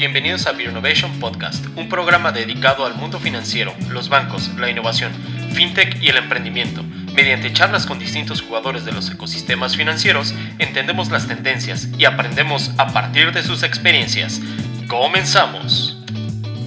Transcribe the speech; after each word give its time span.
Bienvenidos 0.00 0.46
a 0.46 0.52
Innovation 0.62 1.20
Podcast, 1.20 1.62
un 1.76 1.90
programa 1.90 2.32
dedicado 2.32 2.86
al 2.86 2.94
mundo 2.94 3.20
financiero, 3.20 3.74
los 3.90 4.08
bancos, 4.08 4.48
la 4.58 4.70
innovación, 4.70 5.12
fintech 5.52 6.02
y 6.02 6.08
el 6.08 6.16
emprendimiento. 6.16 6.82
Mediante 7.12 7.52
charlas 7.52 7.84
con 7.84 7.98
distintos 7.98 8.40
jugadores 8.40 8.86
de 8.86 8.92
los 8.92 9.10
ecosistemas 9.10 9.76
financieros, 9.76 10.32
entendemos 10.58 11.10
las 11.10 11.28
tendencias 11.28 11.88
y 11.98 12.06
aprendemos 12.06 12.70
a 12.78 12.94
partir 12.94 13.32
de 13.32 13.42
sus 13.42 13.62
experiencias. 13.62 14.40
¡Comenzamos! 14.88 15.98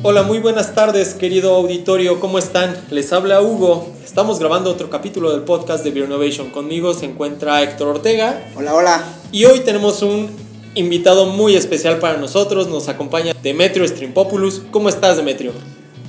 Hola, 0.04 0.22
muy 0.22 0.38
buenas 0.38 0.76
tardes, 0.76 1.16
querido 1.16 1.56
auditorio, 1.56 2.20
¿cómo 2.20 2.38
están? 2.38 2.78
Les 2.92 3.12
habla 3.14 3.42
Hugo. 3.42 3.96
Estamos 4.06 4.38
grabando 4.38 4.70
otro 4.70 4.92
capítulo 4.92 5.32
del 5.32 5.42
podcast 5.42 5.84
de 5.84 5.90
Beer 5.90 6.06
Innovation. 6.06 6.52
Conmigo 6.52 6.94
se 6.94 7.08
encuentra 7.08 7.64
Héctor 7.64 7.88
Ortega. 7.88 8.44
Hola, 8.56 8.76
hola. 8.76 9.04
Y 9.32 9.46
hoy 9.46 9.62
tenemos 9.62 10.04
un 10.04 10.43
invitado 10.76 11.26
muy 11.26 11.56
especial 11.56 12.00
para 12.00 12.18
nosotros. 12.18 12.68
Nos 12.68 12.90
acompaña 12.90 13.34
Demetrio 13.42 13.88
Strimpopoulos. 13.88 14.64
¿Cómo 14.72 14.90
estás, 14.90 15.18
Demetrio? 15.18 15.52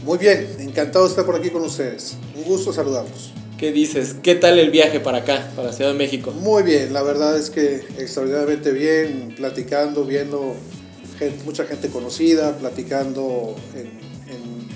Muy 0.05 0.19
bien, 0.19 0.47
encantado 0.59 1.05
de 1.05 1.11
estar 1.11 1.25
por 1.25 1.37
aquí 1.37 1.51
con 1.51 1.63
ustedes. 1.63 2.17
Un 2.37 2.45
gusto 2.45 2.73
saludarlos. 2.73 3.33
¿Qué 3.59 3.73
dices? 3.73 4.17
¿Qué 4.23 4.35
tal 4.35 4.59
el 4.59 4.71
viaje 4.71 5.01
para 5.01 5.19
acá, 5.19 5.51
para 5.57 5.73
Ciudad 5.73 5.93
de 5.93 5.99
México? 5.99 6.33
Muy 6.33 6.63
bien, 6.63 6.93
la 6.93 7.03
verdad 7.03 7.39
es 7.39 7.51
que 7.51 7.77
extraordinariamente 7.99 8.73
bien, 8.73 9.33
platicando, 9.37 10.05
viendo 10.05 10.55
mucha 11.45 11.65
gente 11.65 11.89
conocida, 11.89 12.57
platicando 12.59 13.55
en, 13.75 14.05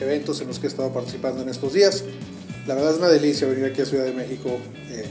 eventos 0.00 0.40
en 0.40 0.46
los 0.46 0.60
que 0.60 0.68
he 0.68 0.70
estado 0.70 0.92
participando 0.92 1.42
en 1.42 1.48
estos 1.48 1.72
días. 1.72 2.04
La 2.66 2.74
verdad 2.74 2.92
es 2.92 2.98
una 2.98 3.08
delicia 3.08 3.48
venir 3.48 3.64
aquí 3.64 3.82
a 3.82 3.84
Ciudad 3.84 4.04
de 4.04 4.12
México 4.12 4.48
eh, 4.90 5.04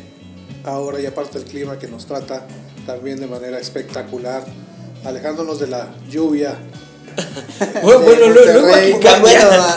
ahora 0.64 1.02
y 1.02 1.06
aparte 1.06 1.38
el 1.38 1.44
clima 1.44 1.78
que 1.78 1.88
nos 1.88 2.06
trata 2.06 2.48
también 2.86 3.20
de 3.20 3.28
manera 3.28 3.60
espectacular, 3.60 4.46
alejándonos 5.08 5.60
de 5.60 5.68
la 5.68 5.88
lluvia. 6.10 6.56
bueno, 7.82 8.30
luego 8.30 8.68
aquí, 8.74 8.94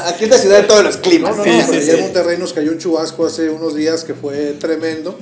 aquí 0.07 0.25
es 0.25 0.31
la 0.31 0.39
ciudad 0.39 0.61
de 0.61 0.69
todos 0.69 0.85
los 0.85 0.97
climas. 0.99 1.37
No, 1.37 1.45
en 1.45 2.01
Monterrey 2.01 2.37
nos 2.37 2.53
cayó 2.53 2.73
un 2.73 2.79
chubasco 2.79 3.25
hace 3.25 3.49
unos 3.49 3.75
días 3.75 4.05
que 4.05 4.15
fue 4.15 4.57
tremendo 4.59 5.17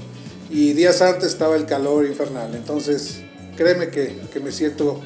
y 0.50 0.72
días 0.72 1.02
antes 1.02 1.28
estaba 1.28 1.56
el 1.56 1.66
calor 1.66 2.06
infernal. 2.06 2.54
Entonces, 2.54 3.20
créeme 3.56 3.90
que, 3.90 4.18
que 4.32 4.40
me 4.40 4.50
siento 4.50 5.00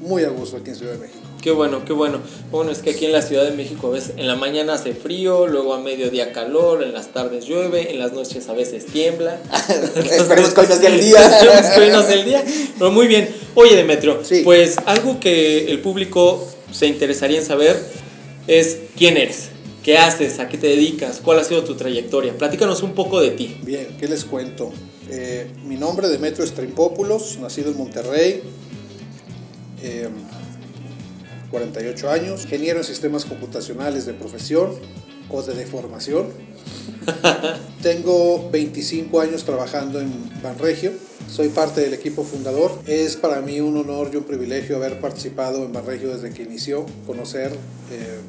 muy 0.00 0.24
a 0.24 0.28
gusto 0.28 0.58
aquí 0.58 0.70
en 0.70 0.76
Ciudad 0.76 0.92
de 0.92 0.98
México. 0.98 1.21
Qué 1.42 1.50
bueno, 1.50 1.84
qué 1.84 1.92
bueno. 1.92 2.20
Bueno, 2.52 2.70
es 2.70 2.78
que 2.78 2.90
aquí 2.90 3.04
en 3.04 3.10
la 3.10 3.20
Ciudad 3.20 3.44
de 3.44 3.50
México 3.50 3.88
a 3.88 3.90
veces 3.90 4.12
en 4.16 4.28
la 4.28 4.36
mañana 4.36 4.74
hace 4.74 4.94
frío, 4.94 5.48
luego 5.48 5.74
a 5.74 5.80
mediodía 5.80 6.32
calor, 6.32 6.84
en 6.84 6.92
las 6.92 7.08
tardes 7.08 7.46
llueve, 7.46 7.90
en 7.90 7.98
las 7.98 8.12
noches 8.12 8.48
a 8.48 8.52
veces 8.52 8.86
tiembla. 8.86 9.40
Esperemos 9.96 10.54
que 10.54 10.60
hoy 10.60 10.66
nos 10.68 10.80
dé 10.80 10.86
el 10.86 11.00
día. 11.00 11.18
Esperemos 11.26 11.66
que 11.66 11.80
hoy 11.80 11.90
nos 11.90 12.06
dé 12.06 12.14
el 12.14 12.24
día. 12.26 12.44
Pero 12.78 12.92
muy 12.92 13.08
bien. 13.08 13.28
Oye, 13.56 13.74
Demetrio, 13.74 14.22
pues 14.44 14.76
algo 14.86 15.18
que 15.18 15.68
el 15.72 15.80
público 15.80 16.46
se 16.70 16.86
interesaría 16.86 17.40
en 17.40 17.44
saber 17.44 17.76
es 18.46 18.78
quién 18.96 19.16
eres, 19.16 19.48
qué 19.82 19.98
haces, 19.98 20.38
a 20.38 20.48
qué 20.48 20.58
te 20.58 20.68
dedicas, 20.68 21.20
cuál 21.24 21.40
ha 21.40 21.44
sido 21.44 21.64
tu 21.64 21.74
trayectoria. 21.74 22.38
Platícanos 22.38 22.84
un 22.84 22.92
poco 22.92 23.20
de 23.20 23.32
ti. 23.32 23.56
Bien, 23.62 23.96
¿qué 23.98 24.06
les 24.06 24.24
cuento? 24.24 24.70
Eh, 25.10 25.48
mi 25.64 25.74
nombre 25.74 26.06
es 26.06 26.12
Demetrio 26.12 26.46
Strimpópulos, 26.46 27.38
nacido 27.40 27.72
en 27.72 27.78
Monterrey. 27.78 28.42
48 31.52 32.10
años, 32.10 32.44
ingeniero 32.44 32.78
en 32.78 32.84
sistemas 32.84 33.24
computacionales 33.26 34.06
de 34.06 34.14
profesión 34.14 34.72
o 35.28 35.42
de 35.42 35.66
formación. 35.66 36.26
Tengo 37.82 38.50
25 38.50 39.20
años 39.20 39.44
trabajando 39.44 40.00
en 40.00 40.10
Banregio. 40.42 40.92
Soy 41.28 41.50
parte 41.50 41.82
del 41.82 41.94
equipo 41.94 42.24
fundador. 42.24 42.76
Es 42.86 43.16
para 43.16 43.40
mí 43.40 43.60
un 43.60 43.76
honor 43.76 44.10
y 44.12 44.16
un 44.16 44.24
privilegio 44.24 44.76
haber 44.76 45.00
participado 45.00 45.64
en 45.64 45.72
Banregio 45.72 46.14
desde 46.14 46.34
que 46.34 46.42
inició, 46.42 46.86
conocer 47.06 47.52
eh, 47.90 48.20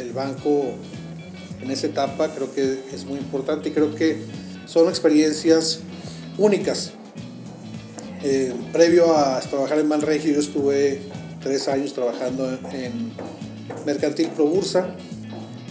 el 0.00 0.12
banco 0.12 0.74
en 1.62 1.70
esa 1.70 1.86
etapa. 1.86 2.34
Creo 2.34 2.52
que 2.52 2.80
es 2.92 3.04
muy 3.04 3.18
importante 3.18 3.68
y 3.68 3.72
creo 3.72 3.94
que 3.94 4.18
son 4.66 4.88
experiencias 4.88 5.80
únicas. 6.36 6.92
Eh, 8.22 8.52
previo 8.72 9.16
a 9.16 9.38
trabajar 9.40 9.78
en 9.78 9.88
Banregio, 9.88 10.32
yo 10.32 10.40
estuve 10.40 11.00
tres 11.48 11.66
años 11.68 11.94
trabajando 11.94 12.46
en 12.74 13.10
Mercantil 13.86 14.28
Pro 14.28 14.44
Bursa, 14.44 14.94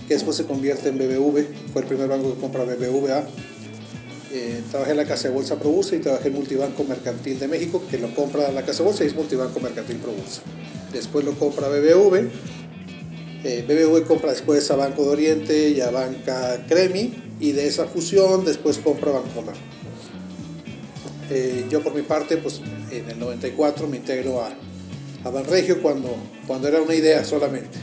que 0.08 0.16
después 0.16 0.36
se 0.36 0.46
convierte 0.46 0.90
en 0.90 0.98
BBV, 0.98 1.46
fue 1.72 1.84
el 1.84 1.88
primer 1.88 2.08
banco 2.08 2.34
que 2.34 2.42
compra 2.42 2.64
BBVA. 2.64 3.24
Eh, 4.34 4.64
trabajé 4.72 4.92
en 4.92 4.98
la 4.98 5.06
Casa 5.06 5.28
de 5.28 5.36
Bolsa 5.36 5.60
Pro 5.60 5.70
Bursa 5.70 5.96
y 5.96 6.00
trabajé 6.00 6.30
en 6.30 6.34
Multibanco 6.34 6.84
Mercantil 6.84 7.38
de 7.38 7.48
México, 7.48 7.84
que 7.92 8.00
lo 8.00 8.12
compra 8.16 8.52
la 8.52 8.64
Casa 8.66 8.80
de 8.80 8.86
Bolsa 8.86 9.04
y 9.04 9.08
es 9.08 9.16
Multibanco 9.16 9.60
Mercantil 9.60 9.98
Pro 9.98 10.14
Bursa. 10.14 10.42
Después 10.92 11.24
lo 11.24 11.34
compra 11.34 11.68
BBV. 11.68 12.28
Eh, 13.44 13.64
BBV 13.68 14.08
compra 14.08 14.32
después 14.32 14.70
a 14.72 14.78
Banco 14.78 15.04
de 15.04 15.10
Oriente 15.10 15.70
y 15.70 15.82
a 15.82 15.92
Banca 15.92 16.66
Cremi 16.68 17.14
y 17.40 17.52
de 17.52 17.68
esa 17.68 17.86
fusión 17.86 18.44
después 18.44 18.80
compra 18.80 19.12
Bancomer. 19.12 19.54
Eh, 21.30 21.68
yo 21.70 21.84
por 21.84 21.94
mi 21.94 22.02
parte, 22.02 22.38
pues 22.38 22.62
en 22.90 23.12
el 23.12 23.20
94 23.20 23.88
me 23.88 23.98
integro 23.98 24.42
a, 24.42 24.58
a 25.28 25.30
Banregio 25.30 25.82
cuando, 25.82 26.16
cuando 26.48 26.68
era 26.68 26.82
una 26.82 26.96
idea 26.96 27.24
solamente. 27.24 27.78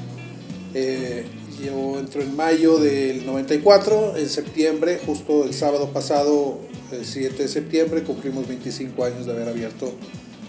Eh, 0.72 1.24
yo 1.64 1.98
entro 1.98 2.22
en 2.22 2.34
mayo 2.34 2.78
del 2.78 3.24
94, 3.26 4.16
en 4.16 4.28
septiembre, 4.28 5.00
justo 5.04 5.44
el 5.44 5.54
sábado 5.54 5.90
pasado, 5.92 6.58
el 6.90 7.04
7 7.04 7.42
de 7.42 7.48
septiembre, 7.48 8.02
cumplimos 8.02 8.48
25 8.48 9.04
años 9.04 9.26
de 9.26 9.32
haber 9.32 9.48
abierto 9.48 9.92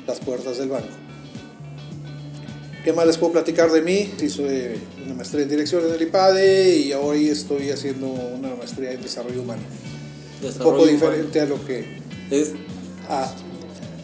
las 0.07 0.19
puertas 0.19 0.57
del 0.57 0.69
banco. 0.69 0.88
¿Qué 2.83 2.94
más 2.94 3.07
les 3.07 3.17
puedo 3.17 3.33
platicar 3.33 3.72
de 3.72 3.81
mí? 3.81 4.12
Hice 4.22 4.77
una 5.06 5.16
maestría 5.16 5.44
en 5.44 5.50
dirección 5.50 5.83
en 5.85 5.94
el 5.94 6.01
IPADE 6.01 6.77
y 6.77 6.94
hoy 6.94 7.29
estoy 7.29 7.72
haciendo 7.72 8.07
una 8.07 8.56
maestría 8.56 8.91
en 8.91 9.01
desarrollo 9.01 9.41
humano. 9.41 9.63
un 10.44 10.53
poco 10.59 10.85
diferente 10.85 11.41
a 11.41 11.45
lo 11.45 11.63
que 11.66 11.83
es 12.29 12.51
a 13.09 13.33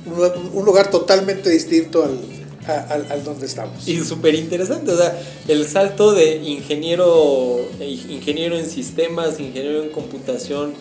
un 0.06 0.66
lugar 0.66 0.90
totalmente 0.90 1.50
distinto 1.52 2.04
al, 2.04 2.41
al, 2.68 3.24
donde 3.24 3.46
estamos. 3.46 3.88
Y 3.88 4.00
súper 4.00 4.36
interesante, 4.36 4.92
o 4.92 4.98
sea, 4.98 5.20
el 5.48 5.68
salto 5.68 6.14
de 6.14 6.38
ingeniero, 6.38 7.60
ingeniero 7.80 8.58
en 8.58 8.70
sistemas, 8.70 9.40
ingeniero 9.40 9.84
en 9.84 9.90
computación, 9.90 10.74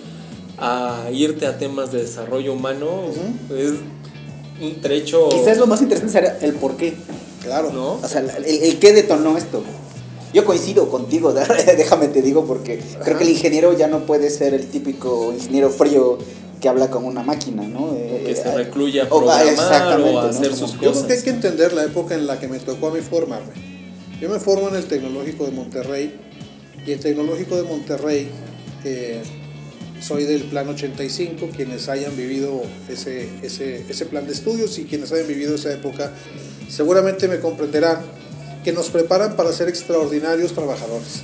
a 0.58 1.08
irte 1.12 1.46
a 1.46 1.58
temas 1.58 1.90
de 1.92 2.02
desarrollo 2.02 2.52
humano, 2.52 3.04
es 3.56 3.72
un 4.60 4.80
trecho... 4.80 5.28
Quizás 5.30 5.56
lo 5.58 5.66
más 5.66 5.80
interesante 5.80 6.12
será 6.12 6.38
el 6.42 6.52
por 6.54 6.76
qué. 6.76 6.94
Claro. 7.42 7.72
¿No? 7.72 7.92
O 7.94 8.08
sea, 8.08 8.20
el, 8.20 8.44
el 8.44 8.78
qué 8.78 8.92
detonó 8.92 9.38
esto. 9.38 9.62
Yo 10.32 10.44
coincido 10.44 10.88
contigo, 10.90 11.32
déjame 11.76 12.08
te 12.08 12.22
digo, 12.22 12.44
porque 12.44 12.80
creo 13.02 13.16
que 13.16 13.24
el 13.24 13.30
ingeniero 13.30 13.76
ya 13.76 13.88
no 13.88 14.06
puede 14.06 14.30
ser 14.30 14.54
el 14.54 14.66
típico 14.68 15.32
ingeniero 15.32 15.70
frío 15.70 16.18
que 16.60 16.68
habla 16.68 16.90
con 16.90 17.04
una 17.04 17.22
máquina, 17.22 17.62
¿no? 17.62 17.94
que 18.24 18.36
se 18.36 18.54
recluya 18.54 19.04
a 19.04 19.08
programar 19.08 20.00
o, 20.00 20.18
a 20.20 20.28
hacer 20.28 20.54
sus 20.54 20.72
cosas. 20.72 20.80
Yo 20.80 20.92
creo 20.92 21.06
que 21.06 21.12
hay 21.14 21.22
que 21.22 21.30
entender 21.30 21.72
la 21.72 21.84
época 21.84 22.14
en 22.14 22.26
la 22.26 22.38
que 22.38 22.48
me 22.48 22.58
tocó 22.58 22.88
a 22.88 22.92
mí 22.92 23.00
formarme. 23.00 23.52
Yo 24.20 24.28
me 24.28 24.38
formo 24.38 24.68
en 24.68 24.76
el 24.76 24.84
Tecnológico 24.84 25.46
de 25.46 25.52
Monterrey 25.52 26.14
y 26.86 26.92
el 26.92 27.00
Tecnológico 27.00 27.56
de 27.56 27.62
Monterrey 27.62 28.28
eh, 28.84 29.22
soy 30.00 30.24
del 30.24 30.42
plan 30.42 30.68
85, 30.68 31.48
quienes 31.54 31.88
hayan 31.88 32.16
vivido 32.16 32.62
ese, 32.88 33.28
ese, 33.42 33.84
ese 33.88 34.06
plan 34.06 34.26
de 34.26 34.32
estudios 34.32 34.78
y 34.78 34.84
quienes 34.84 35.12
hayan 35.12 35.26
vivido 35.26 35.54
esa 35.54 35.72
época 35.72 36.12
seguramente 36.68 37.28
me 37.28 37.40
comprenderán 37.40 37.98
que 38.64 38.72
nos 38.72 38.90
preparan 38.90 39.36
para 39.36 39.52
ser 39.52 39.68
extraordinarios 39.68 40.52
trabajadores 40.52 41.22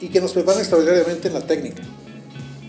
y 0.00 0.08
que 0.08 0.20
nos 0.20 0.32
preparan 0.32 0.60
extraordinariamente 0.60 1.28
en 1.28 1.34
la 1.34 1.40
técnica. 1.40 1.82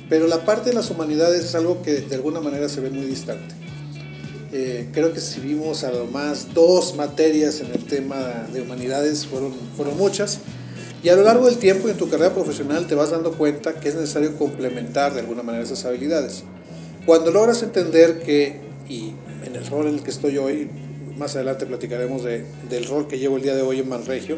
Pero 0.09 0.27
la 0.27 0.45
parte 0.45 0.69
de 0.69 0.75
las 0.75 0.89
humanidades 0.91 1.45
es 1.45 1.55
algo 1.55 1.81
que 1.81 1.93
de 1.93 2.15
alguna 2.15 2.39
manera 2.39 2.69
se 2.69 2.81
ve 2.81 2.89
muy 2.89 3.05
distante. 3.05 3.55
Eh, 4.51 4.87
creo 4.93 5.11
que 5.11 5.19
si 5.19 5.41
vimos 5.41 5.83
a 5.83 5.91
lo 5.91 6.05
más 6.05 6.53
dos 6.53 6.95
materias 6.95 7.59
en 7.59 7.71
el 7.71 7.83
tema 7.83 8.47
de 8.53 8.61
humanidades, 8.61 9.25
fueron, 9.25 9.53
fueron 9.75 9.97
muchas. 9.97 10.39
Y 11.03 11.09
a 11.09 11.15
lo 11.15 11.23
largo 11.23 11.47
del 11.47 11.57
tiempo 11.57 11.87
y 11.87 11.91
en 11.91 11.97
tu 11.97 12.09
carrera 12.09 12.33
profesional 12.33 12.87
te 12.87 12.95
vas 12.95 13.11
dando 13.11 13.33
cuenta 13.33 13.73
que 13.73 13.89
es 13.89 13.95
necesario 13.95 14.37
complementar 14.37 15.13
de 15.13 15.21
alguna 15.21 15.43
manera 15.43 15.63
esas 15.63 15.83
habilidades. 15.85 16.43
Cuando 17.05 17.31
logras 17.31 17.63
entender 17.63 18.19
que, 18.19 18.61
y 18.87 19.13
en 19.45 19.55
el 19.55 19.67
rol 19.67 19.87
en 19.87 19.95
el 19.95 20.03
que 20.03 20.11
estoy 20.11 20.37
hoy, 20.37 20.69
más 21.17 21.35
adelante 21.35 21.65
platicaremos 21.65 22.23
de, 22.23 22.45
del 22.69 22.85
rol 22.85 23.07
que 23.07 23.19
llevo 23.19 23.37
el 23.37 23.43
día 23.43 23.55
de 23.55 23.61
hoy 23.61 23.79
en 23.79 23.89
Manregio, 23.89 24.37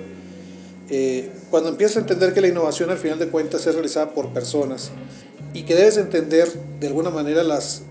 eh, 0.90 1.32
cuando 1.50 1.70
empiezas 1.70 1.98
a 1.98 2.00
entender 2.02 2.34
que 2.34 2.42
la 2.42 2.48
innovación 2.48 2.90
al 2.90 2.98
final 2.98 3.20
de 3.20 3.28
cuentas 3.28 3.68
es 3.68 3.74
realizada 3.74 4.14
por 4.14 4.30
personas 4.30 4.92
y 5.58 5.64
que 5.64 5.74
debes 5.74 5.98
entender 5.98 6.48
de 6.80 6.86
alguna 6.86 7.10
manera 7.10 7.44
las 7.44 7.82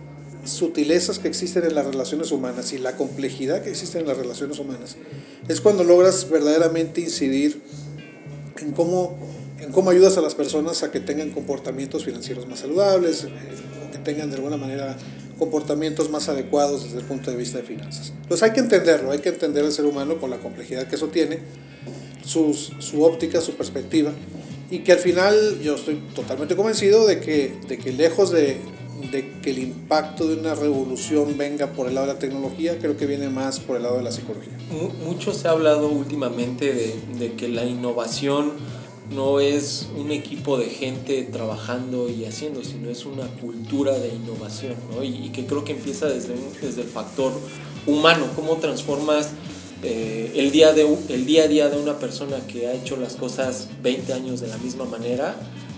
sutilezas 0.45 1.19
que 1.19 1.27
existen 1.27 1.65
en 1.65 1.75
las 1.75 1.85
relaciones 1.85 2.31
humanas 2.31 2.73
y 2.73 2.79
la 2.79 2.97
complejidad 2.97 3.61
que 3.61 3.71
existe 3.71 3.99
en 3.99 4.07
las 4.07 4.17
relaciones 4.17 4.61
humanas, 4.61 4.97
es 5.49 5.61
cuando 5.61 5.83
logras 5.83 6.31
verdaderamente 6.31 7.01
incidir 7.01 7.61
en 8.61 8.71
cómo, 8.71 9.19
en 9.61 9.73
cómo 9.73 9.91
ayudas 9.91 10.17
a 10.17 10.21
las 10.21 10.37
personas 10.37 10.85
a 10.85 10.93
que 10.93 11.01
tengan 11.01 11.31
comportamientos 11.31 12.05
financieros 12.05 12.47
más 12.47 12.61
saludables, 12.61 13.25
eh, 13.25 13.31
que 13.91 13.99
tengan 13.99 14.31
de 14.31 14.37
alguna 14.37 14.57
manera 14.57 14.97
comportamientos 15.37 16.09
más 16.09 16.29
adecuados 16.29 16.85
desde 16.85 16.99
el 16.99 17.05
punto 17.05 17.33
de 17.33 17.37
vista 17.37 17.59
de 17.59 17.65
finanzas. 17.65 18.13
Entonces 18.23 18.45
hay 18.45 18.53
que 18.53 18.61
entenderlo, 18.61 19.11
hay 19.11 19.19
que 19.19 19.31
entender 19.31 19.65
al 19.65 19.73
ser 19.73 19.87
humano 19.87 20.21
con 20.21 20.31
la 20.31 20.39
complejidad 20.39 20.87
que 20.87 20.95
eso 20.95 21.09
tiene, 21.09 21.41
sus, 22.25 22.75
su 22.79 23.03
óptica, 23.03 23.41
su 23.41 23.57
perspectiva, 23.57 24.13
y 24.71 24.81
que 24.81 24.93
al 24.93 24.99
final 24.99 25.61
yo 25.61 25.75
estoy 25.75 25.97
totalmente 26.15 26.57
convencido 26.57 27.07
de 27.07 27.21
que, 27.21 27.55
de 27.69 27.79
que 27.79 27.93
lejos 27.93 28.31
de, 28.31 28.59
de 29.13 29.33
que 29.43 29.51
el 29.51 29.59
impacto 29.59 30.27
de 30.27 30.37
una 30.37 30.55
revolución 30.55 31.37
venga 31.37 31.69
por 31.69 31.89
el 31.89 31.95
lado 31.95 32.09
de 32.09 32.15
la 32.15 32.19
tecnología, 32.19 32.79
creo 32.79 32.97
que 32.97 33.07
viene 33.07 33.29
más 33.29 33.61
por 33.61 33.77
el 33.77 33.85
lado 33.85 33.99
de 33.99 34.03
la 34.03 34.13
psicología. 34.13 34.53
Mucho 35.05 35.33
se 35.33 35.49
ha 35.49 35.53
hablado 35.53 35.89
últimamente 35.89 36.73
de, 36.73 36.95
de 37.19 37.33
que 37.35 37.49
la 37.49 37.65
innovación 37.65 38.53
no 39.15 39.39
es 39.39 39.87
un 39.97 40.11
equipo 40.11 40.59
de 40.59 40.67
gente 40.67 41.23
trabajando 41.31 42.09
y 42.09 42.25
haciendo, 42.25 42.65
sino 42.65 42.91
es 42.91 43.07
una 43.07 43.27
cultura 43.41 43.97
de 43.97 44.09
innovación, 44.09 44.75
¿no? 44.93 45.05
y, 45.05 45.27
y, 45.27 45.29
que 45.29 45.47
creo 45.47 45.65
que 45.65 45.73
empieza 45.73 46.07
desde, 46.07 46.35
desde 46.61 46.83
el 46.83 46.89
factor 46.89 47.33
humano, 47.87 48.27
cómo 48.35 48.57
transformas 48.57 49.31
eh, 49.89 50.33
el, 50.35 50.51
día 50.51 50.73
de, 50.73 50.85
el 51.11 51.27
día 51.27 51.45
a 51.45 51.49
día 51.49 51.69
de 51.69 51.79
una 51.79 51.99
persona 52.01 52.39
que 52.49 52.67
ha 52.67 52.73
hecho 52.73 52.97
las 52.97 53.15
cosas 53.15 53.69
20 53.83 54.13
años 54.13 54.41
de 54.41 54.49
la 54.49 54.59
misma 54.59 54.85
manera 54.85 55.37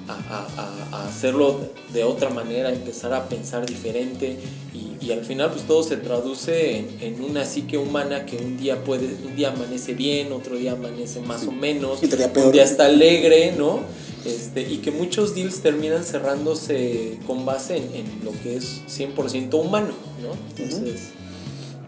a, 0.08 1.06
hacerlo 1.06 1.60
de 1.93 2.05
otra 2.05 2.31
manera, 2.31 2.72
empezar 2.72 3.12
a 3.12 3.28
pensar 3.28 3.66
diferente 3.66 4.38
y, 4.72 4.88
al 5.12 5.25
final 5.25 5.50
pues 5.50 5.66
todo 5.66 5.82
se 5.82 5.96
traduce 5.96 6.84
en, 7.00 7.22
una 7.22 7.44
psique 7.44 7.78
humana 7.78 8.26
que 8.26 8.37
un 8.37 8.58
día 8.58 8.84
puede, 8.84 9.06
un 9.26 9.37
día 9.37 9.50
amanece 9.50 9.94
bien, 9.94 10.32
otro 10.32 10.56
día 10.56 10.72
amanece 10.72 11.20
más 11.20 11.46
o 11.46 11.52
menos, 11.52 12.02
un 12.02 12.52
día 12.52 12.64
está 12.64 12.87
alegre, 12.87 13.55
¿no? 13.56 13.81
Este, 14.25 14.62
y 14.62 14.78
que 14.78 14.90
muchos 14.90 15.34
deals 15.34 15.60
terminan 15.60 16.05
cerrándose 16.05 17.19
con 17.26 17.44
base 17.44 17.76
en, 17.76 18.25
lo 18.25 18.32
que 18.43 18.56
es 18.56 18.82
100% 18.88 19.55
humano, 19.55 19.93
¿no? 20.22 20.32
Entonces... 20.56 21.10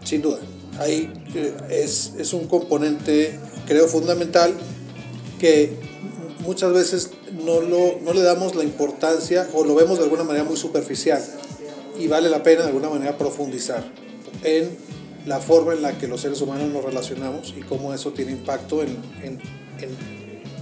Sin 0.03 0.23
duda, 0.23 0.39
ahí 0.79 1.11
eh, 1.35 1.53
es, 1.69 2.13
es 2.17 2.33
un 2.33 2.47
componente, 2.47 3.37
creo, 3.67 3.87
fundamental 3.87 4.53
que 5.39 5.73
muchas 6.39 6.73
veces 6.73 7.11
no, 7.45 7.61
lo, 7.61 7.99
no 8.03 8.13
le 8.13 8.21
damos 8.21 8.55
la 8.55 8.63
importancia 8.63 9.47
o 9.53 9.63
lo 9.63 9.75
vemos 9.75 9.97
de 9.97 10.03
alguna 10.03 10.23
manera 10.23 10.43
muy 10.43 10.57
superficial 10.57 11.21
y 11.99 12.07
vale 12.07 12.29
la 12.29 12.43
pena 12.43 12.61
de 12.61 12.67
alguna 12.67 12.89
manera 12.89 13.17
profundizar 13.17 13.83
en 14.43 14.77
la 15.25 15.39
forma 15.39 15.73
en 15.73 15.81
la 15.81 15.97
que 15.97 16.07
los 16.07 16.21
seres 16.21 16.41
humanos 16.41 16.69
nos 16.69 16.83
relacionamos 16.83 17.53
y 17.55 17.61
cómo 17.61 17.93
eso 17.93 18.11
tiene 18.11 18.31
impacto 18.31 18.81
en, 18.81 18.97
en, 19.23 19.39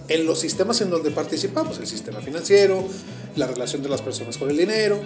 en, 0.07 0.25
los 0.25 0.39
sistemas 0.39 0.81
en 0.81 0.89
donde 0.89 1.11
participamos, 1.11 1.79
el 1.79 1.88
sistema 1.88 2.19
financiero, 2.19 2.83
la 3.35 3.47
relación 3.47 3.81
de 3.81 3.89
las 3.89 4.01
personas 4.01 4.38
con 4.38 4.50
el 4.50 4.57
dinero 4.57 5.00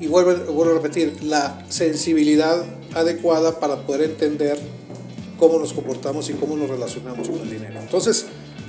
y 0.00 0.06
vuelvo, 0.06 0.52
vuelvo 0.52 0.72
a 0.72 0.74
repetir, 0.76 1.22
la 1.22 1.64
sensibilidad 1.68 2.64
adecuada 2.94 3.60
para 3.60 3.86
poder 3.86 4.02
entender 4.02 4.58
cómo 5.38 5.58
nos 5.58 5.72
comportamos 5.72 6.28
y 6.30 6.34
cómo 6.34 6.56
nos 6.56 6.68
relacionamos 6.68 7.28
con 7.28 7.40
el 7.40 7.50
dinero. 7.50 7.80
Entonces, 7.80 8.26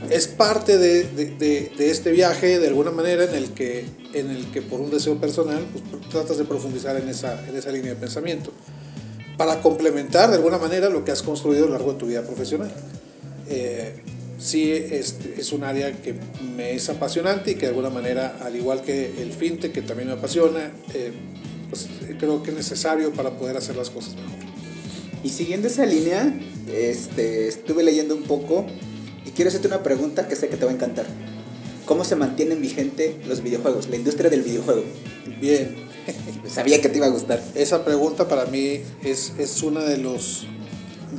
es 0.09 0.27
parte 0.27 0.77
de, 0.77 1.03
de, 1.03 1.71
de, 1.75 1.89
este 1.89 2.11
viaje 2.11 2.59
de 2.59 2.67
alguna 2.67 2.91
manera 2.91 3.23
en 3.23 3.33
el 3.33 3.51
que, 3.51 3.85
en 4.13 4.29
el 4.29 4.51
que 4.51 4.61
por 4.61 4.79
un 4.79 4.91
deseo 4.91 5.15
personal 5.19 5.63
pues, 5.71 6.09
tratas 6.09 6.37
de 6.37 6.45
profundizar 6.45 6.95
en 6.97 7.09
esa, 7.09 7.47
en 7.47 7.55
esa 7.55 7.71
línea 7.71 7.93
de 7.93 7.99
pensamiento 7.99 8.51
para 9.37 9.61
complementar 9.61 10.29
de 10.29 10.37
alguna 10.37 10.57
manera 10.57 10.89
lo 10.89 11.03
que 11.03 11.11
has 11.11 11.21
construido 11.21 11.65
a 11.65 11.67
lo 11.67 11.73
largo 11.73 11.93
de 11.93 11.99
tu 11.99 12.05
vida 12.05 12.21
profesional. 12.23 12.71
Eh, 13.47 14.01
sí, 14.37 14.71
es, 14.71 15.17
es 15.37 15.51
un 15.51 15.63
área 15.63 15.91
que 15.93 16.15
me 16.55 16.73
es 16.73 16.89
apasionante 16.89 17.51
y 17.51 17.55
que 17.55 17.61
de 17.61 17.67
alguna 17.67 17.89
manera, 17.89 18.37
al 18.41 18.55
igual 18.55 18.81
que 18.81 19.21
el 19.21 19.31
fintech, 19.31 19.71
que 19.71 19.81
también 19.81 20.09
me 20.09 20.15
apasiona, 20.15 20.71
eh, 20.93 21.11
pues 21.69 21.87
creo 22.19 22.43
que 22.43 22.51
es 22.51 22.57
necesario 22.57 23.11
para 23.13 23.31
poder 23.31 23.57
hacer 23.57 23.75
las 23.75 23.89
cosas 23.89 24.15
mejor. 24.15 24.31
Y 25.23 25.29
siguiendo 25.29 25.67
esa 25.67 25.85
línea, 25.85 26.33
este, 26.71 27.47
estuve 27.47 27.83
leyendo 27.83 28.15
un 28.15 28.23
poco 28.23 28.65
y 29.25 29.31
quiero 29.31 29.49
hacerte 29.49 29.67
una 29.67 29.81
pregunta 29.81 30.27
que 30.27 30.35
sé 30.35 30.49
que 30.49 30.57
te 30.57 30.65
va 30.65 30.71
a 30.71 30.75
encantar. 30.75 31.05
¿Cómo 31.85 32.03
se 32.03 32.15
mantienen 32.15 32.61
vigente 32.61 33.15
los 33.27 33.41
videojuegos, 33.41 33.89
la 33.89 33.95
industria 33.95 34.29
del 34.29 34.43
videojuego? 34.43 34.83
Bien. 35.39 35.75
Sabía 36.47 36.81
que 36.81 36.89
te 36.89 36.97
iba 36.97 37.07
a 37.07 37.09
gustar. 37.09 37.41
Esa 37.55 37.85
pregunta 37.85 38.27
para 38.27 38.45
mí 38.45 38.81
es, 39.03 39.33
es 39.37 39.63
una 39.63 39.83
de 39.83 39.97
los... 39.97 40.47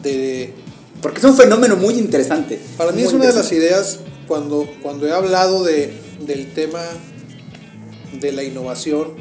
De, 0.02 0.52
Porque 1.00 1.18
es 1.18 1.24
un 1.24 1.36
fenómeno 1.36 1.76
muy 1.76 1.94
interesante. 1.94 2.60
Para 2.76 2.92
mí 2.92 3.02
es 3.02 3.12
una 3.12 3.26
de 3.26 3.32
las 3.32 3.52
ideas 3.52 4.00
cuando, 4.26 4.68
cuando 4.82 5.06
he 5.06 5.12
hablado 5.12 5.62
de, 5.62 5.92
del 6.26 6.52
tema 6.52 6.82
de 8.20 8.32
la 8.32 8.42
innovación 8.42 9.14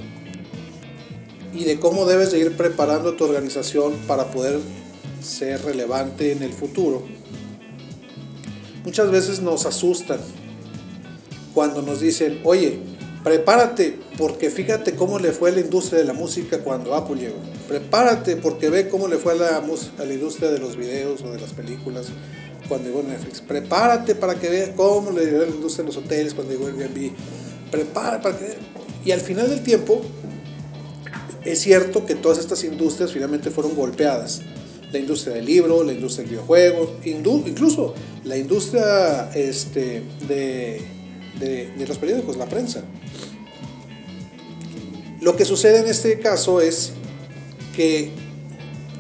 y 1.54 1.64
de 1.64 1.80
cómo 1.80 2.06
debes 2.06 2.32
de 2.32 2.40
ir 2.40 2.58
preparando 2.58 3.14
tu 3.14 3.26
organización 3.26 3.94
para 4.08 4.32
poder 4.32 4.60
ser 5.22 5.64
relevante 5.64 6.32
en 6.32 6.44
el 6.44 6.54
futuro 6.54 7.04
muchas 8.86 9.10
veces 9.10 9.42
nos 9.42 9.66
asustan 9.66 10.20
cuando 11.54 11.82
nos 11.82 12.00
dicen, 12.00 12.40
oye, 12.44 12.80
prepárate 13.26 13.98
porque 14.20 14.52
fíjate 14.52 14.94
cómo 14.94 15.18
le 15.18 15.32
fue 15.32 15.50
a 15.50 15.54
la 15.54 15.60
industria 15.60 15.98
de 15.98 16.06
la 16.06 16.14
música 16.14 16.60
cuando 16.60 16.94
Apple 16.94 17.20
llegó. 17.20 17.38
Prepárate 17.68 18.36
porque 18.36 18.70
ve 18.70 18.88
cómo 18.88 19.08
le 19.08 19.18
fue 19.18 19.34
a 19.34 19.36
la, 19.36 19.64
la 19.98 20.14
industria 20.14 20.52
de 20.52 20.60
los 20.60 20.78
videos 20.78 21.24
o 21.24 21.32
de 21.32 21.42
las 21.42 21.52
películas 21.52 22.06
cuando 22.70 22.88
llegó 22.88 23.02
Netflix. 23.02 23.42
Prepárate 23.42 24.14
para 24.14 24.36
que 24.36 24.48
vea 24.48 24.76
cómo 24.76 25.10
le 25.10 25.24
a 25.24 25.40
la 25.40 25.48
industria 25.48 25.84
de 25.84 25.88
los 25.92 25.98
hoteles 25.98 26.36
cuando 26.36 26.54
llegó 26.54 26.68
Airbnb. 26.68 27.14
Prepárate 27.72 28.22
para 28.22 28.38
que... 28.38 28.58
Y 29.04 29.12
al 29.12 29.22
final 29.22 29.50
del 29.50 29.64
tiempo, 29.64 30.04
es 31.44 31.60
cierto 31.60 32.06
que 32.06 32.14
todas 32.14 32.38
estas 32.38 32.64
industrias 32.64 33.12
finalmente 33.12 33.50
fueron 33.50 33.76
golpeadas 33.76 34.42
la 34.92 35.00
industria 35.00 35.34
del 35.34 35.46
libro, 35.46 35.84
la 35.84 35.94
industria 35.94 36.28
del 36.28 36.36
videojuego, 36.36 36.98
incluso 37.04 37.96
la 38.24 38.38
industria 38.38 39.32
este, 39.34 40.04
de, 40.28 40.95
de, 41.40 41.72
los 41.88 41.98
periódicos, 41.98 42.38
la 42.38 42.48
prensa. 42.48 42.84
Lo 45.22 45.36
que 45.36 45.46
sucede 45.46 45.80
en 45.80 45.88
este 45.88 46.20
caso 46.20 46.62
es 46.62 46.94
que 47.76 48.12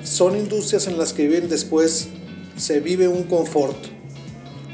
son 0.03 0.37
industrias 0.37 0.87
en 0.87 0.97
las 0.97 1.13
que 1.13 1.27
viven 1.27 1.49
después, 1.49 2.07
se 2.57 2.79
vive 2.79 3.07
un 3.07 3.23
confort, 3.23 3.77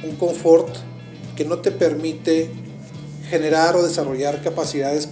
un 0.03 0.15
confort 0.15 0.75
que 1.35 1.45
no 1.45 1.59
te 1.59 1.71
permite 1.71 2.49
generar 3.29 3.75
o 3.75 3.83
desarrollar 3.83 4.41
capacidades 4.41 5.09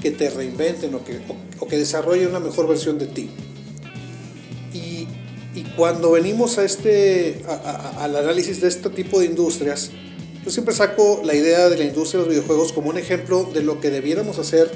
que 0.00 0.10
te 0.10 0.30
reinventen 0.30 0.94
o 0.94 1.04
que, 1.04 1.20
o 1.58 1.66
que 1.66 1.76
desarrollen 1.76 2.28
una 2.28 2.40
mejor 2.40 2.66
versión 2.68 2.98
de 2.98 3.06
ti. 3.06 3.30
Y 5.54 5.64
cuando 5.76 6.12
venimos 6.12 6.58
a 6.58 6.64
este, 6.64 7.42
al 7.98 8.16
análisis 8.16 8.60
de 8.60 8.68
este 8.68 8.88
tipo 8.88 9.20
de 9.20 9.26
industrias, 9.26 9.90
yo 10.44 10.50
siempre 10.50 10.74
saco 10.74 11.22
la 11.24 11.34
idea 11.34 11.68
de 11.68 11.78
la 11.78 11.84
industria 11.84 12.20
de 12.20 12.26
los 12.26 12.34
videojuegos 12.34 12.72
como 12.72 12.90
un 12.90 12.98
ejemplo 12.98 13.44
de 13.44 13.62
lo 13.62 13.80
que 13.80 13.90
debiéramos 13.90 14.38
hacer 14.38 14.70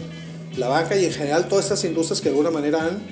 la 0.56 0.68
banca 0.68 0.96
y 0.96 1.04
en 1.04 1.12
general 1.12 1.48
todas 1.48 1.66
estas 1.66 1.84
industrias 1.84 2.20
que 2.20 2.28
de 2.28 2.30
alguna 2.30 2.50
manera 2.50 2.84
han 2.84 3.02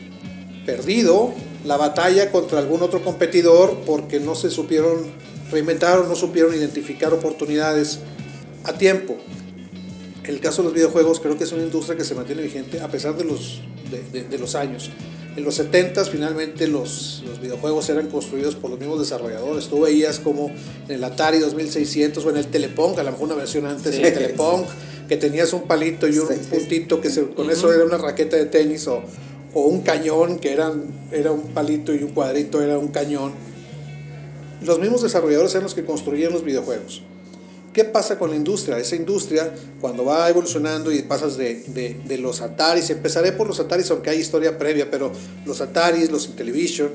perdido 0.64 1.34
la 1.64 1.76
batalla 1.76 2.30
contra 2.30 2.58
algún 2.58 2.82
otro 2.82 3.02
competidor 3.02 3.78
porque 3.84 4.20
no 4.20 4.34
se 4.34 4.50
supieron 4.50 5.12
reinventar 5.50 5.99
o 5.99 6.06
no 6.06 6.14
supieron 6.14 6.54
identificar 6.54 7.12
oportunidades 7.12 7.99
a 8.64 8.73
tiempo. 8.75 9.16
El 10.25 10.40
caso 10.40 10.62
de 10.62 10.68
los 10.68 10.75
videojuegos 10.75 11.20
creo 11.20 11.37
que 11.37 11.44
es 11.44 11.52
una 11.52 11.64
industria 11.64 11.96
que 11.96 12.04
se 12.04 12.14
mantiene 12.14 12.42
vigente 12.42 12.80
a 12.80 12.88
pesar 12.88 13.16
de 13.16 13.25
los, 13.25 13.61
de 14.12 14.38
los 14.38 14.54
años. 14.54 14.90
En 15.37 15.43
los 15.43 15.57
70 15.57 16.05
finalmente 16.05 16.69
los, 16.69 17.23
los, 17.26 17.41
videojuegos 17.41 17.88
eran 17.88 18.09
construidos 18.09 18.55
por 18.55 18.71
los 18.71 18.79
mismos 18.79 19.00
desarrolladores. 19.00 19.67
Tú 19.67 19.81
veías 19.81 20.21
como 20.21 20.50
en 20.88 20.95
el 20.95 21.03
Atari 21.03 21.38
2600 21.41 22.25
o 22.25 22.31
en 22.31 22.37
el 22.37 22.47
Telepong, 22.47 22.99
a 22.99 23.03
lo 23.03 23.11
mejor 23.11 23.26
una 23.26 23.35
versión 23.35 23.67
antes 23.67 24.00
del 24.00 24.14
Telepong, 24.14 24.64
que 25.09 25.17
tenías 25.17 25.53
un 25.53 25.62
palito 25.62 26.07
y 26.07 26.19
un 26.19 26.29
puntito 26.29 27.00
que 27.00 27.11
con 27.35 27.50
eso 27.50 27.73
era 27.73 27.85
una 27.85 27.99
raqueta 27.99 28.37
de 28.37 28.47
tenis 28.47 28.87
o, 28.87 29.03
o 29.53 29.62
un 29.62 29.83
cañón 29.83 30.38
que 30.38 30.53
eran, 30.53 30.85
era 31.11 31.33
un 31.33 31.49
palito 31.49 31.93
y 31.93 32.03
un 32.05 32.12
cuadrito 32.12 32.62
era 32.62 32.79
un 32.79 32.88
cañón. 32.88 33.33
Los 34.62 34.79
mismos 34.79 35.03
desarrolladores 35.03 35.53
eran 35.53 35.64
los 35.64 35.75
que 35.75 35.85
construían 35.85 36.33
los 36.33 36.45
videojuegos. 36.45 37.03
¿Qué 37.75 37.83
pasa 37.83 38.16
con 38.21 38.31
la 38.31 38.37
industria? 38.37 38.78
Esa 38.78 38.95
industria, 38.95 39.52
cuando 39.81 40.04
va 40.04 40.31
evolucionando 40.31 40.93
y 40.93 41.02
pasas 41.02 41.37
de, 41.37 41.64
de, 41.66 42.00
de, 42.04 42.19
los 42.19 42.40
Ataris, 42.40 42.88
empezaré 42.90 43.33
por 43.33 43.49
los 43.49 43.59
Ataris, 43.59 43.90
aunque 43.90 44.11
hay 44.11 44.21
historia 44.21 44.57
previa, 44.57 44.93
pero 44.93 45.11
los 45.45 45.61
Ataris, 45.61 46.09
los 46.12 46.26
Intellivision, 46.28 46.90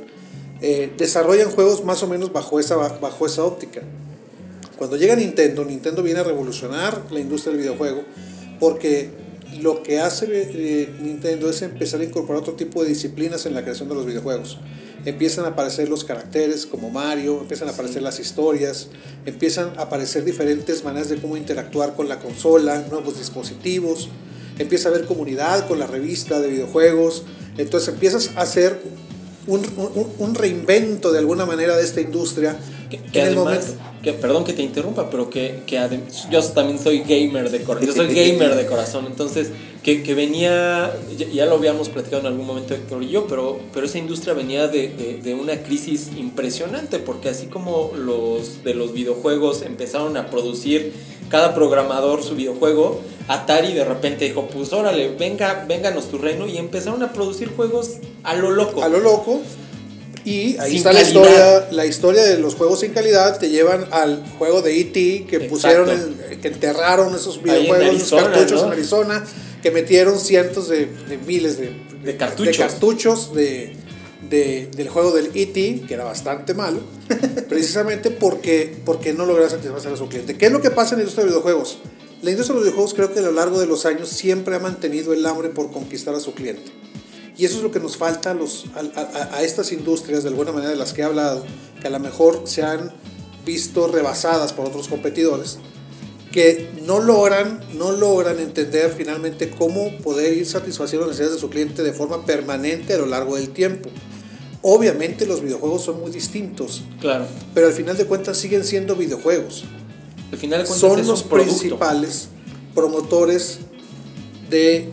eh, 0.61 0.89
desarrollan 0.97 1.51
juegos 1.51 1.83
más 1.83 2.01
o 2.01 2.07
menos 2.07 2.31
bajo 2.31 2.61
esa, 2.61 2.77
bajo 2.77 3.25
esa 3.25 3.43
óptica. 3.43 3.81
Cuando 4.77 4.95
llega 4.95 5.17
Nintendo, 5.17 5.65
Nintendo 5.65 6.01
viene 6.01 6.21
a 6.21 6.23
revolucionar 6.23 7.03
la 7.11 7.19
industria 7.19 7.51
del 7.51 7.61
videojuego 7.61 8.03
porque 8.57 9.09
lo 9.61 9.83
que 9.83 9.99
hace 9.99 10.27
eh, 10.31 10.93
Nintendo 11.01 11.49
es 11.49 11.61
empezar 11.61 12.01
a 12.01 12.03
incorporar 12.03 12.41
otro 12.41 12.53
tipo 12.53 12.83
de 12.83 12.89
disciplinas 12.89 13.45
en 13.45 13.53
la 13.53 13.63
creación 13.63 13.89
de 13.89 13.95
los 13.95 14.05
videojuegos. 14.05 14.59
Empiezan 15.05 15.45
a 15.45 15.49
aparecer 15.49 15.89
los 15.89 16.03
caracteres 16.03 16.65
como 16.65 16.89
Mario, 16.89 17.39
empiezan 17.41 17.67
a 17.69 17.71
aparecer 17.71 18.01
las 18.01 18.19
historias, 18.19 18.89
empiezan 19.25 19.71
a 19.77 19.83
aparecer 19.83 20.23
diferentes 20.23 20.83
maneras 20.83 21.09
de 21.09 21.17
cómo 21.17 21.37
interactuar 21.37 21.95
con 21.95 22.09
la 22.09 22.19
consola, 22.19 22.85
nuevos 22.89 23.17
dispositivos, 23.17 24.09
empieza 24.59 24.89
a 24.89 24.91
haber 24.91 25.05
comunidad 25.05 25.67
con 25.67 25.79
la 25.79 25.87
revista 25.87 26.39
de 26.39 26.49
videojuegos, 26.49 27.23
Entonces 27.57 27.93
empiezas 27.93 28.31
a 28.35 28.41
hacer 28.41 28.79
un, 29.49 30.13
un, 30.19 30.35
reinvento 30.35 31.11
de 31.11 31.19
alguna 31.19 31.45
manera 31.45 31.75
de 31.75 31.83
esta 31.83 32.01
industria. 32.01 32.57
Que, 32.89 33.21
además, 33.21 33.75
que, 34.01 34.13
perdón 34.13 34.45
que 34.45 34.53
te 34.53 34.63
interrumpa, 34.63 35.11
pero 35.11 35.29
que, 35.29 35.61
que 35.67 35.79
yo 36.31 36.43
también 36.43 36.79
soy 36.79 36.99
gamer 37.01 37.51
de 37.51 37.61
corazón. 37.61 37.87
Yo 37.87 37.93
soy 37.93 38.07
gamer 38.07 38.55
de 38.55 38.65
corazón, 38.65 39.05
entonces 39.05 39.49
que, 39.83 40.03
que, 40.03 40.13
venía, 40.13 40.93
ya, 41.33 41.45
lo 41.45 41.55
habíamos 41.55 41.89
platicado 41.89 42.21
en 42.21 42.27
algún 42.27 42.45
momento 42.45 42.73
Héctor 42.73 43.03
y 43.03 43.09
yo, 43.09 43.27
pero, 43.27 43.59
pero 43.73 43.85
esa 43.85 43.97
industria 43.97 44.33
venía 44.33 44.67
de, 44.67 44.89
de, 44.89 45.19
de, 45.23 45.33
una 45.33 45.63
crisis 45.63 46.09
impresionante, 46.17 46.99
porque 46.99 47.29
así 47.29 47.47
como 47.47 47.91
los 47.95 48.63
de 48.63 48.73
los 48.73 48.93
videojuegos 48.93 49.61
empezaron 49.61 50.17
a 50.17 50.29
producir 50.29 50.93
cada 51.29 51.55
programador 51.55 52.23
su 52.23 52.35
videojuego, 52.35 52.99
Atari 53.27 53.73
de 53.73 53.85
repente 53.85 54.25
dijo, 54.25 54.47
pues 54.47 54.73
órale, 54.73 55.15
venga, 55.17 55.65
vénganos 55.67 56.09
tu 56.09 56.17
reino 56.17 56.47
y 56.47 56.57
empezaron 56.57 57.03
a 57.03 57.13
producir 57.13 57.55
juegos 57.55 57.97
a 58.23 58.33
lo 58.35 58.51
loco. 58.51 58.83
A 58.83 58.89
lo 58.89 58.99
loco. 58.99 59.41
Y 60.25 60.57
ahí 60.57 60.75
está 60.75 60.91
la 60.91 61.01
historia, 61.01 61.67
la 61.71 61.85
historia 61.85 62.23
de 62.23 62.39
los 62.39 62.55
juegos 62.55 62.81
sin 62.81 62.91
calidad, 62.91 63.39
te 63.39 63.49
llevan 63.49 63.87
al 63.91 64.23
juego 64.37 64.61
de 64.61 64.79
E.T. 64.81 65.25
que 65.29 65.39
pusieron, 65.41 65.87
que 66.41 66.47
enterraron 66.49 67.15
esos 67.15 67.41
videojuegos, 67.41 68.01
esos 68.01 68.21
cartuchos 68.21 68.63
en 68.63 68.71
Arizona, 68.71 69.25
que 69.61 69.71
metieron 69.71 70.19
cientos 70.19 70.69
de, 70.69 70.87
miles 71.25 71.57
de, 71.57 72.17
cartuchos, 72.17 72.57
de, 72.57 72.63
cartuchos 72.63 73.33
de, 73.33 73.75
del 74.29 74.89
juego 74.89 75.11
del 75.11 75.31
E.T., 75.33 75.83
que 75.87 75.93
era 75.93 76.03
bastante 76.03 76.53
malo, 76.53 76.81
precisamente 77.49 78.11
porque, 78.11 78.77
porque 78.85 79.13
no 79.13 79.25
logra 79.25 79.49
satisfacer 79.49 79.93
a 79.93 79.97
su 79.97 80.07
cliente. 80.07 80.37
¿Qué 80.37 80.47
es 80.47 80.51
lo 80.51 80.61
que 80.61 80.71
pasa 80.71 80.95
en 80.95 80.99
la 80.99 81.03
industria 81.03 81.25
de 81.25 81.31
videojuegos? 81.31 81.79
La 82.21 82.31
industria 82.31 82.53
de 82.53 82.59
los 82.59 82.63
videojuegos 82.63 82.93
creo 82.93 83.13
que 83.13 83.19
a 83.19 83.23
lo 83.23 83.31
largo 83.31 83.59
de 83.59 83.67
los 83.67 83.85
años 83.85 84.09
siempre 84.09 84.55
ha 84.55 84.59
mantenido 84.59 85.13
el 85.13 85.25
hambre 85.25 85.49
por 85.49 85.71
conquistar 85.71 86.15
a 86.15 86.19
su 86.19 86.33
cliente. 86.33 86.71
Y 87.37 87.45
eso 87.45 87.57
es 87.57 87.63
lo 87.63 87.71
que 87.71 87.79
nos 87.79 87.95
falta 87.95 88.31
a, 88.31 88.33
los, 88.33 88.65
a, 88.75 89.37
a, 89.37 89.43
estas 89.43 89.71
industrias, 89.71 90.23
de 90.23 90.29
alguna 90.29 90.51
manera 90.51 90.71
de 90.71 90.75
las 90.75 90.91
que 90.91 91.01
he 91.01 91.05
hablado, 91.05 91.45
que 91.79 91.87
a 91.87 91.89
lo 91.89 91.99
mejor 91.99 92.41
se 92.43 92.63
han 92.63 92.91
visto 93.45 93.87
rebasadas 93.87 94.51
por 94.51 94.67
otros 94.67 94.89
competidores, 94.89 95.57
que 96.31 96.69
no 96.85 96.99
logran, 96.99 97.59
no 97.77 97.91
logran 97.91 98.39
entender 98.39 98.93
finalmente 98.95 99.49
cómo 99.49 99.97
poder 99.97 100.37
ir 100.37 100.45
satisfaciendo 100.45 101.07
las 101.07 101.15
necesidades 101.15 101.35
de 101.35 101.41
su 101.41 101.49
cliente 101.49 101.83
de 101.83 101.93
forma 101.93 102.25
permanente 102.25 102.93
a 102.93 102.97
lo 102.97 103.07
largo 103.07 103.35
del 103.35 103.49
tiempo. 103.49 103.89
Obviamente 104.61 105.25
los 105.25 105.41
videojuegos 105.41 105.83
son 105.83 106.01
muy 106.01 106.11
distintos. 106.11 106.83
Claro. 106.99 107.25
Pero 107.53 107.67
al 107.67 107.73
final 107.73 107.97
de 107.97 108.05
cuentas 108.05 108.37
siguen 108.37 108.63
siendo 108.63 108.95
videojuegos. 108.95 109.65
Al 110.31 110.37
final 110.37 110.61
de 110.61 110.67
cuentas 110.67 110.89
son 110.89 111.07
los 111.07 111.23
principales 111.23 112.27
promotores 112.75 113.59
de 114.49 114.89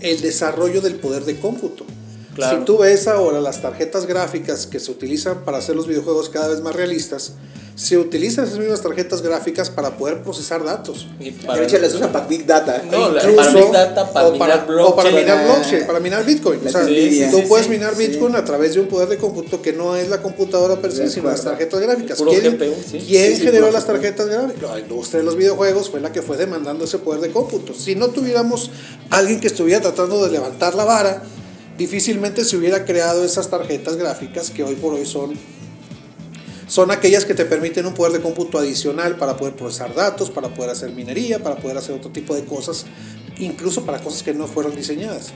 el 0.00 0.20
desarrollo 0.20 0.80
del 0.80 0.96
poder 0.96 1.24
de 1.24 1.38
cómputo. 1.38 1.84
Si 2.36 2.64
tú 2.64 2.78
ves 2.78 3.08
ahora 3.08 3.40
las 3.40 3.60
tarjetas 3.60 4.06
gráficas 4.06 4.66
que 4.66 4.78
se 4.78 4.90
utilizan 4.90 5.44
para 5.44 5.58
hacer 5.58 5.74
los 5.74 5.86
videojuegos 5.86 6.28
cada 6.28 6.48
vez 6.48 6.60
más 6.60 6.74
realistas, 6.74 7.34
se 7.80 7.96
utilizan 7.96 8.44
esas 8.44 8.58
mismas 8.58 8.82
tarjetas 8.82 9.22
gráficas 9.22 9.70
para 9.70 9.96
poder 9.96 10.22
procesar 10.22 10.62
datos. 10.62 11.08
Y 11.18 11.30
para, 11.30 11.62
de 11.62 11.78
las 11.78 11.94
usan 11.94 12.12
para 12.12 12.26
Big 12.26 12.44
Data. 12.44 12.82
No, 12.90 13.08
incluso, 13.08 13.36
para 13.36 13.52
Big 13.52 13.72
Data, 13.72 14.12
para, 14.12 14.30
minar 14.30 14.66
blockchain. 14.66 14.92
O 14.92 14.96
para 14.96 15.10
minar 15.10 15.44
blockchain, 15.46 15.86
para 15.86 16.00
minar 16.00 16.24
Bitcoin. 16.26 16.60
O 16.66 16.68
sea, 16.68 16.86
tú 17.30 17.48
puedes 17.48 17.68
minar 17.70 17.96
Bitcoin 17.96 18.36
a 18.36 18.44
través 18.44 18.74
de 18.74 18.80
un 18.80 18.86
poder 18.86 19.08
de 19.08 19.16
cómputo 19.16 19.62
que 19.62 19.72
no 19.72 19.96
es 19.96 20.10
la 20.10 20.20
computadora 20.20 20.76
per 20.76 20.92
se, 20.92 21.08
sino 21.08 21.30
las 21.30 21.42
tarjetas 21.42 21.80
gráficas. 21.80 22.22
¿Quién, 22.22 22.58
¿quién 23.06 23.36
generó 23.38 23.70
las 23.70 23.86
tarjetas 23.86 24.28
gráficas? 24.28 24.70
La 24.70 24.78
industria 24.78 25.20
de 25.20 25.24
los 25.24 25.36
videojuegos 25.36 25.88
fue 25.88 26.00
la 26.00 26.12
que 26.12 26.20
fue 26.20 26.36
demandando 26.36 26.84
ese 26.84 26.98
poder 26.98 27.22
de 27.22 27.30
cómputo. 27.30 27.72
Si 27.72 27.94
no 27.94 28.08
tuviéramos 28.08 28.70
alguien 29.08 29.40
que 29.40 29.46
estuviera 29.46 29.80
tratando 29.80 30.22
de 30.22 30.30
levantar 30.30 30.74
la 30.74 30.84
vara, 30.84 31.22
difícilmente 31.80 32.44
se 32.44 32.58
hubiera 32.58 32.84
creado 32.84 33.24
esas 33.24 33.48
tarjetas 33.48 33.96
gráficas 33.96 34.50
que 34.50 34.62
hoy 34.62 34.74
por 34.74 34.92
hoy 34.92 35.06
son 35.06 35.32
son 36.66 36.90
aquellas 36.90 37.24
que 37.24 37.32
te 37.32 37.46
permiten 37.46 37.86
un 37.86 37.94
poder 37.94 38.12
de 38.12 38.20
cómputo 38.20 38.58
adicional 38.58 39.16
para 39.16 39.38
poder 39.38 39.56
procesar 39.56 39.94
datos, 39.94 40.30
para 40.30 40.52
poder 40.54 40.70
hacer 40.70 40.92
minería, 40.92 41.42
para 41.42 41.56
poder 41.56 41.78
hacer 41.78 41.96
otro 41.96 42.12
tipo 42.12 42.34
de 42.34 42.44
cosas, 42.44 42.84
incluso 43.38 43.86
para 43.86 43.98
cosas 43.98 44.22
que 44.22 44.34
no 44.34 44.46
fueron 44.46 44.76
diseñadas. 44.76 45.32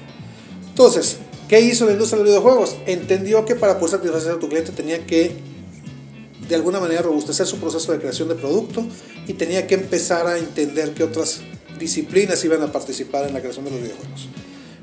Entonces, 0.69 1.17
¿qué 1.49 1.61
hizo 1.61 1.87
la 1.87 1.93
industria 1.93 2.19
de 2.19 2.25
los 2.25 2.33
videojuegos? 2.35 2.77
Entendió 2.87 3.45
que 3.47 3.57
para 3.57 3.79
poder 3.79 3.97
satisfacer 3.97 4.33
a 4.33 4.39
tu 4.39 4.49
cliente 4.49 4.71
tenía 4.71 5.05
que 5.07 5.35
de 6.47 6.55
alguna 6.55 6.79
manera 6.79 7.01
robustecer 7.01 7.47
su 7.47 7.57
proceso 7.57 7.91
de 7.91 7.99
creación 7.99 8.29
de 8.29 8.35
producto 8.35 8.87
y 9.27 9.33
tenía 9.33 9.67
que 9.67 9.75
empezar 9.77 10.27
a 10.27 10.39
entender 10.39 10.93
que 10.93 11.05
otras 11.05 11.41
disciplinas 11.81 12.45
iban 12.45 12.63
a 12.63 12.71
participar 12.71 13.27
en 13.27 13.33
la 13.33 13.41
creación 13.41 13.65
de 13.65 13.71
los 13.73 13.81
videojuegos. 13.81 14.29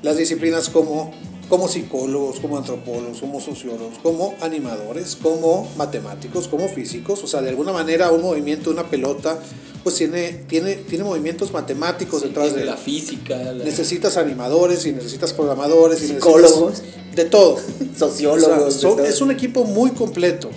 Las 0.02 0.18
disciplinas 0.18 0.68
como 0.68 1.14
como 1.52 1.68
psicólogos, 1.68 2.40
como 2.40 2.58
antropólogos, 2.58 3.20
como 3.20 3.42
sociólogos, 3.42 4.00
como 4.02 4.34
animadores, 4.40 5.18
como 5.18 5.70
matemáticos, 5.76 6.48
como 6.48 6.70
físicos. 6.70 7.22
O 7.26 7.28
sea, 7.28 7.42
de 7.42 7.50
alguna 7.50 7.74
manera 7.74 8.10
un 8.10 8.22
movimiento, 8.22 8.72
una 8.72 8.90
pelota, 8.90 9.38
pues 9.84 9.96
tiene, 9.96 10.46
tiene, 10.48 10.76
tiene 10.76 11.04
movimientos 11.04 11.52
matemáticos 11.52 12.22
detrás 12.22 12.56
de 12.56 12.64
la 12.64 12.78
física. 12.78 13.36
Necesitas 13.52 14.16
animadores 14.16 14.86
y 14.86 14.94
necesitas 14.94 15.34
programadores. 15.34 16.00
Psicólogos. 16.00 16.84
Y 17.12 17.16
de 17.18 17.26
todo. 17.26 17.58
Sociólogos. 18.00 18.82
Es 19.06 19.20
un 19.20 19.32
equipo 19.32 19.66
muy 19.66 19.92
completo 19.92 20.50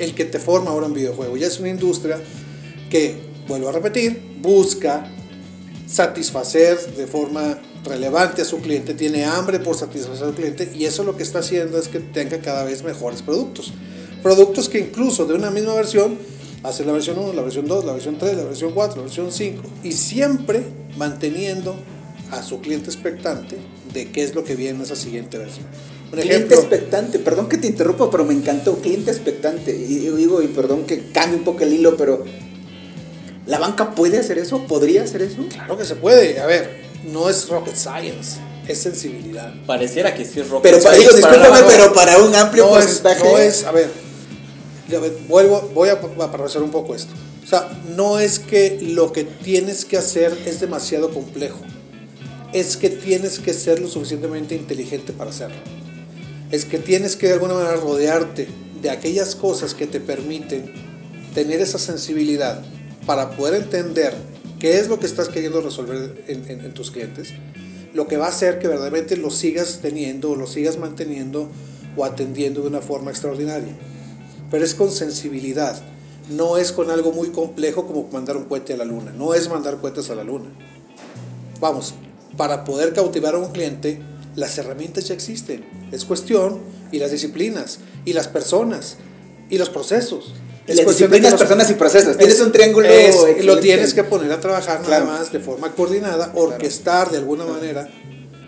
el 0.00 0.16
que 0.16 0.24
te 0.24 0.40
forma 0.40 0.72
ahora 0.72 0.86
en 0.86 0.94
videojuego. 0.94 1.36
Ya 1.36 1.46
es 1.46 1.60
una 1.60 1.68
industria 1.68 2.20
que, 2.90 3.14
vuelvo 3.46 3.68
a 3.68 3.72
repetir, 3.72 4.20
busca 4.42 5.08
satisfacer 5.86 6.76
de 6.96 7.06
forma 7.06 7.56
relevante 7.84 8.42
a 8.42 8.44
su 8.44 8.58
cliente, 8.58 8.94
tiene 8.94 9.24
hambre 9.24 9.58
por 9.58 9.76
satisfacer 9.76 10.24
al 10.24 10.34
cliente 10.34 10.70
y 10.74 10.84
eso 10.84 11.04
lo 11.04 11.16
que 11.16 11.22
está 11.22 11.38
haciendo 11.38 11.78
es 11.78 11.88
que 11.88 12.00
tenga 12.00 12.38
cada 12.40 12.64
vez 12.64 12.82
mejores 12.82 13.22
productos. 13.22 13.72
Productos 14.22 14.68
que 14.68 14.80
incluso 14.80 15.24
de 15.24 15.34
una 15.34 15.50
misma 15.50 15.74
versión, 15.74 16.18
hace 16.62 16.84
la 16.84 16.92
versión 16.92 17.18
1, 17.18 17.32
la 17.32 17.42
versión 17.42 17.66
2, 17.66 17.84
la 17.84 17.92
versión 17.92 18.18
3, 18.18 18.36
la 18.36 18.44
versión 18.44 18.72
4, 18.72 18.96
la 18.96 19.02
versión 19.02 19.32
5 19.32 19.62
y 19.82 19.92
siempre 19.92 20.62
manteniendo 20.96 21.74
a 22.30 22.42
su 22.42 22.60
cliente 22.60 22.90
expectante 22.90 23.56
de 23.92 24.10
qué 24.10 24.22
es 24.22 24.34
lo 24.34 24.44
que 24.44 24.56
viene 24.56 24.76
en 24.76 24.82
esa 24.82 24.96
siguiente 24.96 25.38
versión. 25.38 25.66
Un 26.12 26.18
cliente 26.18 26.54
expectante, 26.54 27.18
perdón 27.20 27.48
que 27.48 27.56
te 27.56 27.68
interrumpa, 27.68 28.10
pero 28.10 28.24
me 28.24 28.34
encantó, 28.34 28.76
cliente 28.78 29.10
expectante. 29.10 29.74
Y 29.74 29.98
digo, 30.16 30.42
y 30.42 30.48
perdón 30.48 30.84
que 30.84 31.10
cambie 31.12 31.38
un 31.38 31.44
poco 31.44 31.62
el 31.62 31.72
hilo, 31.72 31.96
pero 31.96 32.24
¿la 33.46 33.58
banca 33.58 33.94
puede 33.94 34.18
hacer 34.18 34.38
eso? 34.38 34.66
¿Podría 34.66 35.04
hacer 35.04 35.22
eso? 35.22 35.46
Claro 35.48 35.78
que 35.78 35.84
se 35.84 35.94
puede. 35.94 36.40
A 36.40 36.46
ver, 36.46 36.89
no 37.04 37.28
es 37.28 37.48
rocket 37.48 37.76
science, 37.76 38.38
es 38.66 38.78
sensibilidad. 38.78 39.52
Pareciera 39.66 40.14
que 40.14 40.24
sí 40.24 40.40
es 40.40 40.48
rocket 40.48 40.72
pero, 40.72 40.80
science. 40.80 41.16
discúlpame, 41.16 41.62
pero 41.66 41.92
para 41.92 42.18
un 42.18 42.34
amplio 42.34 42.64
no 42.64 42.70
porcentaje. 42.70 43.24
no 43.24 43.38
es, 43.38 43.64
a 43.64 43.72
ver, 43.72 43.90
vuelvo, 45.28 45.70
voy 45.74 45.88
a, 45.88 45.92
a 45.92 46.62
un 46.62 46.70
poco 46.70 46.94
esto. 46.94 47.12
O 47.42 47.46
sea, 47.46 47.68
no 47.96 48.18
es 48.18 48.38
que 48.38 48.78
lo 48.80 49.12
que 49.12 49.24
tienes 49.24 49.84
que 49.84 49.96
hacer 49.96 50.36
es 50.46 50.60
demasiado 50.60 51.10
complejo. 51.10 51.60
Es 52.52 52.76
que 52.76 52.90
tienes 52.90 53.38
que 53.38 53.54
ser 53.54 53.80
lo 53.80 53.88
suficientemente 53.88 54.54
inteligente 54.54 55.12
para 55.12 55.30
hacerlo. 55.30 55.56
Es 56.50 56.64
que 56.64 56.78
tienes 56.78 57.16
que 57.16 57.28
de 57.28 57.34
alguna 57.34 57.54
manera 57.54 57.76
rodearte 57.76 58.48
de 58.82 58.90
aquellas 58.90 59.34
cosas 59.34 59.74
que 59.74 59.86
te 59.86 60.00
permiten 60.00 60.72
tener 61.34 61.60
esa 61.60 61.78
sensibilidad 61.78 62.62
para 63.06 63.30
poder 63.30 63.62
entender 63.62 64.14
qué 64.60 64.78
es 64.78 64.88
lo 64.88 65.00
que 65.00 65.06
estás 65.06 65.28
queriendo 65.28 65.60
resolver 65.62 66.22
en, 66.28 66.74
tus 66.74 66.90
clientes, 66.90 67.32
lo 67.94 68.06
que 68.06 68.18
va 68.18 68.26
a 68.26 68.28
hacer 68.28 68.60
que 68.60 68.68
verdaderamente 68.68 69.16
lo 69.16 69.30
sigas 69.30 69.80
teniendo 69.82 70.30
o 70.30 70.36
lo 70.36 70.46
sigas 70.46 70.78
manteniendo 70.78 71.48
o 71.96 72.04
atendiendo 72.04 72.60
de 72.60 72.68
una 72.68 72.82
forma 72.82 73.10
extraordinaria. 73.10 73.74
Pero 74.50 74.64
es 74.64 74.74
con 74.74 74.92
sensibilidad, 74.92 75.80
no 76.28 76.58
es 76.58 76.72
con 76.72 76.90
algo 76.90 77.10
muy 77.10 77.30
complejo 77.30 77.86
como 77.86 78.08
mandar 78.12 78.36
un 78.36 78.44
cohete 78.44 78.74
a 78.74 78.76
la 78.76 78.84
luna, 78.84 79.12
no 79.12 79.34
es 79.34 79.48
mandar 79.48 79.80
cohetes 79.80 80.10
a 80.10 80.14
la 80.14 80.24
luna. 80.24 80.50
Vamos, 81.58 81.94
para 82.36 82.64
poder 82.64 82.92
cautivar 82.92 83.34
a 83.34 83.38
un 83.38 83.52
cliente, 83.52 84.00
las 84.36 84.58
herramientas 84.58 85.08
ya 85.08 85.14
existen, 85.14 85.64
es 85.90 86.04
cuestión 86.04 86.60
y 86.92 86.98
las 86.98 87.10
disciplinas 87.10 87.80
y 88.04 88.12
las 88.12 88.28
personas 88.28 88.98
y 89.48 89.56
los 89.56 89.70
procesos. 89.70 90.34
Es 90.66 90.86
disciplinas, 90.86 91.34
personas 91.34 91.70
y 91.70 91.74
procesos. 91.74 92.16
Tienes 92.16 92.40
un 92.40 92.52
triángulo. 92.52 92.88
lo 93.42 93.58
tienes 93.58 93.94
que 93.94 94.04
poner 94.04 94.30
a 94.32 94.40
trabajar 94.40 94.80
nada 94.82 95.04
más 95.04 95.32
de 95.32 95.40
forma 95.40 95.72
coordinada, 95.72 96.32
orquestar 96.34 97.10
de 97.10 97.18
alguna 97.18 97.44
manera, 97.44 97.88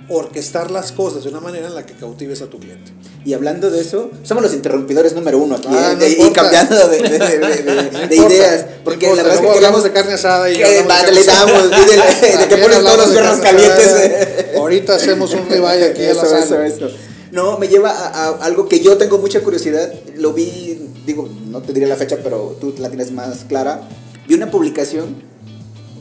orquestar 0.09 0.71
las 0.71 0.93
cosas 0.93 1.25
de 1.25 1.31
una 1.31 1.41
manera 1.41 1.67
en 1.67 1.75
la 1.75 1.87
que 1.87 1.95
cautives 1.95 2.43
a 2.43 2.47
tu 2.47 2.59
cliente. 2.59 2.93
Y 3.25 3.35
hablando 3.35 3.71
de 3.71 3.81
eso, 3.81 4.11
somos 4.25 4.43
los 4.43 4.53
interrumpidores 4.53 5.15
número 5.15 5.39
uno 5.39 5.55
aquí, 5.55 5.69
ah, 5.71 5.97
¿eh? 6.01 6.17
y 6.19 6.31
cambiando 6.31 6.89
de, 6.89 6.99
ideas. 8.11 8.67
Porque 8.83 9.07
la 9.07 9.23
verdad 9.23 9.35
es 9.35 9.41
que 9.41 9.49
hablamos 9.49 9.85
de 9.85 9.93
carne 9.93 10.13
asada 10.15 10.51
y. 10.51 10.57
Que 10.59 10.85
le 11.13 11.25
damos, 11.25 11.71
de, 11.71 11.77
que 12.49 12.57
ponen 12.57 12.83
todos 12.83 12.97
los 12.99 13.09
perros 13.11 13.39
calientes. 13.39 14.57
Ahorita 14.57 14.97
hacemos 14.97 15.33
un 15.35 15.49
ribeye 15.49 15.85
aquí 15.91 16.03
eso, 16.03 16.37
eso, 16.37 16.61
eso. 16.63 16.91
No, 17.31 17.59
me 17.59 17.69
lleva 17.69 17.91
a, 17.91 18.29
algo 18.45 18.69
que 18.69 18.81
yo 18.81 18.99
tengo 18.99 19.19
mucha 19.19 19.41
curiosidad. 19.41 19.91
Lo 20.17 20.33
vi, 20.33 20.62
digo, 21.07 21.29
no 21.51 21.63
te 21.63 21.73
diré 21.73 21.87
la 21.87 21.97
fecha, 21.97 22.19
pero 22.23 22.57
tú 22.61 22.75
la 22.79 22.89
tienes 22.89 23.13
más 23.13 23.45
clara. 23.45 23.89
Vi 24.27 24.35
una 24.35 24.51
publicación, 24.51 25.23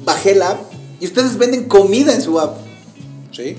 bajé 0.06 0.36
la 0.36 0.52
app 0.52 0.72
y 1.00 1.06
ustedes 1.06 1.38
venden 1.38 1.66
comida 1.66 2.14
en 2.14 2.22
su 2.22 2.40
app. 2.40 2.58
Sí. 3.32 3.58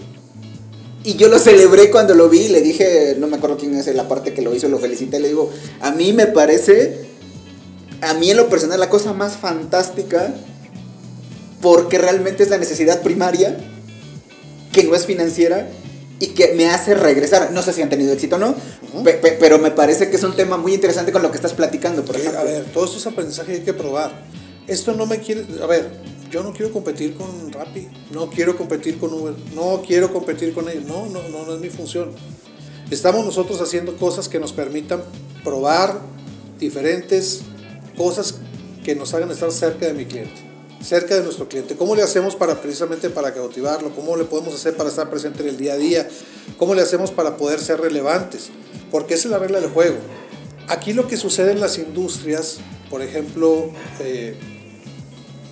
Y 1.05 1.15
yo 1.15 1.29
lo 1.29 1.39
celebré 1.39 1.91
cuando 1.91 2.15
lo 2.15 2.29
vi, 2.29 2.49
le 2.49 2.61
dije, 2.61 3.17
no 3.19 3.27
me 3.27 3.37
acuerdo 3.37 3.57
quién 3.57 3.75
es 3.75 3.93
la 3.93 4.07
parte 4.07 4.33
que 4.33 4.43
lo 4.43 4.55
hizo, 4.55 4.69
lo 4.69 4.79
felicité, 4.79 5.19
le 5.19 5.29
digo, 5.29 5.51
a 5.81 5.91
mí 5.91 6.13
me 6.13 6.27
parece, 6.27 7.07
a 8.01 8.15
mí 8.15 8.31
en 8.31 8.37
lo 8.37 8.49
personal, 8.49 8.79
la 8.79 8.89
cosa 8.89 9.13
más 9.13 9.37
fantástica, 9.37 10.33
porque 11.61 11.99
realmente 11.99 12.45
es 12.45 12.51
la 12.51 12.59
necesidad 12.59 13.03
primaria, 13.03 13.57
que 14.73 14.85
no 14.85 14.95
es 14.95 15.07
financiera, 15.07 15.69
y 16.23 16.29
que 16.29 16.55
me 16.55 16.69
hace 16.69 16.95
regresar. 16.95 17.51
No 17.51 17.63
sé 17.63 17.73
si 17.73 17.83
han 17.83 17.89
tenido 17.89 18.13
éxito 18.13 18.37
o 18.37 18.39
no, 18.39 18.55
pero 19.41 19.59
me 19.59 19.73
parece 19.73 20.09
que 20.09 20.17
es 20.17 20.23
un 20.23 20.37
tema 20.37 20.57
muy 20.57 20.73
interesante 20.73 21.11
con 21.11 21.21
lo 21.21 21.33
que 21.33 21.37
estás 21.37 21.53
platicando, 21.53 22.05
por 22.05 22.15
ejemplo. 22.15 22.39
A 22.39 22.45
ver, 22.45 22.65
todo 22.67 22.85
eso 22.85 22.99
es 22.99 23.07
aprendizaje 23.09 23.55
hay 23.55 23.61
que 23.63 23.75
probar. 23.75 24.23
Esto 24.69 24.93
no 24.93 25.05
me 25.05 25.19
quiere, 25.19 25.45
a 25.61 25.67
ver, 25.67 25.91
yo 26.31 26.45
no 26.45 26.53
quiero 26.53 26.73
competir 26.73 27.17
con 27.17 27.53
Rappi, 27.53 27.89
no 28.13 28.31
quiero 28.31 28.57
competir 28.57 28.99
con 28.99 29.13
Uber, 29.13 29.35
no 29.57 29.83
quiero 29.85 30.13
competir 30.13 30.55
con 30.55 30.69
ellos, 30.69 30.85
no, 30.85 31.07
no, 31.07 31.29
no, 31.29 31.45
no 31.45 31.55
es 31.55 31.61
mi 31.61 31.71
función. 31.71 32.13
Estamos 32.89 33.25
nosotros 33.25 33.61
haciendo 33.61 33.97
cosas 33.97 34.29
que 34.29 34.39
nos 34.39 34.53
permitan 34.53 35.03
probar 35.43 35.99
diferentes 36.61 37.41
cosas 37.97 38.37
que 38.85 38.95
nos 38.95 39.13
hagan 39.13 39.33
estar 39.33 39.51
cerca 39.51 39.87
de 39.87 39.95
mi 39.95 40.05
cliente, 40.05 40.41
cerca 40.83 41.15
de 41.15 41.23
nuestro 41.23 41.49
cliente. 41.49 41.77
¿Cómo 41.77 41.95
le 41.95 42.03
hacemos 42.03 42.37
para 42.37 42.61
precisamente 42.61 43.11
para 43.11 43.33
cautivarlo? 43.33 43.95
¿Cómo 43.95 44.17
le 44.17 44.25
podemos 44.25 44.55
hacer 44.55 44.77
para 44.77 44.89
estar 44.89 45.09
presente 45.11 45.43
en 45.43 45.49
el 45.49 45.57
día 45.57 45.75
a 45.75 45.77
día? 45.77 46.09
¿Cómo 46.59 46.75
le 46.75 46.83
hacemos 46.83 47.11
para 47.11 47.37
poder 47.37 47.61
ser 47.61 47.81
relevantes? 47.81 48.51
Porque 48.91 49.15
esa 49.15 49.29
es 49.29 49.33
la 49.33 49.39
regla 49.39 49.61
del 49.61 49.71
juego. 49.71 49.97
Aquí 50.69 50.93
lo 50.93 51.07
que 51.07 51.17
sucede 51.17 51.53
en 51.53 51.61
las 51.61 51.79
industrias, 51.79 52.59
por 52.91 53.03
ejemplo, 53.03 53.71
eh, 54.01 54.35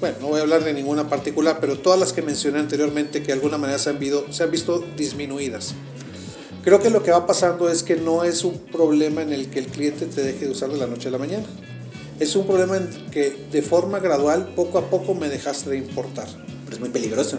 bueno, 0.00 0.16
no 0.20 0.28
voy 0.28 0.40
a 0.40 0.42
hablar 0.42 0.64
de 0.64 0.72
ninguna 0.72 1.08
particular, 1.08 1.58
pero 1.60 1.78
todas 1.78 1.98
las 1.98 2.12
que 2.12 2.22
mencioné 2.22 2.58
anteriormente 2.58 3.20
que 3.20 3.28
de 3.28 3.32
alguna 3.34 3.58
manera 3.58 3.78
se 3.78 3.90
han, 3.90 3.98
visto, 3.98 4.32
se 4.32 4.42
han 4.42 4.50
visto 4.50 4.84
disminuidas. 4.96 5.74
Creo 6.62 6.80
que 6.80 6.90
lo 6.90 7.02
que 7.02 7.10
va 7.10 7.26
pasando 7.26 7.68
es 7.68 7.82
que 7.82 7.96
no 7.96 8.24
es 8.24 8.44
un 8.44 8.58
problema 8.58 9.22
en 9.22 9.32
el 9.32 9.48
que 9.50 9.60
el 9.60 9.66
cliente 9.66 10.06
te 10.06 10.22
deje 10.22 10.46
de 10.46 10.50
usar 10.50 10.70
de 10.70 10.76
la 10.76 10.86
noche 10.86 11.08
a 11.08 11.10
la 11.10 11.18
mañana. 11.18 11.46
Es 12.20 12.36
un 12.36 12.46
problema 12.46 12.76
en 12.76 12.88
que 13.10 13.46
de 13.50 13.62
forma 13.62 13.98
gradual, 13.98 14.52
poco 14.54 14.78
a 14.78 14.90
poco 14.90 15.14
me 15.14 15.28
dejaste 15.28 15.70
de 15.70 15.78
importar. 15.78 16.28
Pero 16.64 16.76
es 16.76 16.80
muy 16.80 16.90
peligroso. 16.90 17.38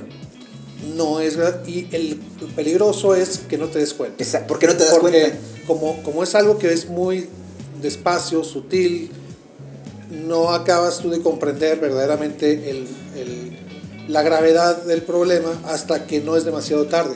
No 0.98 1.20
es 1.20 1.38
y 1.68 1.88
el 1.92 2.20
peligroso 2.56 3.16
es 3.16 3.38
que 3.48 3.58
no 3.58 3.68
te 3.68 3.80
des 3.80 3.94
cuenta. 3.94 4.48
¿Por 4.48 4.58
qué 4.58 4.68
no 4.68 4.74
te 4.74 4.84
das 4.84 4.96
Porque 4.96 5.22
cuenta? 5.22 5.38
Como, 5.68 6.02
como 6.02 6.24
es 6.24 6.34
algo 6.34 6.58
que 6.58 6.74
es 6.74 6.90
muy 6.90 7.30
despacio, 7.82 8.44
sutil, 8.44 9.12
no 10.12 10.50
acabas 10.50 11.00
tú 11.00 11.10
de 11.10 11.22
comprender 11.22 11.80
verdaderamente 11.80 12.70
el, 12.70 12.88
la 14.08 14.24
gravedad 14.24 14.84
del 14.84 15.04
problema 15.04 15.62
hasta 15.66 16.06
que 16.06 16.22
no 16.22 16.36
es 16.36 16.44
demasiado 16.44 16.88
tarde. 16.88 17.16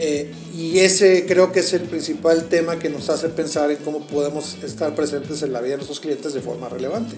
Eh, 0.00 0.32
y 0.56 0.78
ese 0.78 1.26
creo 1.26 1.50
que 1.50 1.60
es 1.60 1.72
el 1.72 1.82
principal 1.82 2.48
tema 2.48 2.78
que 2.78 2.88
nos 2.88 3.10
hace 3.10 3.28
pensar 3.28 3.70
en 3.72 3.78
cómo 3.78 4.06
podemos 4.06 4.56
estar 4.62 4.94
presentes 4.94 5.42
en 5.42 5.52
la 5.52 5.60
vida 5.60 5.72
de 5.72 5.78
nuestros 5.78 5.98
clientes 5.98 6.34
de 6.34 6.40
forma 6.40 6.68
relevante. 6.68 7.16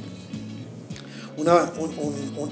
Una, 1.36 1.70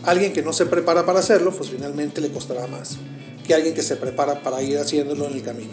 alguien 0.04 0.32
que 0.32 0.42
no 0.42 0.52
se 0.52 0.66
prepara 0.66 1.06
para 1.06 1.20
hacerlo, 1.20 1.52
pues 1.52 1.70
finalmente 1.70 2.20
le 2.20 2.30
costará 2.30 2.66
más 2.66 2.98
que 3.46 3.54
alguien 3.54 3.74
que 3.74 3.82
se 3.82 3.96
prepara 3.96 4.42
para 4.42 4.62
ir 4.62 4.78
haciéndolo 4.78 5.26
en 5.26 5.32
el 5.32 5.42
camino. 5.42 5.72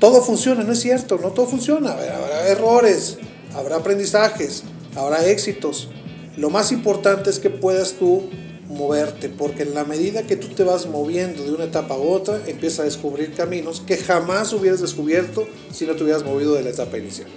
Todo 0.00 0.20
funciona, 0.20 0.64
no 0.64 0.72
es 0.72 0.80
cierto, 0.80 1.18
no 1.22 1.30
todo 1.30 1.46
funciona, 1.46 1.92
habrá 1.92 2.48
errores, 2.48 3.18
habrá 3.54 3.76
aprendizajes, 3.76 4.64
habrá 4.96 5.24
éxitos. 5.26 5.88
Lo 6.36 6.50
más 6.50 6.72
importante 6.72 7.30
es 7.30 7.38
que 7.38 7.50
puedas 7.50 7.92
tú 7.94 8.28
moverte, 8.68 9.30
porque 9.30 9.62
en 9.62 9.74
la 9.74 9.84
medida 9.84 10.22
que 10.24 10.36
tú 10.36 10.48
te 10.48 10.62
vas 10.62 10.86
moviendo 10.86 11.42
de 11.42 11.52
una 11.52 11.64
etapa 11.64 11.94
a 11.94 11.98
otra, 11.98 12.40
empiezas 12.46 12.80
a 12.80 12.84
descubrir 12.84 13.32
caminos 13.32 13.80
que 13.80 13.96
jamás 13.96 14.52
hubieras 14.52 14.80
descubierto 14.80 15.48
si 15.72 15.86
no 15.86 15.96
te 15.96 16.04
hubieras 16.04 16.24
movido 16.24 16.54
de 16.54 16.62
la 16.62 16.70
etapa 16.70 16.98
inicial. 16.98 17.28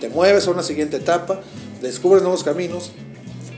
Te 0.00 0.08
mueves 0.08 0.46
a 0.48 0.50
una 0.50 0.62
siguiente 0.62 0.96
etapa, 0.96 1.40
descubres 1.80 2.22
nuevos 2.22 2.42
caminos, 2.42 2.90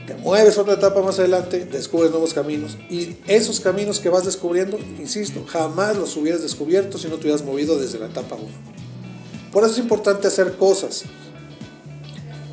te 0.05 0.13
mueves 0.15 0.57
a 0.57 0.61
otra 0.61 0.75
etapa 0.75 1.01
más 1.01 1.17
adelante, 1.17 1.65
descubres 1.65 2.11
nuevos 2.11 2.33
caminos 2.33 2.77
y 2.89 3.17
esos 3.27 3.59
caminos 3.59 3.99
que 3.99 4.09
vas 4.09 4.25
descubriendo, 4.25 4.77
insisto, 4.99 5.43
jamás 5.47 5.97
los 5.97 6.15
hubieras 6.17 6.41
descubierto 6.41 6.97
si 6.97 7.07
no 7.07 7.15
te 7.15 7.21
hubieras 7.21 7.43
movido 7.43 7.79
desde 7.79 7.97
la 7.97 8.07
etapa 8.07 8.35
1. 8.35 8.45
Por 9.51 9.63
eso 9.63 9.73
es 9.73 9.79
importante 9.79 10.27
hacer 10.27 10.53
cosas 10.53 11.03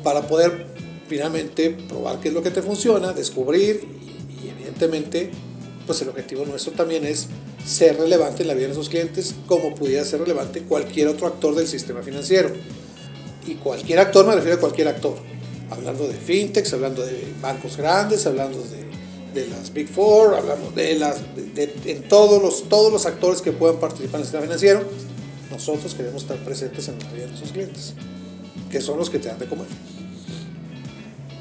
para 0.03 0.27
poder 0.27 0.65
finalmente 1.07 1.71
probar 1.87 2.19
qué 2.19 2.29
es 2.29 2.33
lo 2.33 2.41
que 2.41 2.51
te 2.51 2.61
funciona, 2.61 3.13
descubrir 3.13 3.99
evidentemente 4.79 5.31
pues 5.85 6.01
el 6.03 6.09
objetivo 6.09 6.45
nuestro 6.45 6.71
también 6.73 7.03
es 7.03 7.27
ser 7.65 7.97
relevante 7.97 8.43
en 8.43 8.47
la 8.47 8.53
vida 8.53 8.67
de 8.67 8.75
nuestros 8.75 8.89
clientes 8.89 9.33
como 9.47 9.73
pudiera 9.73 10.05
ser 10.05 10.19
relevante 10.19 10.61
cualquier 10.61 11.07
otro 11.07 11.27
actor 11.27 11.55
del 11.55 11.67
sistema 11.67 12.03
financiero. 12.03 12.51
Y 13.47 13.55
cualquier 13.55 13.99
actor 13.99 14.27
me 14.27 14.35
refiero 14.35 14.57
a 14.57 14.59
cualquier 14.59 14.87
actor. 14.87 15.15
Hablando 15.71 16.07
de 16.07 16.13
fintechs, 16.13 16.73
hablando 16.73 17.03
de 17.03 17.33
bancos 17.41 17.75
grandes, 17.75 18.27
hablando 18.27 18.61
de, 18.61 19.41
de 19.41 19.47
las 19.47 19.73
Big 19.73 19.87
Four, 19.87 20.35
hablando 20.35 20.69
de 20.71 20.95
las 20.95 21.21
de, 21.35 21.73
en 21.85 22.07
todos 22.07 22.39
los, 22.39 22.69
todos 22.69 22.91
los 22.91 23.07
actores 23.07 23.41
que 23.41 23.51
puedan 23.51 23.79
participar 23.79 24.15
en 24.15 24.21
el 24.21 24.25
sistema 24.25 24.43
financiero, 24.43 24.83
nosotros 25.49 25.95
queremos 25.95 26.21
estar 26.21 26.37
presentes 26.37 26.87
en 26.87 26.99
la 26.99 27.11
vida 27.11 27.23
de 27.23 27.27
nuestros 27.29 27.51
clientes, 27.51 27.93
que 28.69 28.79
son 28.79 28.99
los 28.99 29.09
que 29.09 29.17
te 29.17 29.27
dan 29.27 29.39
de 29.39 29.47
comer. 29.47 29.67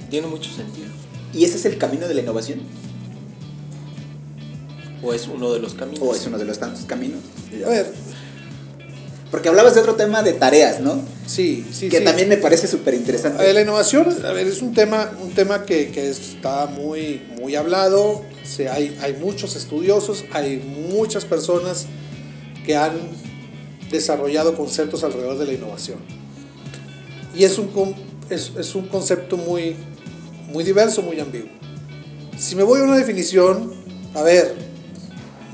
Tiene 0.08 0.26
mucho 0.26 0.50
sentido. 0.50 0.88
¿Y 1.34 1.44
ese 1.44 1.58
es 1.58 1.66
el 1.66 1.76
camino 1.76 2.08
de 2.08 2.14
la 2.14 2.22
innovación? 2.22 2.60
¿O 5.02 5.12
es 5.12 5.28
uno 5.28 5.52
de 5.52 5.60
los 5.60 5.74
caminos? 5.74 6.02
¿O 6.02 6.14
es 6.14 6.26
uno 6.26 6.38
de 6.38 6.44
los 6.44 6.58
tantos 6.58 6.84
caminos? 6.84 7.20
A 7.64 7.68
ver. 7.68 7.92
Porque 9.30 9.48
hablabas 9.48 9.74
de 9.74 9.80
otro 9.80 9.94
tema 9.94 10.22
de 10.22 10.32
tareas, 10.32 10.80
¿no? 10.80 11.02
Sí, 11.26 11.66
sí. 11.70 11.88
Que 11.88 12.00
también 12.00 12.28
me 12.28 12.38
parece 12.38 12.66
súper 12.66 12.94
interesante. 12.94 13.52
La 13.52 13.60
innovación, 13.60 14.06
a 14.24 14.32
ver, 14.32 14.46
es 14.46 14.62
un 14.62 14.72
tema, 14.72 15.12
un 15.22 15.30
tema 15.32 15.66
que, 15.66 15.90
que 15.90 16.08
está 16.08 16.66
muy, 16.66 17.22
muy 17.38 17.54
hablado. 17.54 18.22
Se, 18.42 18.68
hay, 18.70 18.96
hay 19.02 19.12
muchos 19.14 19.54
estudiosos, 19.54 20.24
hay 20.32 20.56
muchas 20.90 21.26
personas 21.26 21.86
que 22.64 22.74
han 22.76 22.94
desarrollado 23.90 24.56
conceptos 24.56 25.04
alrededor 25.04 25.38
de 25.38 25.44
la 25.44 25.52
innovación. 25.52 25.98
Y 27.36 27.44
es 27.44 27.58
un, 27.58 27.70
es, 28.30 28.52
es 28.58 28.74
un 28.74 28.88
concepto 28.88 29.36
muy, 29.36 29.76
muy 30.50 30.64
diverso, 30.64 31.02
muy 31.02 31.20
ambiguo. 31.20 31.50
Si 32.38 32.56
me 32.56 32.62
voy 32.62 32.80
a 32.80 32.84
una 32.84 32.96
definición, 32.96 33.74
a 34.14 34.22
ver, 34.22 34.67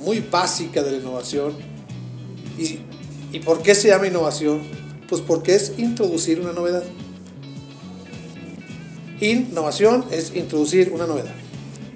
muy 0.05 0.21
básica 0.21 0.83
de 0.83 0.93
la 0.93 0.97
innovación, 0.99 1.55
¿y, 2.59 2.81
¿y 3.33 3.41
por 3.41 3.63
qué 3.63 3.75
se 3.75 3.89
llama 3.89 4.07
innovación? 4.07 4.63
Pues 5.09 5.21
porque 5.21 5.55
es 5.55 5.73
introducir 5.79 6.41
una 6.41 6.53
novedad. 6.53 6.85
Innovación 9.21 10.05
es 10.11 10.35
introducir 10.35 10.93
una 10.93 11.07
novedad. 11.07 11.35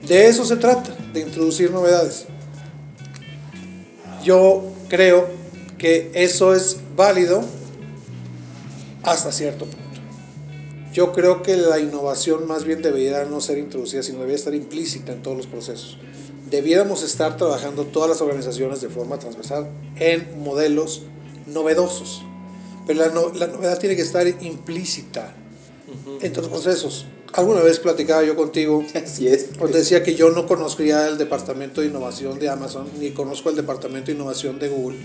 De 0.07 0.27
eso 0.29 0.45
se 0.45 0.57
trata, 0.57 0.97
de 1.13 1.21
introducir 1.21 1.71
novedades. 1.71 2.27
Yo 4.25 4.65
creo 4.89 5.29
que 5.77 6.11
eso 6.15 6.55
es 6.55 6.79
válido 6.97 7.45
hasta 9.03 9.33
cierto 9.33 9.65
punto. 9.67 9.79
Yo 10.93 11.13
creo 11.13 11.43
que 11.43 11.57
la 11.57 11.79
innovación 11.79 12.47
más 12.47 12.65
bien 12.65 12.83
debería 12.83 13.25
no 13.25 13.41
ser 13.41 13.59
introducida, 13.59 14.03
sino 14.03 14.19
debería 14.19 14.37
estar 14.37 14.55
implícita 14.55 15.13
en 15.13 15.23
todos 15.23 15.37
los 15.37 15.47
procesos. 15.47 15.99
Debiéramos 16.51 17.03
estar 17.03 17.37
trabajando 17.37 17.85
todas 17.85 18.09
las 18.09 18.21
organizaciones 18.21 18.81
de 18.81 18.89
forma 18.89 19.19
transversal 19.19 19.69
en 19.97 20.43
modelos 20.43 21.03
novedosos. 21.47 22.23
Pero 22.87 23.01
la, 23.01 23.09
no, 23.09 23.33
la 23.35 23.47
novedad 23.49 23.79
tiene 23.79 23.97
que 23.97 24.03
estar 24.03 24.27
implícita 24.27 25.35
en 26.21 26.33
todos 26.33 26.51
los 26.51 26.63
procesos. 26.63 27.07
Alguna 27.35 27.61
vez 27.61 27.79
platicaba 27.79 28.25
yo 28.25 28.35
contigo. 28.37 28.85
Así 28.95 29.29
es. 29.29 29.51
Decía 29.73 30.03
que 30.03 30.15
yo 30.15 30.31
no 30.31 30.47
conocía 30.47 31.09
el 31.09 31.19
departamento 31.19 31.81
de 31.81 31.89
innovación 31.89 32.39
de 32.39 32.49
Amazon, 32.49 32.89
ni 32.99 33.11
conozco 33.11 33.51
el 33.51 33.57
departamento 33.57 34.07
de 34.07 34.13
innovación 34.13 34.59
de 34.59 34.69
Google 34.69 34.99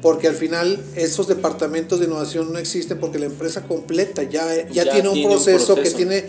porque 0.00 0.28
al 0.28 0.34
final 0.34 0.82
esos 0.94 1.26
departamentos 1.26 1.98
de 1.98 2.06
innovación 2.06 2.52
no 2.52 2.58
existen 2.58 2.98
porque 2.98 3.18
la 3.18 3.26
empresa 3.26 3.64
completa 3.64 4.22
ya, 4.22 4.68
ya, 4.68 4.90
tiene, 4.90 5.08
un, 5.08 5.22
proceso 5.24 5.74
que 5.74 5.90
tiene 5.90 6.24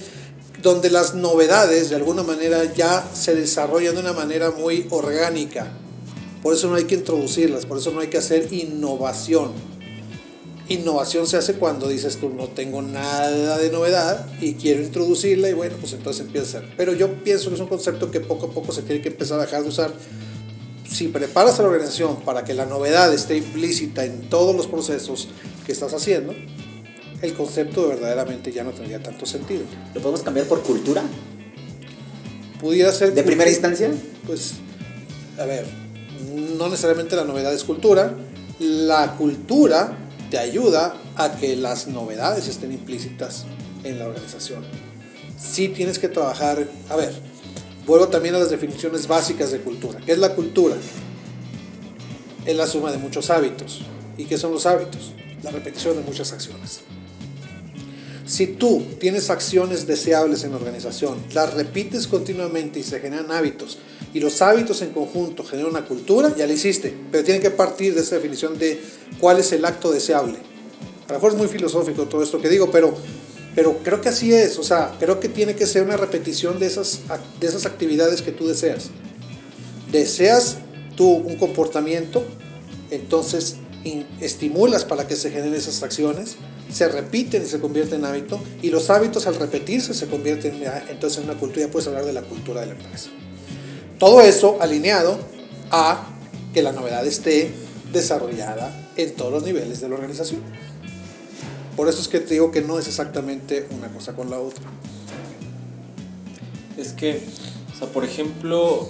donde 0.61 0.89
las 0.89 1.15
novedades 1.15 1.89
de 1.89 1.95
alguna 1.95 2.23
manera 2.23 2.73
ya 2.73 3.07
se 3.13 3.35
desarrollan 3.35 3.95
de 3.95 4.01
una 4.01 4.13
manera 4.13 4.51
muy 4.51 4.87
orgánica. 4.89 5.71
Por 6.41 6.53
eso 6.53 6.69
no 6.69 6.75
hay 6.75 6.85
que 6.85 6.95
introducirlas, 6.95 7.65
por 7.65 7.77
eso 7.77 7.91
no 7.91 7.99
hay 7.99 8.07
que 8.07 8.17
hacer 8.17 8.51
innovación. 8.51 9.51
Innovación 10.69 11.25
se 11.25 11.37
hace 11.37 11.55
cuando 11.55 11.87
dices 11.87 12.17
tú 12.17 12.29
no 12.29 12.47
tengo 12.47 12.81
nada 12.81 13.57
de 13.57 13.71
novedad 13.71 14.27
y 14.39 14.53
quiero 14.53 14.83
introducirla 14.83 15.49
y 15.49 15.53
bueno, 15.53 15.75
pues 15.79 15.93
entonces 15.93 16.25
empieza. 16.25 16.61
Pero 16.77 16.93
yo 16.93 17.23
pienso 17.23 17.49
que 17.49 17.55
es 17.55 17.61
un 17.61 17.67
concepto 17.67 18.11
que 18.11 18.19
poco 18.19 18.47
a 18.47 18.51
poco 18.51 18.71
se 18.71 18.83
tiene 18.83 19.01
que 19.01 19.09
empezar 19.09 19.39
a 19.39 19.45
dejar 19.45 19.63
de 19.63 19.69
usar 19.69 19.91
si 20.87 21.07
preparas 21.07 21.59
a 21.59 21.63
la 21.63 21.69
organización 21.69 22.21
para 22.21 22.43
que 22.43 22.53
la 22.53 22.65
novedad 22.65 23.13
esté 23.13 23.37
implícita 23.37 24.05
en 24.05 24.29
todos 24.29 24.55
los 24.55 24.67
procesos 24.67 25.29
que 25.65 25.71
estás 25.71 25.93
haciendo, 25.93 26.33
el 27.21 27.33
concepto 27.33 27.87
verdaderamente 27.87 28.51
ya 28.51 28.63
no 28.63 28.71
tendría 28.71 29.01
tanto 29.01 29.25
sentido. 29.25 29.63
¿Lo 29.93 30.01
podemos 30.01 30.23
cambiar 30.23 30.47
por 30.47 30.63
cultura? 30.63 31.03
Pudiera 32.59 32.91
ser... 32.91 33.13
¿De 33.13 33.23
primera 33.23 33.49
instancia? 33.49 33.89
Pues, 34.25 34.53
a 35.37 35.45
ver, 35.45 35.65
no 36.57 36.69
necesariamente 36.69 37.15
la 37.15 37.25
novedad 37.25 37.53
es 37.53 37.63
cultura, 37.63 38.15
La 38.59 39.15
cultura 39.15 39.97
te 40.29 40.37
ayuda 40.37 40.93
a 41.15 41.31
que 41.31 41.55
las 41.55 41.87
novedades 41.87 42.47
estén 42.47 42.73
implícitas 42.73 43.45
en 43.85 43.97
la 43.97 44.07
organización. 44.07 44.65
Sí 45.37 45.69
tienes 45.69 45.97
que 45.97 46.09
trabajar, 46.09 46.67
a 46.89 46.95
ver, 46.97 47.13
vuelvo 47.87 48.09
también 48.09 48.35
a 48.35 48.39
las 48.39 48.49
definiciones 48.49 49.07
básicas 49.07 49.51
de 49.51 49.59
cultura. 49.59 49.99
¿Qué 50.05 50.11
es 50.11 50.17
la 50.17 50.35
cultura? 50.35 50.75
Es 52.45 52.55
la 52.55 52.67
suma 52.67 52.91
de 52.91 52.97
muchos 52.97 53.29
hábitos. 53.29 53.81
¿Y 54.17 54.25
qué 54.25 54.37
son 54.37 54.51
los 54.51 54.65
hábitos? 54.65 55.13
La 55.41 55.51
repetición 55.51 55.95
de 55.95 56.03
muchas 56.03 56.33
acciones. 56.33 56.81
Si 58.29 58.45
tú 58.45 58.83
tienes 58.99 59.31
acciones 59.31 59.87
deseables 59.87 60.43
en 60.43 60.51
la 60.51 60.57
organización, 60.57 61.17
las 61.33 61.55
repites 61.55 62.05
continuamente 62.05 62.79
y 62.79 62.83
se 62.83 62.99
generan 62.99 63.31
hábitos, 63.31 63.79
y 64.13 64.19
los 64.19 64.43
hábitos 64.43 64.83
en 64.83 64.91
conjunto 64.91 65.43
generan 65.43 65.71
una 65.71 65.85
cultura, 65.85 66.35
ya 66.37 66.45
lo 66.45 66.53
hiciste. 66.53 66.93
Pero 67.11 67.23
tiene 67.23 67.39
que 67.39 67.49
partir 67.49 67.95
de 67.95 68.01
esa 68.01 68.17
definición 68.17 68.59
de 68.59 68.79
cuál 69.19 69.39
es 69.39 69.51
el 69.51 69.65
acto 69.65 69.91
deseable. 69.91 70.37
A 71.07 71.13
lo 71.13 71.15
mejor 71.15 71.31
es 71.31 71.37
muy 71.39 71.47
filosófico 71.47 72.05
todo 72.05 72.21
esto 72.21 72.39
que 72.39 72.49
digo, 72.49 72.69
pero, 72.69 72.93
pero 73.55 73.79
creo 73.83 73.99
que 73.99 74.09
así 74.09 74.31
es. 74.31 74.59
O 74.59 74.63
sea, 74.63 74.95
creo 74.99 75.19
que 75.19 75.27
tiene 75.27 75.55
que 75.55 75.65
ser 75.65 75.81
una 75.81 75.97
repetición 75.97 76.59
de 76.59 76.67
esas, 76.67 76.99
de 77.39 77.47
esas 77.47 77.65
actividades 77.65 78.21
que 78.21 78.31
tú 78.31 78.47
deseas. 78.47 78.91
Deseas 79.91 80.57
tú 80.95 81.09
un 81.09 81.35
comportamiento, 81.37 82.23
entonces 82.91 83.55
estimulas 84.21 84.85
para 84.85 85.07
que 85.07 85.15
se 85.15 85.31
generen 85.31 85.55
esas 85.55 85.81
acciones 85.81 86.35
se 86.71 86.87
repiten 86.87 87.43
y 87.43 87.45
se 87.45 87.59
convierten 87.59 87.99
en 87.99 88.05
hábito, 88.05 88.39
y 88.61 88.69
los 88.69 88.89
hábitos 88.89 89.27
al 89.27 89.35
repetirse 89.35 89.93
se 89.93 90.07
convierten 90.07 90.61
entonces 90.89 91.19
en 91.19 91.29
una 91.29 91.39
cultura, 91.39 91.65
ya 91.65 91.71
puedes 91.71 91.87
hablar 91.87 92.05
de 92.05 92.13
la 92.13 92.21
cultura 92.21 92.61
de 92.61 92.67
la 92.67 92.73
empresa. 92.73 93.09
Todo 93.97 94.21
eso 94.21 94.57
alineado 94.61 95.19
a 95.71 96.07
que 96.53 96.61
la 96.61 96.71
novedad 96.71 97.05
esté 97.05 97.51
desarrollada 97.91 98.89
en 98.95 99.13
todos 99.15 99.31
los 99.31 99.43
niveles 99.43 99.81
de 99.81 99.89
la 99.89 99.95
organización. 99.95 100.41
Por 101.75 101.87
eso 101.87 102.01
es 102.01 102.07
que 102.07 102.19
te 102.19 102.33
digo 102.33 102.51
que 102.51 102.61
no 102.61 102.77
es 102.77 102.87
exactamente 102.87 103.67
una 103.71 103.87
cosa 103.89 104.13
con 104.13 104.29
la 104.29 104.39
otra. 104.39 104.63
Es 106.77 106.93
que, 106.93 107.21
o 107.73 107.77
sea, 107.77 107.87
por 107.87 108.05
ejemplo, 108.05 108.87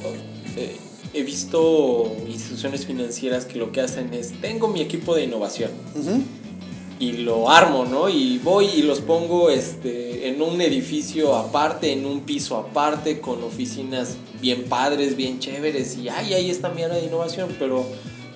eh, 0.57 0.77
he 1.13 1.23
visto 1.23 2.15
instituciones 2.27 2.85
financieras 2.85 3.45
que 3.45 3.57
lo 3.57 3.71
que 3.71 3.81
hacen 3.81 4.13
es, 4.13 4.39
tengo 4.41 4.67
mi 4.67 4.81
equipo 4.81 5.15
de 5.15 5.23
innovación 5.23 5.71
y 6.99 7.13
lo 7.13 7.49
armo, 7.49 7.85
¿no? 7.85 8.09
Y 8.09 8.39
voy 8.39 8.65
y 8.65 8.81
los 8.81 8.99
pongo 8.99 9.49
este, 9.49 10.27
en 10.27 10.41
un 10.41 10.59
edificio 10.59 11.35
aparte, 11.35 11.93
en 11.93 12.05
un 12.05 12.21
piso 12.21 12.57
aparte, 12.57 13.21
con 13.21 13.41
oficinas 13.43 14.17
bien 14.41 14.65
padres, 14.65 15.15
bien 15.15 15.39
chéveres, 15.39 15.97
y 15.97 16.09
ay, 16.09 16.33
ahí 16.33 16.49
está 16.49 16.69
mi 16.69 16.83
área 16.83 16.97
de 16.97 17.05
innovación, 17.05 17.55
pero 17.57 17.85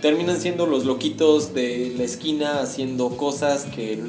terminan 0.02 0.40
siendo 0.40 0.66
los 0.66 0.86
loquitos 0.86 1.54
de 1.54 1.94
la 1.98 2.04
esquina 2.04 2.62
haciendo 2.62 3.10
cosas 3.18 3.66
que 3.66 4.00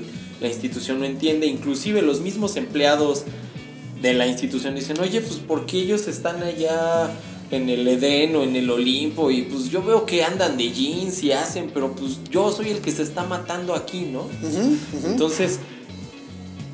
la 0.41 0.49
institución 0.49 1.01
no 1.01 1.05
entiende, 1.05 1.47
inclusive 1.47 2.03
los 2.03 2.21
mismos 2.21 2.57
empleados 2.57 3.25
de 4.01 4.15
la 4.15 4.27
institución 4.27 4.75
dicen, 4.75 5.01
oye, 5.01 5.21
pues 5.21 5.37
¿por 5.41 5.67
qué 5.67 5.79
ellos 5.81 6.07
están 6.07 6.43
allá? 6.43 7.11
En 7.51 7.69
el 7.69 7.87
Edén 7.87 8.35
o 8.37 8.43
en 8.43 8.57
el 8.57 8.71
Olimpo 8.71 9.31
y 9.31 9.43
pues 9.43 9.71
yo 9.71 9.83
veo 9.83 10.07
que 10.07 10.25
andan 10.25 10.57
de 10.57 10.71
jeans 10.71 11.23
y 11.23 11.33
hacen, 11.33 11.71
pero 11.73 11.93
pues 11.93 12.19
yo 12.31 12.51
soy 12.51 12.71
el 12.71 12.81
que 12.81 12.91
se 12.91 13.03
está 13.03 13.25
matando 13.25 13.75
aquí, 13.75 14.03
¿no? 14.11 14.27
Entonces, 15.05 15.61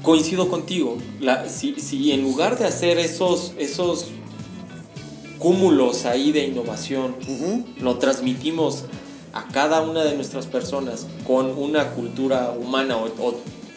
coincido 0.02 0.48
contigo, 0.48 0.96
la, 1.20 1.48
si, 1.48 2.12
en 2.12 2.22
lugar 2.22 2.58
de 2.58 2.66
hacer 2.66 2.98
esos, 2.98 3.52
esos 3.58 4.06
cúmulos 5.38 6.04
ahí 6.06 6.32
de 6.32 6.46
innovación, 6.46 7.14
lo 7.80 7.98
transmitimos 7.98 8.84
a 9.32 9.46
cada 9.48 9.82
una 9.82 10.04
de 10.04 10.14
nuestras 10.14 10.46
personas 10.46 11.06
con 11.26 11.56
una 11.56 11.90
cultura 11.90 12.52
humana 12.58 12.96
o 12.96 13.06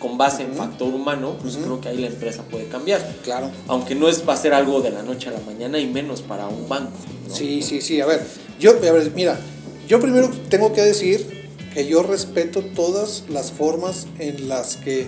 con 0.04 0.18
base 0.18 0.44
en 0.44 0.54
factor 0.54 0.94
humano, 0.94 1.38
pues 1.42 1.56
creo 1.56 1.80
que 1.80 1.88
ahí 1.88 1.98
la 1.98 2.08
empresa 2.08 2.44
puede 2.44 2.66
cambiar. 2.66 3.02
Claro. 3.24 3.50
Aunque 3.70 3.96
no 3.96 4.10
es 4.10 4.28
va 4.28 4.34
a 4.34 4.38
ser 4.38 4.54
algo 4.54 4.82
de 4.82 4.92
la 4.92 5.02
noche 5.02 5.30
a 5.30 5.32
la 5.32 5.40
mañana 5.40 5.80
y 5.80 5.88
menos 5.88 6.22
para 6.22 6.46
un 6.50 6.68
banco. 6.68 6.92
Sí, 7.32 7.62
sí, 7.62 7.80
sí. 7.80 8.02
A 8.02 8.06
ver, 8.06 8.22
yo, 8.60 8.72
a 8.72 8.92
ver, 8.92 9.14
mira, 9.16 9.40
yo 9.88 10.02
primero 10.02 10.30
tengo 10.50 10.74
que 10.74 10.82
decir 10.82 11.48
que 11.74 11.88
yo 11.88 12.04
respeto 12.04 12.62
todas 12.76 13.24
las 13.30 13.54
formas 13.54 14.08
en 14.20 14.50
las 14.50 14.76
que 14.76 15.08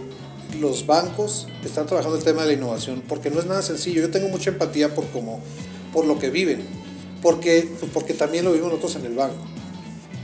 los 0.61 0.85
bancos 0.85 1.49
están 1.65 1.87
trabajando 1.87 2.17
el 2.17 2.23
tema 2.23 2.43
de 2.43 2.47
la 2.47 2.53
innovación, 2.53 3.03
porque 3.05 3.29
no 3.29 3.41
es 3.41 3.47
nada 3.47 3.61
sencillo. 3.61 4.01
Yo 4.01 4.11
tengo 4.11 4.29
mucha 4.29 4.51
empatía 4.51 4.95
por 4.95 5.05
como, 5.07 5.41
por 5.91 6.05
lo 6.05 6.17
que 6.19 6.29
viven, 6.29 6.61
porque, 7.21 7.69
pues 7.81 7.91
porque 7.93 8.13
también 8.13 8.45
lo 8.45 8.51
vivimos 8.51 8.71
nosotros 8.71 8.95
en 8.95 9.11
el 9.11 9.17
banco. 9.17 9.43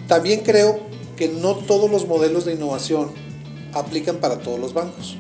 También 0.07 0.43
creo 0.45 0.79
que 1.17 1.27
no 1.27 1.55
todos 1.55 1.91
los 1.91 2.07
modelos 2.07 2.45
de 2.45 2.53
innovación 2.53 3.11
aplican 3.73 4.17
para 4.17 4.39
todos 4.39 4.59
los 4.59 4.73
bancos. 4.73 5.17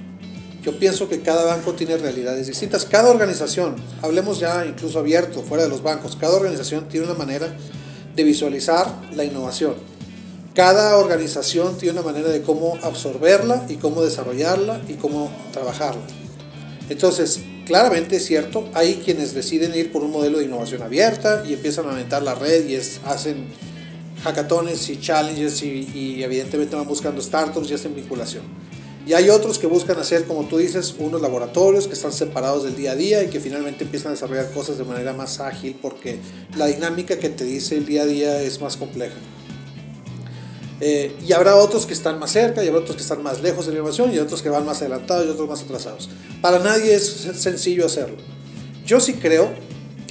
Yo 0.63 0.77
pienso 0.77 1.09
que 1.09 1.21
cada 1.21 1.45
banco 1.45 1.73
tiene 1.73 1.97
realidades 1.97 2.47
distintas. 2.47 2.85
Cada 2.85 3.09
organización, 3.09 3.75
hablemos 4.01 4.39
ya 4.39 4.65
incluso 4.65 4.99
abierto, 4.99 5.41
fuera 5.41 5.63
de 5.63 5.69
los 5.69 5.81
bancos, 5.81 6.15
cada 6.15 6.35
organización 6.35 6.87
tiene 6.87 7.07
una 7.07 7.15
manera 7.15 7.55
de 8.15 8.23
visualizar 8.23 8.87
la 9.15 9.23
innovación. 9.23 9.75
Cada 10.53 10.97
organización 10.97 11.77
tiene 11.77 11.99
una 11.99 12.11
manera 12.11 12.29
de 12.29 12.41
cómo 12.41 12.77
absorberla 12.83 13.65
y 13.69 13.77
cómo 13.77 14.03
desarrollarla 14.03 14.81
y 14.87 14.95
cómo 14.95 15.31
trabajarla. 15.51 16.01
Entonces, 16.89 17.39
claramente 17.65 18.17
es 18.17 18.25
cierto, 18.25 18.69
hay 18.73 18.95
quienes 18.95 19.33
deciden 19.33 19.73
ir 19.73 19.91
por 19.91 20.03
un 20.03 20.11
modelo 20.11 20.39
de 20.39 20.45
innovación 20.45 20.83
abierta 20.83 21.43
y 21.47 21.53
empiezan 21.53 21.85
a 21.85 21.91
aumentar 21.91 22.21
la 22.21 22.35
red 22.35 22.67
y 22.67 22.75
es, 22.75 22.99
hacen 23.05 23.47
hackatones 24.23 24.89
y 24.89 24.99
challenges 24.99 25.61
y, 25.63 26.23
evidentemente 26.23 26.75
van 26.75 26.87
buscando 26.87 27.21
startups 27.21 27.69
y 27.69 27.73
hacen 27.73 27.95
vinculación. 27.95 28.43
Y 29.05 29.13
hay 29.13 29.29
otros 29.29 29.57
que 29.57 29.65
buscan 29.65 29.97
hacer, 29.97 30.25
como 30.25 30.45
tú 30.45 30.57
dices, 30.57 30.95
unos 30.99 31.21
laboratorios 31.21 31.87
que 31.87 31.93
están 31.93 32.13
separados 32.13 32.63
del 32.63 32.75
día 32.75 32.91
a 32.91 32.95
día 32.95 33.23
y 33.23 33.29
que 33.29 33.39
finalmente 33.39 33.83
empiezan 33.83 34.09
a 34.09 34.11
desarrollar 34.11 34.51
cosas 34.51 34.77
de 34.77 34.83
manera 34.83 35.13
más 35.13 35.39
ágil 35.39 35.75
porque 35.81 36.19
la 36.55 36.67
dinámica 36.67 37.17
que 37.17 37.29
te 37.29 37.43
dice 37.43 37.77
el 37.77 37.85
día 37.85 38.03
a 38.03 38.05
día 38.05 38.41
es 38.41 38.61
más 38.61 38.77
compleja. 38.77 39.15
Eh, 40.83 41.15
y 41.27 41.31
habrá 41.33 41.55
otros 41.55 41.85
que 41.85 41.93
están 41.93 42.17
más 42.17 42.31
cerca, 42.31 42.63
y 42.63 42.67
habrá 42.67 42.81
otros 42.81 42.95
que 42.95 43.03
están 43.03 43.21
más 43.21 43.41
lejos 43.41 43.65
de 43.65 43.71
la 43.71 43.77
innovación, 43.79 44.13
y 44.13 44.17
otros 44.17 44.41
que 44.41 44.49
van 44.49 44.65
más 44.65 44.81
adelantados 44.81 45.27
y 45.27 45.29
otros 45.29 45.47
más 45.47 45.61
atrasados. 45.61 46.09
Para 46.41 46.57
nadie 46.59 46.95
es 46.95 47.05
sencillo 47.35 47.85
hacerlo. 47.85 48.17
Yo 48.85 48.99
sí 48.99 49.13
creo 49.13 49.51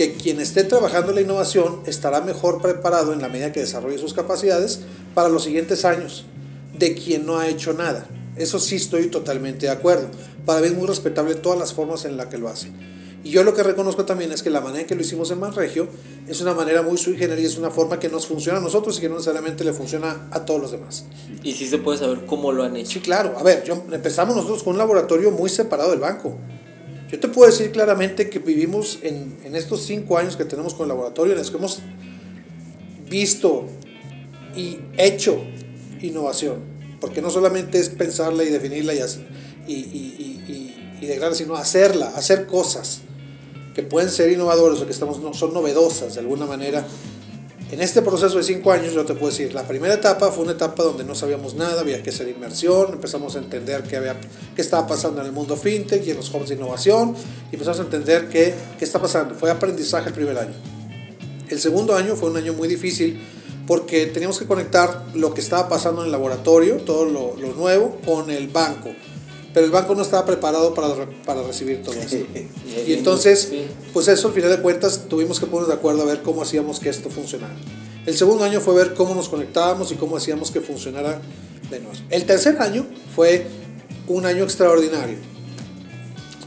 que 0.00 0.14
quien 0.14 0.40
esté 0.40 0.64
trabajando 0.64 1.10
en 1.10 1.16
la 1.16 1.20
innovación 1.20 1.82
estará 1.84 2.22
mejor 2.22 2.62
preparado 2.62 3.12
en 3.12 3.20
la 3.20 3.28
medida 3.28 3.52
que 3.52 3.60
desarrolle 3.60 3.98
sus 3.98 4.14
capacidades 4.14 4.80
para 5.14 5.28
los 5.28 5.44
siguientes 5.44 5.84
años 5.84 6.24
de 6.78 6.94
quien 6.94 7.26
no 7.26 7.38
ha 7.38 7.48
hecho 7.48 7.74
nada. 7.74 8.06
Eso 8.34 8.58
sí 8.58 8.76
estoy 8.76 9.08
totalmente 9.08 9.66
de 9.66 9.72
acuerdo. 9.72 10.08
Para 10.46 10.62
mí 10.62 10.68
es 10.68 10.74
muy 10.74 10.86
respetable 10.86 11.34
todas 11.34 11.58
las 11.58 11.74
formas 11.74 12.06
en 12.06 12.16
las 12.16 12.28
que 12.28 12.38
lo 12.38 12.48
hacen. 12.48 12.72
Y 13.22 13.28
yo 13.28 13.44
lo 13.44 13.52
que 13.52 13.62
reconozco 13.62 14.06
también 14.06 14.32
es 14.32 14.42
que 14.42 14.48
la 14.48 14.62
manera 14.62 14.80
en 14.80 14.86
que 14.86 14.94
lo 14.94 15.02
hicimos 15.02 15.30
en 15.32 15.38
Manregio 15.38 15.86
es 16.26 16.40
una 16.40 16.54
manera 16.54 16.80
muy 16.80 16.96
sui 16.96 17.18
generis, 17.18 17.48
es 17.48 17.58
una 17.58 17.70
forma 17.70 18.00
que 18.00 18.08
nos 18.08 18.26
funciona 18.26 18.58
a 18.58 18.62
nosotros 18.62 18.96
y 18.96 19.02
que 19.02 19.10
no 19.10 19.16
necesariamente 19.16 19.64
le 19.64 19.74
funciona 19.74 20.28
a 20.30 20.46
todos 20.46 20.62
los 20.62 20.70
demás. 20.70 21.04
Y 21.42 21.52
sí 21.52 21.66
se 21.66 21.76
puede 21.76 21.98
saber 21.98 22.24
cómo 22.24 22.52
lo 22.52 22.64
han 22.64 22.74
hecho. 22.74 22.92
Sí, 22.92 23.00
claro. 23.00 23.34
A 23.38 23.42
ver, 23.42 23.64
yo, 23.64 23.84
empezamos 23.92 24.34
nosotros 24.34 24.62
con 24.62 24.72
un 24.72 24.78
laboratorio 24.78 25.30
muy 25.30 25.50
separado 25.50 25.90
del 25.90 26.00
banco. 26.00 26.38
Yo 27.10 27.18
te 27.18 27.28
puedo 27.28 27.50
decir 27.50 27.72
claramente 27.72 28.30
que 28.30 28.38
vivimos 28.38 29.00
en, 29.02 29.38
en 29.44 29.56
estos 29.56 29.82
cinco 29.82 30.16
años 30.16 30.36
que 30.36 30.44
tenemos 30.44 30.74
con 30.74 30.84
el 30.84 30.88
laboratorio, 30.90 31.32
en 31.32 31.38
los 31.38 31.50
que 31.50 31.56
hemos 31.56 31.80
visto 33.08 33.66
y 34.54 34.78
hecho 34.96 35.42
innovación, 36.00 36.58
porque 37.00 37.20
no 37.20 37.30
solamente 37.30 37.78
es 37.78 37.88
pensarla 37.88 38.44
y 38.44 38.50
definirla 38.50 38.94
y, 38.94 38.98
y, 38.98 39.74
y, 39.74 40.44
y, 41.00 41.06
y 41.06 41.34
sino 41.34 41.56
hacerla, 41.56 42.08
hacer 42.10 42.46
cosas 42.46 43.00
que 43.74 43.82
pueden 43.82 44.10
ser 44.10 44.30
innovadoras 44.30 44.80
o 44.80 44.86
que 44.86 44.92
estamos, 44.92 45.20
son 45.36 45.52
novedosas 45.52 46.14
de 46.14 46.20
alguna 46.20 46.46
manera 46.46 46.86
en 47.72 47.80
este 47.80 48.02
proceso 48.02 48.36
de 48.36 48.42
cinco 48.42 48.72
años, 48.72 48.92
yo 48.92 49.04
te 49.04 49.14
puedo 49.14 49.30
decir, 49.30 49.54
la 49.54 49.62
primera 49.62 49.94
etapa 49.94 50.32
fue 50.32 50.42
una 50.42 50.52
etapa 50.52 50.82
donde 50.82 51.04
no 51.04 51.14
sabíamos 51.14 51.54
nada, 51.54 51.80
había 51.80 52.02
que 52.02 52.10
hacer 52.10 52.28
inmersión, 52.28 52.92
empezamos 52.92 53.36
a 53.36 53.38
entender 53.38 53.84
qué, 53.84 53.96
había, 53.96 54.16
qué 54.56 54.62
estaba 54.62 54.86
pasando 54.86 55.20
en 55.20 55.28
el 55.28 55.32
mundo 55.32 55.56
fintech 55.56 56.04
y 56.04 56.10
en 56.10 56.16
los 56.16 56.34
hubs 56.34 56.48
de 56.48 56.56
innovación, 56.56 57.14
y 57.50 57.54
empezamos 57.54 57.78
a 57.80 57.82
entender 57.84 58.28
qué, 58.28 58.54
qué 58.78 58.84
está 58.84 59.00
pasando. 59.00 59.34
Fue 59.34 59.50
aprendizaje 59.50 60.08
el 60.08 60.14
primer 60.14 60.36
año. 60.38 60.54
El 61.48 61.60
segundo 61.60 61.94
año 61.94 62.16
fue 62.16 62.30
un 62.30 62.36
año 62.36 62.52
muy 62.54 62.66
difícil 62.66 63.20
porque 63.66 64.06
teníamos 64.06 64.38
que 64.38 64.46
conectar 64.46 65.04
lo 65.14 65.32
que 65.32 65.40
estaba 65.40 65.68
pasando 65.68 66.00
en 66.00 66.06
el 66.06 66.12
laboratorio, 66.12 66.78
todo 66.78 67.04
lo, 67.04 67.36
lo 67.36 67.52
nuevo, 67.54 67.98
con 68.04 68.30
el 68.30 68.48
banco 68.48 68.90
pero 69.52 69.66
el 69.66 69.72
banco 69.72 69.94
no 69.94 70.02
estaba 70.02 70.24
preparado 70.24 70.74
para, 70.74 70.94
para 71.24 71.42
recibir 71.42 71.82
todo 71.82 71.94
eso. 71.94 72.16
y 72.86 72.92
entonces, 72.92 73.52
pues 73.92 74.08
eso 74.08 74.28
al 74.28 74.34
final 74.34 74.50
de 74.50 74.60
cuentas 74.60 75.06
tuvimos 75.08 75.40
que 75.40 75.46
ponernos 75.46 75.68
de 75.68 75.74
acuerdo 75.74 76.02
a 76.02 76.04
ver 76.04 76.22
cómo 76.22 76.42
hacíamos 76.42 76.78
que 76.78 76.88
esto 76.88 77.10
funcionara. 77.10 77.54
El 78.06 78.16
segundo 78.16 78.44
año 78.44 78.60
fue 78.60 78.74
ver 78.74 78.94
cómo 78.94 79.14
nos 79.14 79.28
conectábamos 79.28 79.92
y 79.92 79.96
cómo 79.96 80.16
hacíamos 80.16 80.50
que 80.50 80.60
funcionara 80.60 81.20
de 81.70 81.80
nuevo. 81.80 81.96
El 82.10 82.24
tercer 82.24 82.60
año 82.60 82.86
fue 83.14 83.46
un 84.06 84.24
año 84.26 84.44
extraordinario. 84.44 85.18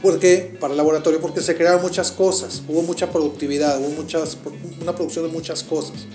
porque 0.02 0.58
Para 0.60 0.74
el 0.74 0.78
laboratorio, 0.78 1.20
porque 1.22 1.42
se 1.42 1.56
crearon 1.56 1.82
muchas 1.82 2.12
cosas, 2.12 2.63
hubo 2.68 2.82
mucha 2.84 3.12
productividad, 3.12 3.80
hubo 3.80 3.89
muchas, 3.89 4.38
una 4.82 4.96
producción 4.96 5.26
de 5.28 5.32
muchas 5.32 5.63
cosas. 5.63 6.08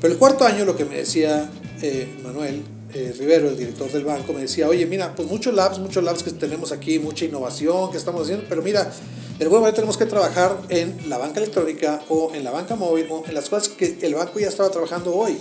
Pero 0.00 0.12
el 0.12 0.18
cuarto 0.18 0.44
año 0.44 0.64
lo 0.64 0.76
que 0.76 0.84
me 0.84 0.96
decía 0.96 1.50
eh, 1.82 2.20
Manuel 2.22 2.62
eh, 2.94 3.14
Rivero, 3.18 3.48
el 3.48 3.56
director 3.56 3.90
del 3.92 4.04
banco, 4.04 4.32
me 4.32 4.40
decía, 4.40 4.68
oye, 4.68 4.86
mira, 4.86 5.14
pues 5.14 5.28
muchos 5.28 5.54
labs, 5.54 5.78
muchos 5.78 6.02
labs 6.02 6.22
que 6.22 6.30
tenemos 6.30 6.72
aquí, 6.72 6.98
mucha 6.98 7.24
innovación 7.24 7.90
que 7.90 7.98
estamos 7.98 8.22
haciendo, 8.22 8.46
pero 8.48 8.62
mira, 8.62 8.90
de 9.38 9.44
alguna 9.44 9.60
manera 9.60 9.76
tenemos 9.76 9.96
que 9.98 10.06
trabajar 10.06 10.56
en 10.68 11.08
la 11.08 11.18
banca 11.18 11.38
electrónica 11.38 12.02
o 12.08 12.34
en 12.34 12.44
la 12.44 12.50
banca 12.50 12.76
móvil 12.76 13.06
o 13.10 13.24
en 13.26 13.34
las 13.34 13.48
cosas 13.48 13.68
que 13.68 13.98
el 14.00 14.14
banco 14.14 14.38
ya 14.38 14.48
estaba 14.48 14.70
trabajando 14.70 15.14
hoy. 15.14 15.36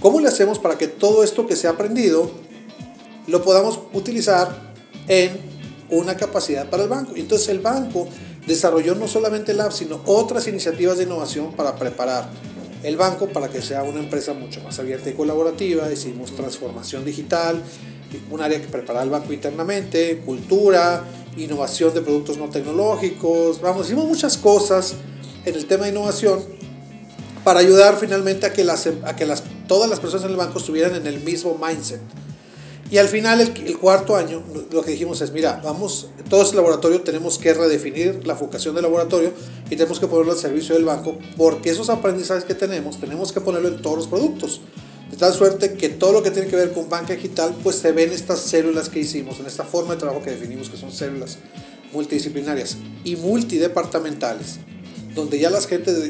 ¿Cómo 0.00 0.20
le 0.20 0.28
hacemos 0.28 0.58
para 0.58 0.76
que 0.76 0.88
todo 0.88 1.22
esto 1.22 1.46
que 1.46 1.56
se 1.56 1.66
ha 1.66 1.70
aprendido 1.70 2.30
lo 3.26 3.42
podamos 3.42 3.78
utilizar 3.92 4.74
en 5.08 5.38
una 5.90 6.16
capacidad 6.16 6.68
para 6.68 6.82
el 6.82 6.88
banco? 6.88 7.12
Entonces 7.16 7.48
el 7.48 7.60
banco 7.60 8.08
desarrolló 8.46 8.94
no 8.94 9.08
solamente 9.08 9.52
el 9.52 9.58
labs, 9.58 9.76
sino 9.76 10.02
otras 10.04 10.46
iniciativas 10.48 10.98
de 10.98 11.04
innovación 11.04 11.52
para 11.52 11.76
preparar 11.76 12.28
el 12.84 12.96
banco 12.96 13.28
para 13.28 13.48
que 13.48 13.62
sea 13.62 13.82
una 13.82 13.98
empresa 13.98 14.34
mucho 14.34 14.60
más 14.62 14.78
abierta 14.78 15.08
y 15.08 15.14
colaborativa. 15.14 15.90
Hicimos 15.90 16.36
transformación 16.36 17.04
digital, 17.04 17.62
un 18.30 18.40
área 18.42 18.60
que 18.60 18.68
prepara 18.68 19.02
el 19.02 19.10
banco 19.10 19.32
internamente, 19.32 20.18
cultura, 20.24 21.02
innovación 21.36 21.94
de 21.94 22.02
productos 22.02 22.36
no 22.36 22.50
tecnológicos. 22.50 23.60
Vamos, 23.62 23.86
hicimos 23.86 24.04
muchas 24.04 24.36
cosas 24.36 24.94
en 25.46 25.54
el 25.54 25.66
tema 25.66 25.84
de 25.84 25.92
innovación 25.92 26.40
para 27.42 27.60
ayudar 27.60 27.96
finalmente 27.96 28.46
a 28.46 28.52
que, 28.52 28.64
las, 28.64 28.86
a 28.86 29.16
que 29.16 29.24
las, 29.24 29.42
todas 29.66 29.88
las 29.88 29.98
personas 29.98 30.26
en 30.26 30.32
el 30.32 30.36
banco 30.36 30.58
estuvieran 30.58 30.94
en 30.94 31.06
el 31.06 31.20
mismo 31.20 31.58
mindset. 31.58 32.00
Y 32.90 32.98
al 32.98 33.08
final, 33.08 33.40
el, 33.40 33.78
cuarto 33.78 34.14
año, 34.14 34.42
lo 34.70 34.82
que 34.82 34.90
dijimos 34.90 35.20
es, 35.22 35.32
mira, 35.32 35.60
vamos, 35.64 36.10
todo 36.28 36.42
ese 36.42 36.56
laboratorio 36.56 37.02
tenemos 37.02 37.38
que 37.38 37.52
redefinir 37.54 38.26
la 38.26 38.34
vocación 38.34 38.74
del 38.74 38.84
laboratorio 38.84 39.32
y 39.66 39.76
tenemos 39.76 40.00
que 40.00 40.06
ponerlo 40.06 40.32
al 40.32 40.38
servicio 40.38 40.74
del 40.74 40.84
banco, 40.84 41.18
porque 41.36 41.70
esos 41.70 41.90
aprendizajes 41.90 42.44
que 42.44 42.54
tenemos, 42.54 42.98
tenemos 42.98 43.32
que 43.32 43.40
ponerlo 43.40 43.68
en 43.68 43.82
todos 43.82 43.96
los 43.98 44.06
productos. 44.06 44.60
De 45.10 45.16
tal 45.16 45.32
suerte 45.32 45.74
que 45.74 45.90
todo 45.90 46.12
lo 46.12 46.22
que 46.22 46.30
tiene 46.30 46.48
que 46.48 46.56
ver 46.56 46.72
con 46.72 46.88
banca 46.88 47.14
digital, 47.14 47.54
pues 47.62 47.76
se 47.76 47.92
ven 47.92 48.10
estas 48.10 48.40
células 48.40 48.88
que 48.88 49.00
hicimos, 49.00 49.38
en 49.38 49.46
esta 49.46 49.64
forma 49.64 49.94
de 49.94 50.00
trabajo 50.00 50.22
que 50.22 50.30
definimos 50.30 50.70
que 50.70 50.76
son 50.76 50.90
células 50.90 51.38
multidisciplinarias 51.92 52.76
y 53.04 53.16
multidepartamentales, 53.16 54.58
donde 55.14 55.38
ya 55.38 55.48
las, 55.48 55.68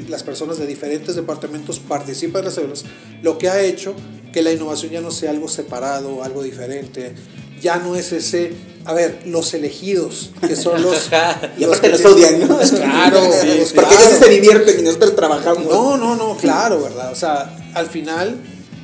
las 0.09 0.23
personas 0.23 0.59
de 0.59 0.67
diferentes 0.67 1.15
departamentos 1.15 1.79
participan 1.79 2.41
en 2.41 2.45
las 2.47 2.55
células, 2.55 2.85
lo 3.23 3.37
que 3.37 3.49
ha 3.49 3.63
hecho 3.63 3.95
que 4.35 4.43
la 4.43 4.51
innovación 4.51 4.91
ya 4.91 5.01
no 5.01 5.13
sea 5.13 5.31
algo 5.31 5.47
separado, 5.47 6.25
algo 6.25 6.43
diferente, 6.43 7.15
ya 7.63 7.77
no 7.77 7.95
es 7.95 8.11
ese, 8.11 8.53
a 8.85 8.93
ver, 8.93 9.21
los 9.27 9.55
elegidos, 9.55 10.33
que 10.45 10.57
son 10.57 10.83
los... 10.83 11.09
y 11.57 11.63
aparte 11.63 11.89
los, 11.89 12.05
odian, 12.05 12.41
¿no? 12.41 12.59
Claro, 12.71 13.21
porque 13.77 13.95
ellos 13.95 14.19
se 14.19 14.29
divierten 14.29 14.81
y 14.81 14.83
nosotros 14.83 15.15
trabajamos. 15.15 15.67
No, 15.67 15.97
no, 15.97 16.17
no, 16.17 16.37
claro, 16.37 16.83
¿verdad? 16.83 17.13
O 17.13 17.15
sea, 17.15 17.57
al 17.75 17.87
final 17.87 18.41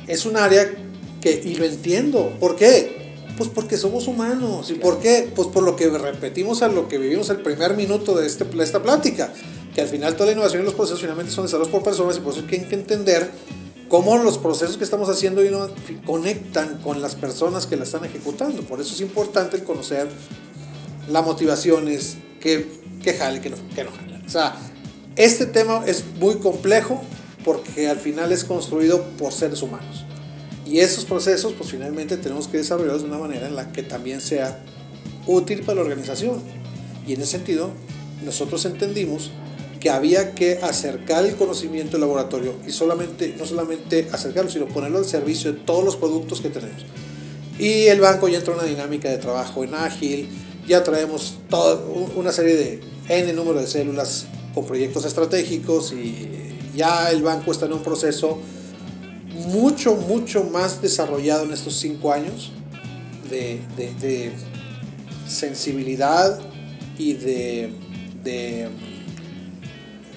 es 0.07 0.25
un 0.25 0.37
área 0.37 0.71
que, 1.19 1.41
y 1.43 1.55
lo 1.55 1.65
entiendo, 1.65 2.31
¿por 2.39 2.55
qué? 2.55 3.11
Pues 3.37 3.49
porque 3.49 3.75
somos 3.75 4.07
humanos. 4.07 4.71
¿Y 4.71 4.75
por 4.75 4.99
qué? 5.01 5.29
Pues 5.35 5.49
por 5.49 5.63
lo 5.63 5.75
que 5.75 5.89
repetimos 5.89 6.61
a 6.61 6.69
lo 6.69 6.87
que 6.87 6.97
vivimos 6.97 7.29
el 7.29 7.41
primer 7.41 7.75
minuto 7.75 8.17
de, 8.17 8.25
este, 8.25 8.45
de 8.45 8.63
esta 8.63 8.81
plática, 8.81 9.33
que 9.75 9.81
al 9.81 9.89
final 9.89 10.13
toda 10.13 10.27
la 10.27 10.31
innovación 10.31 10.61
y 10.61 10.65
los 10.65 10.75
procesos 10.75 11.01
finalmente 11.01 11.33
son 11.33 11.43
desarrollados 11.43 11.73
por 11.73 11.83
personas 11.83 12.15
y 12.15 12.21
por 12.21 12.31
eso 12.31 12.43
hay 12.49 12.61
que 12.61 12.75
entender 12.75 13.29
cómo 13.91 14.17
los 14.17 14.37
procesos 14.37 14.77
que 14.77 14.85
estamos 14.85 15.09
haciendo 15.09 15.41
conectan 16.05 16.77
con 16.81 17.01
las 17.01 17.15
personas 17.15 17.67
que 17.67 17.75
la 17.75 17.83
están 17.83 18.05
ejecutando. 18.05 18.61
Por 18.61 18.79
eso 18.79 18.93
es 18.93 19.01
importante 19.01 19.57
el 19.57 19.65
conocer 19.65 20.07
las 21.09 21.25
motivaciones, 21.25 22.15
que, 22.39 22.71
que 23.03 23.13
jale, 23.15 23.41
que 23.41 23.49
no, 23.49 23.57
que 23.75 23.83
no 23.83 23.91
jale. 23.91 24.25
O 24.25 24.29
sea, 24.29 24.55
este 25.17 25.45
tema 25.45 25.83
es 25.85 26.05
muy 26.21 26.35
complejo 26.35 27.01
porque 27.43 27.89
al 27.89 27.97
final 27.97 28.31
es 28.31 28.45
construido 28.45 29.03
por 29.17 29.33
seres 29.33 29.61
humanos. 29.61 30.05
Y 30.65 30.79
esos 30.79 31.03
procesos, 31.03 31.51
pues 31.51 31.71
finalmente 31.71 32.15
tenemos 32.15 32.47
que 32.47 32.59
desarrollarlos 32.59 33.01
de 33.01 33.09
una 33.09 33.17
manera 33.17 33.45
en 33.45 33.57
la 33.57 33.73
que 33.73 33.83
también 33.83 34.21
sea 34.21 34.63
útil 35.27 35.63
para 35.63 35.75
la 35.75 35.81
organización. 35.81 36.41
Y 37.05 37.15
en 37.15 37.21
ese 37.21 37.31
sentido, 37.31 37.71
nosotros 38.23 38.63
entendimos 38.63 39.31
que 39.81 39.89
había 39.89 40.33
que 40.35 40.59
acercar 40.61 41.25
el 41.25 41.35
conocimiento 41.35 41.93
del 41.93 42.01
laboratorio 42.01 42.53
y 42.67 42.71
solamente, 42.71 43.35
no 43.37 43.45
solamente 43.45 44.07
acercarlo, 44.11 44.49
sino 44.49 44.67
ponerlo 44.67 44.99
al 44.99 45.05
servicio 45.05 45.51
de 45.51 45.59
todos 45.59 45.83
los 45.83 45.95
productos 45.97 46.39
que 46.39 46.49
tenemos. 46.49 46.85
Y 47.57 47.87
el 47.87 47.99
banco 47.99 48.27
ya 48.27 48.37
entra 48.37 48.53
en 48.53 48.59
una 48.59 48.69
dinámica 48.69 49.09
de 49.09 49.17
trabajo 49.17 49.63
en 49.63 49.73
ágil, 49.73 50.29
ya 50.67 50.83
traemos 50.83 51.39
toda 51.49 51.83
una 52.15 52.31
serie 52.31 52.55
de 52.55 52.81
N 53.09 53.33
número 53.33 53.59
de 53.59 53.65
células 53.65 54.27
con 54.53 54.65
proyectos 54.67 55.03
estratégicos 55.03 55.91
y 55.93 56.27
ya 56.75 57.09
el 57.09 57.23
banco 57.23 57.51
está 57.51 57.65
en 57.65 57.73
un 57.73 57.81
proceso 57.81 58.39
mucho, 59.47 59.95
mucho 59.95 60.43
más 60.43 60.79
desarrollado 60.81 61.45
en 61.45 61.53
estos 61.53 61.75
cinco 61.75 62.13
años 62.13 62.51
de, 63.29 63.59
de 63.75 64.31
sensibilidad 65.27 66.39
y 66.99 67.13
de, 67.13 67.73
de 68.23 68.69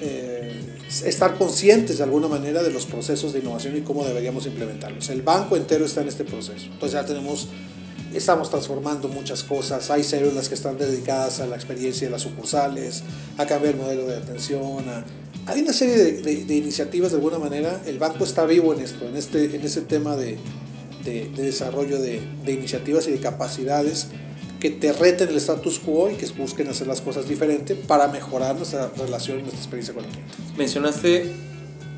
eh, 0.00 0.61
estar 1.04 1.37
conscientes 1.37 1.98
de 1.98 2.04
alguna 2.04 2.28
manera 2.28 2.62
de 2.62 2.70
los 2.70 2.87
procesos 2.87 3.33
de 3.33 3.40
innovación 3.40 3.76
y 3.76 3.80
cómo 3.80 4.04
deberíamos 4.04 4.46
implementarlos. 4.46 5.09
El 5.11 5.22
banco 5.22 5.57
entero 5.57 5.85
está 5.85 6.02
en 6.02 6.09
este 6.09 6.24
proceso. 6.24 6.66
Entonces 6.66 6.92
ya 6.92 7.04
tenemos, 7.04 7.48
estamos 8.12 8.50
transformando 8.50 9.09
muchas 9.09 9.42
cosas. 9.44 9.90
Hay 9.90 10.04
células 10.04 10.48
que 10.48 10.54
están 10.54 10.78
dedicadas 10.78 11.40
a 11.40 11.46
la 11.46 11.57
experiencia 11.57 12.07
de 12.07 12.12
las 12.12 12.22
sucursales, 12.22 13.02
a 13.38 13.46
cambiar 13.46 13.74
el 13.74 13.80
modelo 13.80 14.07
de 14.07 14.16
atención. 14.16 14.85
hay 15.46 15.61
una 15.61 15.72
serie 15.72 15.96
de, 15.96 16.54
iniciativas 16.54 17.12
de 17.12 17.18
alguna 17.18 17.38
manera. 17.38 17.83
El 17.87 17.98
banco 17.98 18.24
está 18.24 18.44
vivo 18.46 18.72
en 18.74 18.80
esto, 18.80 19.07
en, 19.07 19.16
este, 19.16 19.57
en 19.57 19.62
ese 19.62 19.83
tema 19.83 20.16
de, 20.16 20.38
de 21.04 21.30
desarrollo 21.37 22.00
de, 22.00 22.22
iniciativas 22.46 23.07
y 23.09 23.12
de 23.12 23.20
capacidades 23.20 24.09
que 24.60 24.70
te 24.70 24.92
reten 24.92 25.28
el 25.28 25.36
status 25.36 25.78
quo 25.78 26.10
y 26.10 26.14
que 26.14 26.26
busquen 26.26 26.68
hacer 26.68 26.86
las 26.86 27.00
cosas 27.00 27.28
diferente 27.28 27.74
para 27.74 28.08
mejorar 28.08 28.56
nuestra 28.56 28.90
relación 28.96 29.38
y 29.38 29.42
nuestra 29.42 29.60
experiencia 29.60 29.94
con 29.94 30.04
el 30.04 30.10
cliente. 30.10 30.34
Mencionaste 30.56 31.32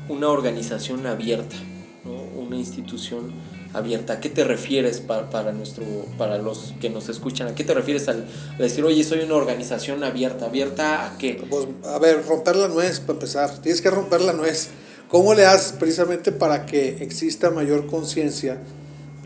una 0.09 0.29
organización 0.29 1.05
abierta, 1.05 1.55
una 2.35 2.57
institución 2.57 3.31
abierta. 3.73 4.13
¿A 4.13 4.19
qué 4.19 4.29
te 4.29 4.43
refieres 4.43 4.99
para, 4.99 5.29
para, 5.29 5.51
nuestro, 5.51 5.85
para 6.17 6.37
los 6.37 6.73
que 6.79 6.89
nos 6.89 7.09
escuchan? 7.09 7.47
¿A 7.47 7.55
qué 7.55 7.63
te 7.63 7.73
refieres 7.73 8.07
al, 8.07 8.25
decir, 8.57 8.83
oye, 8.83 9.03
soy 9.03 9.19
una 9.19 9.35
organización 9.35 10.03
abierta? 10.03 10.45
¿Abierta 10.45 11.05
a 11.05 11.17
qué? 11.17 11.41
Pues, 11.49 11.67
a 11.85 11.99
ver, 11.99 12.25
romper 12.25 12.55
la 12.55 12.67
nuez 12.67 12.99
para 12.99 13.13
empezar. 13.13 13.57
Tienes 13.61 13.81
que 13.81 13.89
romper 13.89 14.21
la 14.21 14.33
nuez. 14.33 14.69
¿Cómo 15.07 15.33
le 15.33 15.45
haces 15.45 15.73
precisamente 15.73 16.31
para 16.31 16.65
que 16.65 16.97
exista 17.01 17.49
mayor 17.49 17.87
conciencia 17.87 18.57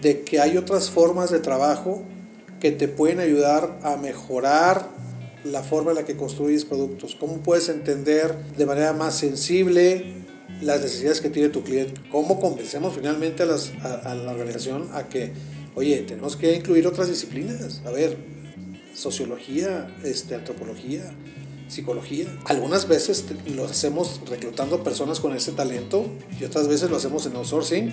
de 0.02 0.22
que 0.22 0.39
hay 0.39 0.58
otras 0.58 0.89
formas 0.89 1.32
de 1.32 1.39
trabajo 1.39 2.04
que 2.62 2.71
te 2.71 2.88
pueden 2.88 3.19
ayudar 3.19 3.80
a 3.84 3.97
mejorar 3.97 4.88
la 5.43 5.63
forma 5.63 5.91
en 5.91 5.97
la 5.97 6.06
que 6.06 6.15
construyes 6.15 6.63
productos, 6.63 7.15
cómo 7.19 7.38
puedes 7.38 7.67
entender 7.69 8.38
de 8.56 8.65
manera 8.67 8.93
más 8.93 9.17
sensible 9.17 10.21
las 10.62 10.82
necesidades 10.82 11.21
que 11.21 11.32
tiene 11.32 11.50
tu 11.50 11.63
cliente, 11.63 12.00
cómo 12.12 12.39
convencemos 12.39 12.93
finalmente 12.95 13.43
a, 13.43 13.47
las, 13.47 13.71
a, 13.82 14.13
la 14.13 14.32
organización 14.32 14.89
a 14.93 15.10
que, 15.10 15.34
oye, 15.74 15.97
tenemos 16.08 16.36
que 16.36 16.56
incluir 16.56 16.86
otras 16.86 17.10
disciplinas, 17.10 17.82
a 17.84 17.89
ver, 17.89 18.15
sociología, 18.93 19.91
este, 20.04 20.36
antropología, 20.36 21.02
psicología. 21.67 22.28
Algunas 22.45 22.88
veces 22.88 23.26
lo 23.56 23.65
hacemos 23.65 24.21
reclutando 24.30 24.84
personas 24.84 25.19
con 25.19 25.36
ese 25.36 25.54
talento 25.54 26.06
y 26.39 26.43
otras 26.43 26.67
veces 26.67 26.91
lo 26.91 26.97
hacemos 26.97 27.26
en 27.26 27.36
outsourcing 27.38 27.91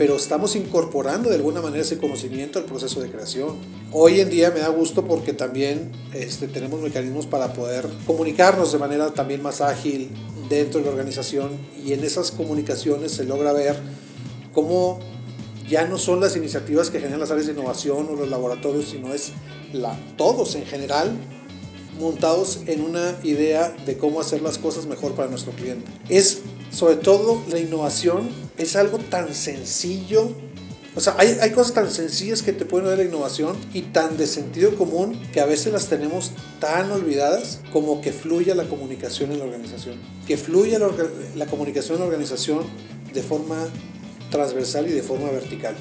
pero 0.00 0.16
estamos 0.16 0.56
incorporando 0.56 1.28
de 1.28 1.36
alguna 1.36 1.60
manera 1.60 1.82
ese 1.82 1.98
conocimiento 1.98 2.58
al 2.58 2.64
proceso 2.64 3.02
de 3.02 3.10
creación. 3.10 3.56
Hoy 3.92 4.20
en 4.20 4.30
día 4.30 4.50
me 4.50 4.60
da 4.60 4.68
gusto 4.68 5.04
porque 5.04 5.34
también 5.34 5.92
este, 6.14 6.48
tenemos 6.48 6.80
mecanismos 6.80 7.26
para 7.26 7.52
poder 7.52 7.86
comunicarnos 8.06 8.72
de 8.72 8.78
manera 8.78 9.12
también 9.12 9.42
más 9.42 9.60
ágil 9.60 10.08
dentro 10.48 10.80
de 10.80 10.86
la 10.86 10.92
organización 10.92 11.50
y 11.84 11.92
en 11.92 12.02
esas 12.02 12.30
comunicaciones 12.30 13.12
se 13.12 13.24
logra 13.24 13.52
ver 13.52 13.78
cómo 14.54 15.00
ya 15.68 15.86
no 15.86 15.98
son 15.98 16.20
las 16.20 16.34
iniciativas 16.34 16.88
que 16.88 16.98
generan 16.98 17.20
las 17.20 17.30
áreas 17.30 17.48
de 17.48 17.52
innovación 17.52 18.08
o 18.10 18.16
los 18.16 18.30
laboratorios, 18.30 18.86
sino 18.88 19.12
es 19.12 19.32
la, 19.74 20.00
todos 20.16 20.54
en 20.54 20.64
general 20.64 21.12
montados 21.98 22.60
en 22.64 22.80
una 22.80 23.18
idea 23.22 23.76
de 23.84 23.98
cómo 23.98 24.22
hacer 24.22 24.40
las 24.40 24.56
cosas 24.56 24.86
mejor 24.86 25.12
para 25.12 25.28
nuestro 25.28 25.52
cliente. 25.52 25.84
Sobre 26.70 26.96
todo 26.96 27.42
la 27.50 27.58
innovación 27.58 28.28
es 28.56 28.76
algo 28.76 28.98
tan 28.98 29.34
sencillo. 29.34 30.30
O 30.96 31.00
sea, 31.00 31.14
hay, 31.18 31.38
hay, 31.40 31.50
cosas 31.50 31.72
tan 31.74 31.90
sencillas 31.90 32.42
que 32.42 32.52
te 32.52 32.64
pueden 32.64 32.88
dar 32.88 32.98
la 32.98 33.04
innovación 33.04 33.56
y 33.72 33.82
tan 33.82 34.16
de 34.16 34.26
sentido 34.26 34.74
común 34.74 35.20
que 35.32 35.40
a 35.40 35.46
veces 35.46 35.72
las 35.72 35.86
tenemos 35.86 36.32
tan 36.58 36.90
olvidadas 36.90 37.60
como 37.72 38.00
que 38.00 38.12
fluya 38.12 38.54
la 38.54 38.64
comunicación 38.64 39.30
en 39.30 39.38
la 39.38 39.44
organización. 39.44 39.96
Que 40.26 40.36
fluya 40.36 40.78
la, 40.80 40.90
la 41.36 41.46
comunicación 41.46 41.96
en 41.96 42.00
la 42.00 42.06
organización 42.06 42.64
de 43.14 43.22
forma 43.22 43.68
transversal 44.30 44.88
y 44.88 44.92
de 44.92 45.02
forma 45.02 45.30
vertical 45.30 45.76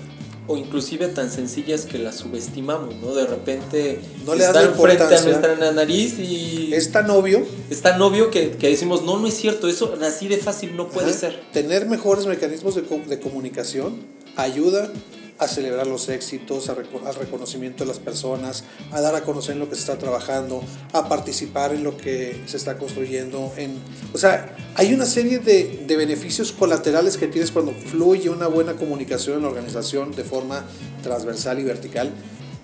o 0.49 0.57
inclusive 0.57 1.07
tan 1.09 1.29
sencillas 1.29 1.85
que 1.85 1.99
las 1.99 2.15
subestimamos, 2.15 2.95
¿no? 2.95 3.13
De 3.13 3.27
repente 3.27 3.99
no 4.25 4.33
le 4.33 4.43
están 4.43 4.73
frente 4.73 5.03
a 5.03 5.21
nuestra 5.21 5.71
nariz 5.71 6.17
y... 6.17 6.71
Es 6.73 6.91
tan 6.91 7.07
obvio. 7.11 7.45
Es 7.69 7.83
tan 7.83 8.01
obvio 8.01 8.31
que, 8.31 8.51
que, 8.51 8.67
decimos, 8.67 9.03
no, 9.03 9.19
no 9.19 9.27
es 9.27 9.35
cierto, 9.35 9.67
eso 9.67 9.95
así 10.01 10.27
de 10.27 10.37
fácil 10.37 10.75
no 10.75 10.89
puede 10.89 11.13
ser. 11.13 11.39
Tener 11.53 11.85
mejores 11.85 12.25
mecanismos 12.25 12.73
de, 12.73 12.81
de, 12.81 13.19
comunicación 13.19 13.97
ayuda 14.37 14.91
a 15.39 15.47
celebrar 15.47 15.87
los 15.87 16.09
éxitos, 16.09 16.69
al 16.69 17.15
reconocimiento 17.15 17.85
de 17.85 17.87
las 17.87 17.99
personas, 17.99 18.65
a 18.91 18.99
dar 18.99 19.15
a 19.15 19.21
conocer 19.21 19.55
lo 19.55 19.69
que 19.69 19.75
se 19.75 19.81
está 19.81 19.97
trabajando, 19.97 20.61
a 20.91 21.07
participar 21.07 21.73
en 21.73 21.83
lo 21.83 21.95
que 21.95 22.43
se 22.45 22.57
está 22.57 22.77
construyendo. 22.77 23.51
En, 23.55 23.77
o 24.13 24.17
sea, 24.17 24.55
hay 24.75 24.93
una 24.93 25.05
serie 25.05 25.39
de, 25.39 25.85
de 25.87 25.95
beneficios 25.95 26.51
colaterales 26.51 27.15
que 27.15 27.27
tienes 27.27 27.51
cuando 27.51 27.71
fluye 27.71 28.29
una 28.29 28.47
buena 28.47 28.73
comunicación 28.73 29.37
en 29.37 29.43
la 29.43 29.47
organización 29.47 30.11
de 30.11 30.25
forma 30.25 30.65
transversal 31.01 31.57
y 31.59 31.63
vertical, 31.63 32.11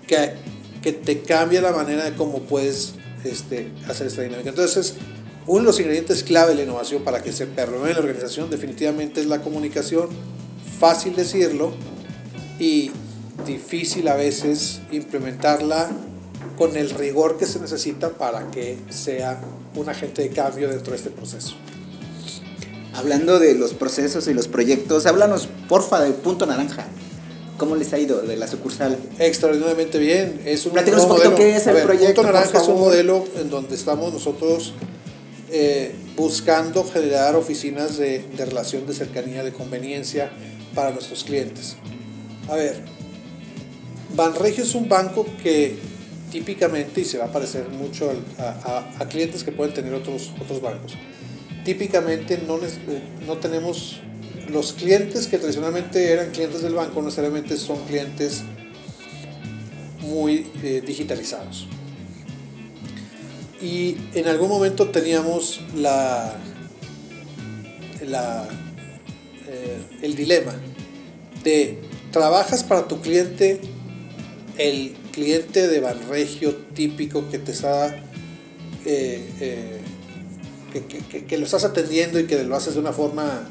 que, 0.06 0.34
que 0.82 0.92
te 0.92 1.22
cambia 1.22 1.62
la 1.62 1.72
manera 1.72 2.04
de 2.04 2.14
cómo 2.14 2.40
puedes 2.40 2.92
este, 3.24 3.72
hacer 3.88 4.06
esta 4.06 4.20
dinámica. 4.20 4.50
Entonces, 4.50 4.94
uno 5.46 5.60
de 5.60 5.66
los 5.66 5.78
ingredientes 5.80 6.22
clave 6.22 6.50
de 6.50 6.56
la 6.56 6.62
innovación 6.64 7.04
para 7.04 7.22
que 7.22 7.32
se 7.32 7.46
permee 7.46 7.90
en 7.90 7.94
la 7.94 8.00
organización 8.00 8.50
definitivamente 8.50 9.20
es 9.20 9.26
la 9.28 9.40
comunicación, 9.40 10.08
fácil 10.78 11.16
decirlo, 11.16 11.72
y 12.58 12.90
difícil 13.46 14.08
a 14.08 14.14
veces 14.14 14.80
implementarla 14.90 15.90
con 16.56 16.76
el 16.76 16.90
rigor 16.90 17.36
que 17.36 17.46
se 17.46 17.60
necesita 17.60 18.10
para 18.10 18.50
que 18.50 18.78
sea 18.88 19.40
un 19.74 19.88
agente 19.88 20.22
de 20.22 20.30
cambio 20.30 20.68
dentro 20.68 20.92
de 20.92 20.96
este 20.96 21.10
proceso. 21.10 21.56
Hablando 22.94 23.38
de 23.38 23.54
los 23.54 23.74
procesos 23.74 24.26
y 24.26 24.32
los 24.32 24.48
proyectos, 24.48 25.04
háblanos 25.04 25.48
porfa 25.68 26.00
del 26.00 26.14
punto 26.14 26.46
naranja. 26.46 26.86
¿Cómo 27.58 27.76
les 27.76 27.92
ha 27.92 27.98
ido 27.98 28.20
de 28.22 28.36
la 28.36 28.46
sucursal? 28.46 28.98
Extraordinariamente 29.18 29.98
bien. 29.98 30.40
Es 30.44 30.66
un, 30.66 30.72
modelo. 30.74 31.34
qué 31.34 31.56
es 31.56 31.66
el 31.66 31.82
proyecto. 31.82 32.22
Punto 32.22 32.32
Naranja 32.32 32.58
es 32.58 32.68
un 32.68 32.78
modelo 32.78 33.24
en 33.38 33.48
donde 33.48 33.74
estamos 33.74 34.12
nosotros 34.12 34.74
eh, 35.50 35.94
buscando 36.16 36.84
generar 36.84 37.34
oficinas 37.34 37.96
de, 37.96 38.24
de 38.36 38.44
relación 38.44 38.86
de 38.86 38.92
cercanía, 38.92 39.42
de 39.42 39.52
conveniencia 39.52 40.30
para 40.74 40.90
nuestros 40.90 41.24
clientes. 41.24 41.76
A 42.48 42.54
ver, 42.54 42.82
Banregio 44.14 44.64
es 44.64 44.74
un 44.74 44.88
banco 44.88 45.26
que 45.42 45.78
típicamente, 46.30 47.00
y 47.00 47.04
se 47.04 47.18
va 47.18 47.26
a 47.26 47.32
parecer 47.32 47.68
mucho 47.68 48.12
a, 48.38 49.08
clientes 49.08 49.44
que 49.44 49.52
pueden 49.52 49.72
tener 49.72 49.94
otros, 49.94 50.32
otros 50.40 50.60
bancos, 50.60 50.94
típicamente 51.64 52.42
no, 52.46 52.56
eh, 52.58 53.02
no 53.26 53.38
tenemos 53.38 54.00
los 54.48 54.72
clientes 54.72 55.26
que 55.26 55.38
tradicionalmente 55.38 56.12
eran 56.12 56.30
clientes 56.30 56.62
del 56.62 56.74
banco, 56.74 56.96
no 56.96 57.06
necesariamente 57.06 57.56
son 57.56 57.84
clientes 57.86 58.42
muy 60.00 60.46
eh, 60.62 60.82
digitalizados. 60.86 61.66
Y 63.60 63.96
en 64.14 64.28
algún 64.28 64.48
momento 64.48 64.90
teníamos 64.90 65.60
la, 65.74 66.36
la, 68.06 68.46
eh, 69.48 69.78
el 70.02 70.14
dilema 70.14 70.54
de 71.42 71.85
trabajas 72.10 72.64
para 72.64 72.88
tu 72.88 73.00
cliente, 73.00 73.60
el 74.58 74.94
cliente 75.12 75.68
de 75.68 75.80
Banregio 75.80 76.54
típico 76.74 77.28
que 77.30 77.38
te 77.38 77.52
está, 77.52 77.96
eh, 78.84 79.28
eh, 79.40 79.80
que, 81.26 81.38
lo 81.38 81.44
estás 81.44 81.64
atendiendo 81.64 82.20
y 82.20 82.26
que 82.26 82.42
lo 82.44 82.54
haces 82.56 82.74
de 82.74 82.80
una 82.80 82.92
forma 82.92 83.50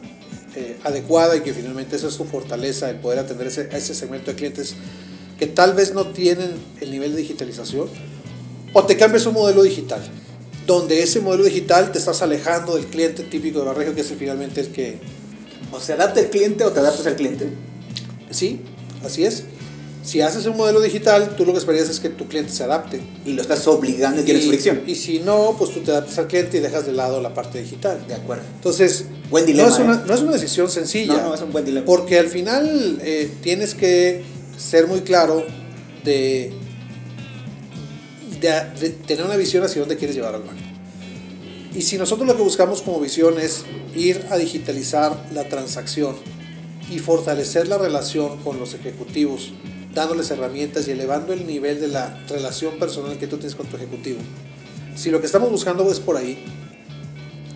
eh, 0.56 0.78
adecuada 0.84 1.36
y 1.36 1.42
que 1.42 1.54
finalmente 1.54 1.96
esa 1.96 2.08
es 2.08 2.18
tu 2.18 2.26
fortaleza, 2.26 2.90
el 2.90 2.98
poder 2.98 3.20
atender 3.20 3.48
ese, 3.48 3.70
ese 3.72 3.96
segmento 3.96 4.32
de 4.32 4.38
clientes 4.38 4.76
que 5.40 5.48
tal 5.48 5.74
vez 5.74 5.94
no 5.94 6.08
tienen 6.08 6.52
el 6.80 6.92
nivel 6.92 7.12
de 7.12 7.22
digitalización, 7.22 7.90
o 8.74 8.86
te 8.86 8.98
cambias 8.98 9.26
un 9.26 9.34
modelo 9.34 9.64
digital, 9.64 10.02
donde 10.66 11.02
ese 11.02 11.20
modelo 11.22 11.44
digital 11.44 11.92
te 11.92 12.00
estás 12.00 12.22
alejando 12.22 12.76
del 12.76 12.86
cliente 12.86 13.24
típico 13.24 13.60
de 13.60 13.66
Barregio, 13.66 13.96
que 13.96 14.02
es 14.02 14.14
finalmente 14.18 14.62
el 14.62 14.68
que... 14.68 15.00
O 15.72 15.80
se 15.80 15.94
adapta 15.94 16.20
el 16.20 16.30
cliente 16.30 16.64
o 16.64 16.72
te 16.72 16.80
adaptas 16.80 17.06
al 17.08 17.16
cliente. 17.16 17.48
Sí, 18.32 18.62
así 19.04 19.26
es. 19.26 19.44
Si 20.06 20.22
haces 20.22 20.46
un 20.46 20.56
modelo 20.56 20.82
digital, 20.82 21.36
tú 21.36 21.46
lo 21.46 21.52
que 21.52 21.58
esperarías 21.58 21.90
es 21.90 22.00
que 22.00 22.10
tu 22.10 22.28
cliente 22.28 22.52
se 22.52 22.64
adapte. 22.64 23.02
Y 23.26 23.34
lo 23.34 23.42
estás 23.42 23.68
obligando 23.68 24.22
y 24.22 24.24
tienes 24.24 24.46
fricción. 24.46 24.84
Y 24.86 24.94
si 24.94 25.20
no, 25.20 25.56
pues 25.58 25.72
tú 25.72 25.80
te 25.80 25.90
adaptas 25.90 26.20
al 26.20 26.28
cliente 26.28 26.58
y 26.58 26.60
dejas 26.60 26.86
de 26.86 26.92
lado 26.92 27.20
la 27.22 27.34
parte 27.34 27.60
digital. 27.60 28.06
De 28.08 28.14
acuerdo. 28.14 28.44
Entonces, 28.54 29.06
buen 29.32 29.48
dilema, 29.48 29.70
no, 29.70 29.74
es 29.74 29.82
una, 29.82 29.96
¿eh? 29.96 30.04
no 30.06 30.14
es 30.14 30.22
una 30.22 30.34
decisión 30.34 30.70
sencilla. 30.70 31.18
No, 31.18 31.30
no, 31.30 31.34
es 31.34 31.42
un 31.42 31.52
buen 31.52 31.66
dilema. 31.66 31.88
Porque 31.88 32.20
al 32.20 32.28
final 32.28 33.00
eh, 33.02 33.32
tienes 33.42 33.74
que 33.74 34.24
ser 34.58 34.86
muy 34.86 35.02
claro 35.02 35.44
de, 36.04 36.54
de, 38.40 38.90
tener 39.08 39.26
una 39.26 39.38
visión 39.38 39.64
hacia 39.64 39.80
dónde 39.80 39.98
quieres 39.98 40.16
llevar 40.16 40.36
al 40.36 40.42
banco. 40.44 40.62
Y 41.74 41.82
si 41.82 41.98
nosotros 41.98 42.28
lo 42.28 42.38
que 42.38 42.44
buscamos 42.44 42.84
como 42.84 43.00
visión 43.00 43.40
es 43.40 43.64
ir 43.96 44.24
a 44.30 44.38
digitalizar 44.38 45.30
la 45.34 45.50
transacción, 45.50 46.16
y 46.90 47.00
fortalecer 47.00 47.68
la 47.68 47.78
relación 47.78 48.38
con 48.44 48.60
los 48.60 48.74
ejecutivos, 48.74 49.54
dándoles 49.94 50.30
herramientas 50.32 50.88
y 50.88 50.92
elevando 50.92 51.34
el 51.34 51.48
nivel 51.48 51.80
de 51.80 51.88
la 51.88 52.20
relación 52.28 52.78
personal 52.78 53.18
que 53.18 53.28
tú 53.28 53.38
tienes 53.38 53.56
con 53.56 53.68
tu 53.68 53.78
ejecutivo. 53.78 54.20
Si 54.96 55.10
lo 55.10 55.20
que 55.20 55.26
estamos 55.26 55.50
buscando 55.50 55.90
es 55.92 56.00
por 56.00 56.18
ahí, 56.18 56.44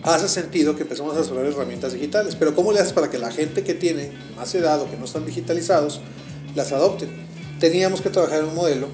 hace 0.02 0.28
sentido 0.28 0.76
que 0.76 0.82
empecemos 0.82 1.14
a 1.14 1.20
desarrollar 1.20 1.52
herramientas 1.52 1.92
digitales. 1.92 2.36
Pero 2.36 2.54
¿cómo 2.54 2.72
le 2.72 2.80
haces 2.80 2.92
para 2.92 3.10
que 3.10 3.18
la 3.18 3.30
gente 3.30 3.62
que 3.62 3.74
tiene 3.74 4.12
más 4.36 4.54
edad 4.54 4.80
o 4.80 4.90
que 4.90 4.96
no 4.96 5.04
están 5.04 5.26
digitalizados 5.26 6.00
las 6.54 6.72
adopten? 6.72 7.10
Teníamos 7.58 8.00
que 8.00 8.10
trabajar 8.10 8.40
en 8.40 8.46
un 8.46 8.54
modelo 8.54 8.88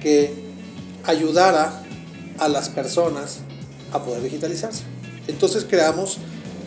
que 0.00 0.32
ayudara 1.04 1.82
a 2.38 2.48
las 2.48 2.68
personas 2.68 3.40
a 3.92 4.02
poder 4.04 4.22
digitalizarse. 4.22 4.84
Entonces 5.28 5.66
creamos 5.68 6.18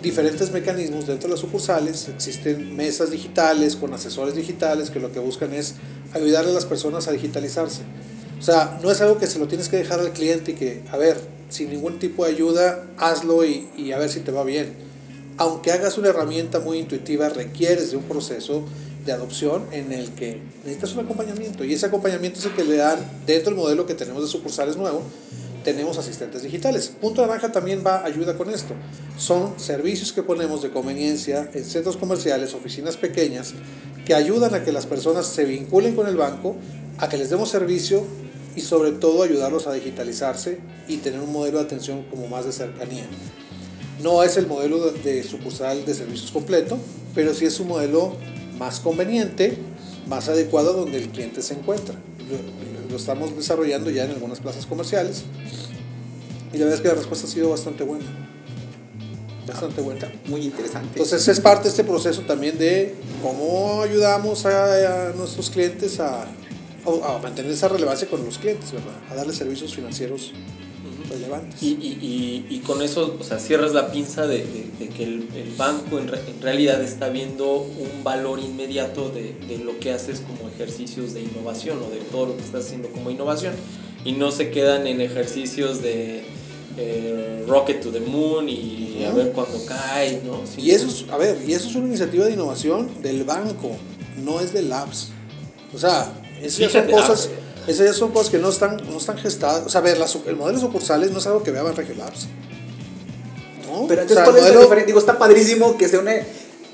diferentes 0.06 0.52
mecanismos 0.52 1.08
dentro 1.08 1.28
de 1.28 1.34
las 1.34 1.40
sucursales. 1.40 2.08
Existen 2.10 2.76
mesas 2.76 3.10
digitales 3.10 3.76
con 3.76 3.92
asesores 3.92 4.36
digitales 4.36 4.92
que 4.92 5.00
lo 5.00 5.12
que 5.12 5.20
buscan 5.20 5.52
es 5.52 5.74
ayudarle 6.14 6.52
a 6.52 6.54
las 6.54 6.66
personas 6.66 7.08
a 7.08 7.12
digitalizarse. 7.12 7.82
O 8.40 8.44
sea, 8.44 8.80
no 8.84 8.92
es 8.92 9.02
algo 9.02 9.18
que 9.18 9.26
se 9.26 9.40
lo 9.40 9.48
tienes 9.48 9.68
que 9.68 9.78
dejar 9.78 10.00
al 10.00 10.14
cliente 10.14 10.52
y 10.52 10.54
que, 10.54 10.84
a 10.92 10.98
ver, 10.98 11.18
sin 11.50 11.72
ningún 11.72 11.98
tipo 11.98 12.24
de 12.24 12.34
ayuda, 12.34 12.86
hazlo 12.98 13.44
y, 13.46 13.68
y 13.76 13.94
a 13.94 13.98
ver 13.98 14.10
si 14.10 14.20
te 14.20 14.32
va 14.32 14.44
bien. 14.44 14.74
Aunque 15.38 15.72
hagas 15.72 15.98
una 15.98 16.10
herramienta 16.10 16.60
muy 16.60 16.78
intuitiva, 16.78 17.30
requieres 17.30 17.90
de 17.90 17.98
un 17.98 18.04
proceso 18.04 18.64
de 19.08 19.12
adopción 19.12 19.66
en 19.72 19.92
el 19.92 20.12
que 20.12 20.40
necesitas 20.64 20.94
un 20.94 21.06
acompañamiento 21.06 21.64
y 21.64 21.74
ese 21.74 21.88
acompañamiento 21.88 22.40
es 22.40 22.46
el 22.46 22.54
que 22.54 22.64
le 22.64 22.78
dan 22.78 23.00
dentro 23.26 23.52
del 23.52 23.60
modelo 23.60 23.86
que 23.86 23.94
tenemos 23.94 24.22
de 24.24 24.28
sucursales 24.28 24.78
nuevo 24.78 25.04
tenemos 25.66 25.98
asistentes 25.98 26.44
digitales. 26.44 26.92
Punto 27.02 27.26
Naranja 27.26 27.52
también 27.52 27.84
va 27.86 28.06
ayuda 28.06 28.38
con 28.38 28.52
esto. 28.52 28.76
Son 29.18 29.60
servicios 29.60 30.14
que 30.14 30.22
ponemos 30.22 30.62
de 30.62 30.70
conveniencia 30.70 31.50
en 31.54 31.66
centros 31.66 31.98
comerciales, 31.98 32.54
oficinas 32.54 32.98
pequeñas, 32.98 33.56
que 34.06 34.14
ayudan 34.14 34.54
a 34.54 34.64
que 34.64 34.72
las 34.72 34.86
personas 34.86 35.26
se 35.26 35.44
vinculen 35.44 35.96
con 35.96 36.08
el 36.08 36.16
banco, 36.16 36.56
a 37.00 37.10
que 37.10 37.18
les 37.18 37.32
demos 37.32 37.50
servicio 37.50 38.06
y 38.56 38.62
sobre 38.62 38.92
todo 38.92 39.24
ayudarlos 39.24 39.66
a 39.66 39.74
digitalizarse 39.74 40.60
y 40.88 40.98
tener 40.98 41.20
un 41.20 41.34
modelo 41.34 41.58
de 41.58 41.66
atención 41.66 42.04
como 42.12 42.28
más 42.28 42.46
de 42.46 42.52
cercanía. 42.52 43.06
No 44.04 44.22
es 44.22 44.38
el 44.38 44.46
modelo 44.46 44.92
de 44.92 45.24
sucursal 45.24 45.84
de 45.84 45.96
servicios 45.96 46.30
completo, 46.30 46.78
pero 47.16 47.34
sí 47.34 47.46
es 47.46 47.60
un 47.60 47.70
modelo 47.70 48.16
más 48.60 48.80
conveniente, 48.80 49.58
más 50.08 50.30
adecuado 50.30 50.74
donde 50.74 51.00
el 51.00 51.10
cliente 51.10 51.42
se 51.42 51.56
encuentra 51.56 51.96
lo 52.96 53.00
estamos 53.00 53.36
desarrollando 53.36 53.90
ya 53.90 54.06
en 54.06 54.12
algunas 54.12 54.40
plazas 54.40 54.66
comerciales 54.66 55.24
y 56.54 56.58
la 56.58 56.64
verdad 56.64 56.76
es 56.76 56.82
que 56.82 56.88
la 56.88 56.94
respuesta 56.94 57.28
ha 57.28 57.30
sido 57.30 57.50
bastante 57.50 57.84
buena. 57.84 58.06
Bastante 59.46 59.82
buena. 59.82 60.10
Muy 60.28 60.44
interesante. 60.44 60.88
Entonces 60.94 61.28
es 61.28 61.42
parte 61.42 61.64
de 61.64 61.70
este 61.72 61.84
proceso 61.84 62.22
también 62.22 62.58
de 62.58 62.96
cómo 63.22 63.82
ayudamos 63.82 64.46
a, 64.46 65.12
nuestros 65.14 65.50
clientes 65.50 66.00
a, 66.00 66.24
a, 66.24 67.20
mantener 67.22 67.52
esa 67.52 67.68
relevancia 67.68 68.08
con 68.08 68.24
los 68.24 68.38
clientes, 68.38 68.72
¿verdad? 68.72 68.96
A 69.12 69.16
darles 69.16 69.36
servicios 69.36 69.76
financieros 69.76 70.32
relevantes. 71.26 71.62
Y, 71.62 71.68
y, 71.68 72.46
y, 72.50 72.60
con 72.60 72.82
eso, 72.82 73.18
o 73.20 73.24
sea, 73.24 73.40
cierras 73.40 73.74
la 73.74 73.92
pinza 73.92 74.28
de, 74.28 74.46
de, 74.80 74.90
que 74.90 75.04
el, 75.04 75.28
el 75.36 75.52
banco 75.58 76.00
en, 76.00 76.10
en, 76.10 76.42
realidad 76.42 76.82
está 76.82 77.10
viendo 77.10 77.58
un 77.58 78.04
valor 78.04 78.40
inmediato 78.40 79.10
de, 79.10 79.34
de, 79.48 79.58
lo 79.58 79.80
que 79.80 79.92
haces 79.92 80.22
como 80.22 80.50
ejercicios 80.50 81.14
de 81.14 81.22
innovación 81.22 81.80
o 81.82 81.90
de 81.90 82.00
todo 82.12 82.28
lo 82.28 82.38
que 82.38 82.44
estás 82.44 82.66
haciendo 82.66 82.90
como 82.90 83.12
innovación 83.12 83.54
y 84.04 84.14
no 84.14 84.32
se 84.32 84.52
quedan 84.52 84.88
en 84.88 85.02
ejercicios 85.02 85.82
de 85.82 86.24
eh, 86.78 87.44
Rocket 87.48 87.82
to 87.82 87.90
the 87.90 88.00
Moon 88.00 88.48
y 88.50 89.04
a 89.06 89.12
ver 89.12 89.32
cuándo 89.32 89.64
cae, 89.66 90.22
¿no? 90.26 90.42
y 90.58 90.72
eso 90.72 90.88
es, 90.88 91.06
a 91.12 91.18
ver, 91.18 91.38
y 91.48 91.54
eso 91.54 91.70
es 91.70 91.76
una 91.76 91.88
iniciativa 91.88 92.26
de 92.26 92.34
innovación 92.34 93.02
del 93.02 93.24
banco, 93.24 93.72
no 94.24 94.40
es 94.40 94.54
del 94.54 94.70
Labs. 94.70 95.10
O 95.74 95.78
sea, 95.78 96.12
esas 96.42 96.72
son 96.72 96.88
cosas... 96.88 97.30
esas 97.68 97.86
ya 97.86 97.94
son 97.94 98.12
cosas 98.12 98.30
que 98.30 98.38
no 98.38 98.50
están, 98.50 98.78
no 98.90 98.98
están 98.98 99.18
gestadas. 99.18 99.66
O 99.66 99.70
sea, 99.70 99.82
a 99.82 99.84
ver, 99.84 99.98
el 100.28 100.36
modelo 100.36 100.60
sucursales 100.60 101.12
no 101.12 101.20
es 101.20 101.28
algo 101.28 101.44
que 101.44 101.52
vea 101.52 101.64
Banregio 101.64 101.96
Labs. 101.96 102.28
¿No? 103.68 103.88
Pero 103.88 104.04
entonces, 104.04 104.24
¿cuál 104.24 104.38
es 104.38 104.44
modelo... 104.44 104.62
diferente? 104.62 104.88
Digo, 104.88 105.00
está 105.00 105.18
padrísimo 105.18 105.78
que 105.78 105.88
se 105.88 105.98
une. 105.98 106.26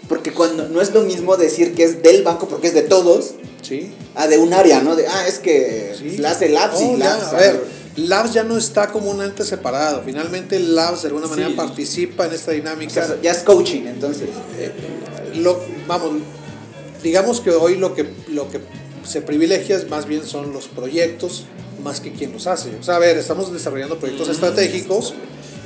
Porque 0.10 0.34
cuando 0.34 0.68
no 0.68 0.82
es 0.82 0.94
lo 0.94 1.02
mismo 1.04 1.38
decir 1.38 1.74
que 1.74 1.84
es 1.84 2.04
del 2.04 2.24
banco 2.24 2.48
porque 2.48 2.68
es 2.68 2.74
de 2.74 2.82
todos. 2.82 3.36
Sí. 3.62 3.94
A 4.16 4.28
de 4.28 4.38
un 4.38 4.54
área, 4.54 4.82
¿no? 4.82 4.96
De, 4.96 5.08
ah, 5.08 5.28
es 5.28 5.39
que 5.39 5.96
la 6.18 6.32
hace 6.32 6.50
Labs 6.50 6.82
y 6.82 6.98
Labs. 6.98 7.34
a 7.34 7.38
ver, 7.38 7.64
Labs 7.96 8.34
ya 8.34 8.44
no 8.44 8.58
está 8.58 8.92
como 8.92 9.12
un 9.12 9.22
ente 9.22 9.46
separado. 9.46 10.02
Finalmente, 10.04 10.60
Labs 10.60 11.04
de 11.04 11.08
alguna 11.08 11.28
manera 11.28 11.50
participa 11.56 12.26
en 12.26 12.34
esta 12.34 12.52
dinámica. 12.52 13.18
ya 13.22 13.32
es 13.32 13.39
coaching, 13.39 13.84
entonces. 13.86 14.28
Eh, 14.58 14.72
lo, 15.36 15.62
vamos, 15.88 16.12
digamos 17.02 17.39
que 17.39 17.52
hoy 17.52 17.78
lo 17.78 17.94
que, 17.94 18.06
lo 18.28 18.50
que 18.50 18.60
se 19.04 19.22
privilegia 19.22 19.80
más 19.89 20.08
bien 20.08 20.26
son 20.26 20.54
los 20.54 20.68
proyectos 20.68 21.45
más 21.84 21.99
que 21.99 22.12
quien 22.12 22.32
los 22.34 22.47
hace. 22.47 22.76
O 22.80 22.84
sea, 22.84 22.97
a 22.97 22.99
ver, 22.99 23.18
estamos 23.18 23.52
desarrollando 23.52 23.97
proyectos 23.97 24.28
mm. 24.28 24.32
estratégicos 24.32 25.14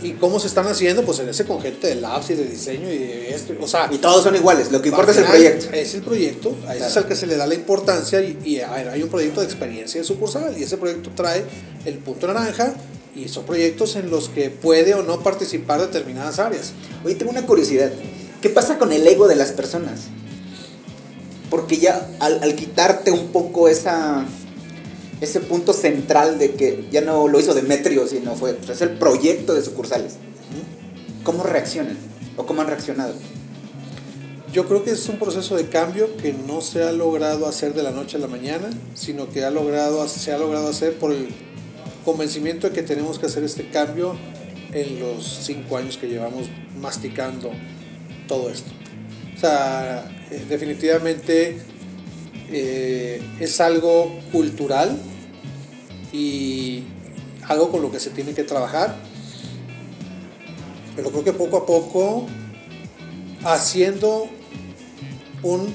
¿Y 0.05 0.11
cómo 0.13 0.39
se 0.39 0.47
están 0.47 0.67
haciendo? 0.67 1.03
Pues 1.03 1.19
en 1.19 1.29
ese 1.29 1.45
con 1.45 1.61
gente 1.61 1.87
de 1.87 1.95
labs 1.95 2.29
y 2.29 2.35
de 2.35 2.45
diseño 2.45 2.91
y 2.91 2.97
de 2.97 3.33
esto. 3.33 3.53
O 3.59 3.67
sea, 3.67 3.89
y 3.91 3.97
todos 3.97 4.23
son 4.23 4.35
iguales, 4.35 4.71
lo 4.71 4.81
que 4.81 4.89
importa 4.89 5.11
es 5.11 5.17
el 5.17 5.25
proyecto. 5.25 5.65
Es 5.71 5.95
el 5.95 6.01
proyecto, 6.01 6.55
a 6.67 6.75
ese 6.75 6.87
es 6.87 6.97
al 6.97 7.07
que 7.07 7.15
se 7.15 7.25
le 7.25 7.37
da 7.37 7.47
la 7.47 7.55
importancia 7.55 8.21
y, 8.21 8.59
hay 8.59 9.01
un 9.01 9.09
proyecto 9.09 9.39
de 9.39 9.47
experiencia 9.47 9.99
de 9.99 10.05
sucursal 10.05 10.55
y 10.57 10.63
ese 10.63 10.77
proyecto 10.77 11.09
trae 11.15 11.43
el 11.85 11.97
punto 11.97 12.27
naranja 12.27 12.73
y 13.15 13.29
son 13.29 13.45
proyectos 13.45 13.95
en 13.95 14.11
los 14.11 14.29
que 14.29 14.49
puede 14.49 14.93
o 14.93 15.01
no 15.01 15.21
participar 15.21 15.79
determinadas 15.81 16.39
áreas. 16.39 16.73
Oye, 17.03 17.15
tengo 17.15 17.31
una 17.31 17.45
curiosidad. 17.45 17.91
¿Qué 18.41 18.49
pasa 18.49 18.77
con 18.77 18.91
el 18.91 19.07
ego 19.07 19.27
de 19.27 19.35
las 19.35 19.51
personas? 19.53 20.01
Porque 21.55 21.77
ya 21.77 22.09
al 22.19 22.53
quitarte 22.53 23.11
un 23.11 23.27
poco 23.27 23.69
esa 23.69 24.25
ese 25.21 25.39
punto 25.39 25.71
central 25.71 26.37
de 26.37 26.51
que 26.51 26.85
ya 26.91 26.99
no 26.99 27.29
lo 27.29 27.39
hizo 27.39 27.53
Demetrio, 27.53 28.05
sino 28.07 28.35
fue, 28.35 28.55
pues, 28.55 28.71
es 28.71 28.81
el 28.81 28.97
proyecto 28.97 29.53
de 29.53 29.61
sucursales. 29.61 30.17
¿Cómo 31.23 31.43
reaccionan? 31.43 31.97
¿O 32.35 32.45
cómo 32.45 32.59
han 32.59 32.67
reaccionado? 32.67 33.13
Yo 34.51 34.67
creo 34.67 34.83
que 34.83 34.91
es 34.91 35.07
un 35.07 35.17
proceso 35.17 35.55
de 35.55 35.69
cambio 35.69 36.17
que 36.17 36.33
no 36.33 36.59
se 36.59 36.83
ha 36.83 36.91
logrado 36.91 37.47
hacer 37.47 37.73
de 37.73 37.83
la 37.83 37.91
noche 37.91 38.17
a 38.17 38.19
la 38.19 38.27
mañana, 38.27 38.69
sino 38.93 39.29
que 39.29 39.45
ha 39.45 39.49
logrado, 39.49 40.05
se 40.09 40.33
ha 40.33 40.37
logrado 40.37 40.67
hacer 40.67 40.97
por 40.97 41.13
el 41.13 41.29
convencimiento 42.03 42.67
de 42.67 42.75
que 42.75 42.83
tenemos 42.83 43.17
que 43.17 43.27
hacer 43.27 43.45
este 43.45 43.69
cambio 43.69 44.17
en 44.73 44.99
los 44.99 45.25
cinco 45.45 45.77
años 45.77 45.95
que 45.95 46.09
llevamos 46.09 46.47
masticando 46.81 47.51
todo 48.27 48.49
esto. 48.49 48.74
Eh, 49.45 50.45
definitivamente 50.49 51.57
eh, 52.51 53.21
es 53.39 53.61
algo 53.61 54.11
cultural 54.31 54.97
y 56.11 56.83
algo 57.47 57.69
con 57.69 57.81
lo 57.81 57.91
que 57.91 57.99
se 57.99 58.09
tiene 58.09 58.33
que 58.33 58.43
trabajar. 58.43 58.95
Pero 60.95 61.11
creo 61.11 61.23
que 61.23 61.33
poco 61.33 61.57
a 61.57 61.65
poco, 61.65 62.25
haciendo 63.43 64.27
un, 65.43 65.73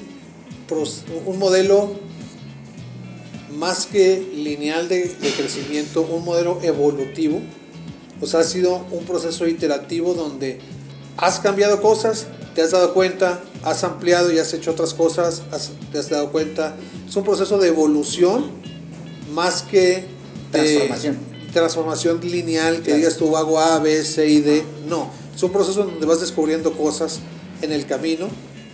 un 1.25 1.39
modelo 1.39 1.91
más 3.55 3.85
que 3.85 4.19
lineal 4.35 4.89
de, 4.89 5.07
de, 5.07 5.31
crecimiento, 5.31 6.01
un 6.01 6.25
modelo 6.25 6.59
evolutivo, 6.63 7.39
pues 8.19 8.33
ha 8.33 8.43
sido 8.43 8.85
un 8.91 9.05
proceso 9.05 9.47
iterativo 9.47 10.13
donde 10.13 10.59
has 11.17 11.39
cambiado 11.39 11.81
cosas, 11.81 12.27
te 12.55 12.61
has 12.61 12.71
dado 12.71 12.93
cuenta, 12.93 13.41
has 13.63 13.83
ampliado 13.83 14.31
y 14.31 14.39
has 14.39 14.53
hecho 14.53 14.71
otras 14.71 14.93
cosas, 14.93 15.43
te 15.91 15.99
has 15.99 16.09
dado 16.09 16.31
cuenta. 16.31 16.75
Es 17.07 17.15
un 17.15 17.23
proceso 17.23 17.57
de 17.57 17.67
evolución 17.67 18.45
más 19.33 19.61
que 19.61 20.05
transformación. 20.51 21.17
transformación 21.53 22.19
lineal, 22.21 22.81
que 22.81 22.95
digas 22.95 23.17
tú 23.17 23.35
hago 23.37 23.59
A, 23.59 23.79
B, 23.79 24.03
C 24.03 24.27
y 24.27 24.41
D. 24.41 24.63
No, 24.87 25.09
es 25.35 25.41
un 25.43 25.51
proceso 25.51 25.83
donde 25.83 26.05
vas 26.05 26.19
descubriendo 26.19 26.73
cosas 26.73 27.19
en 27.61 27.71
el 27.71 27.85
camino 27.85 28.27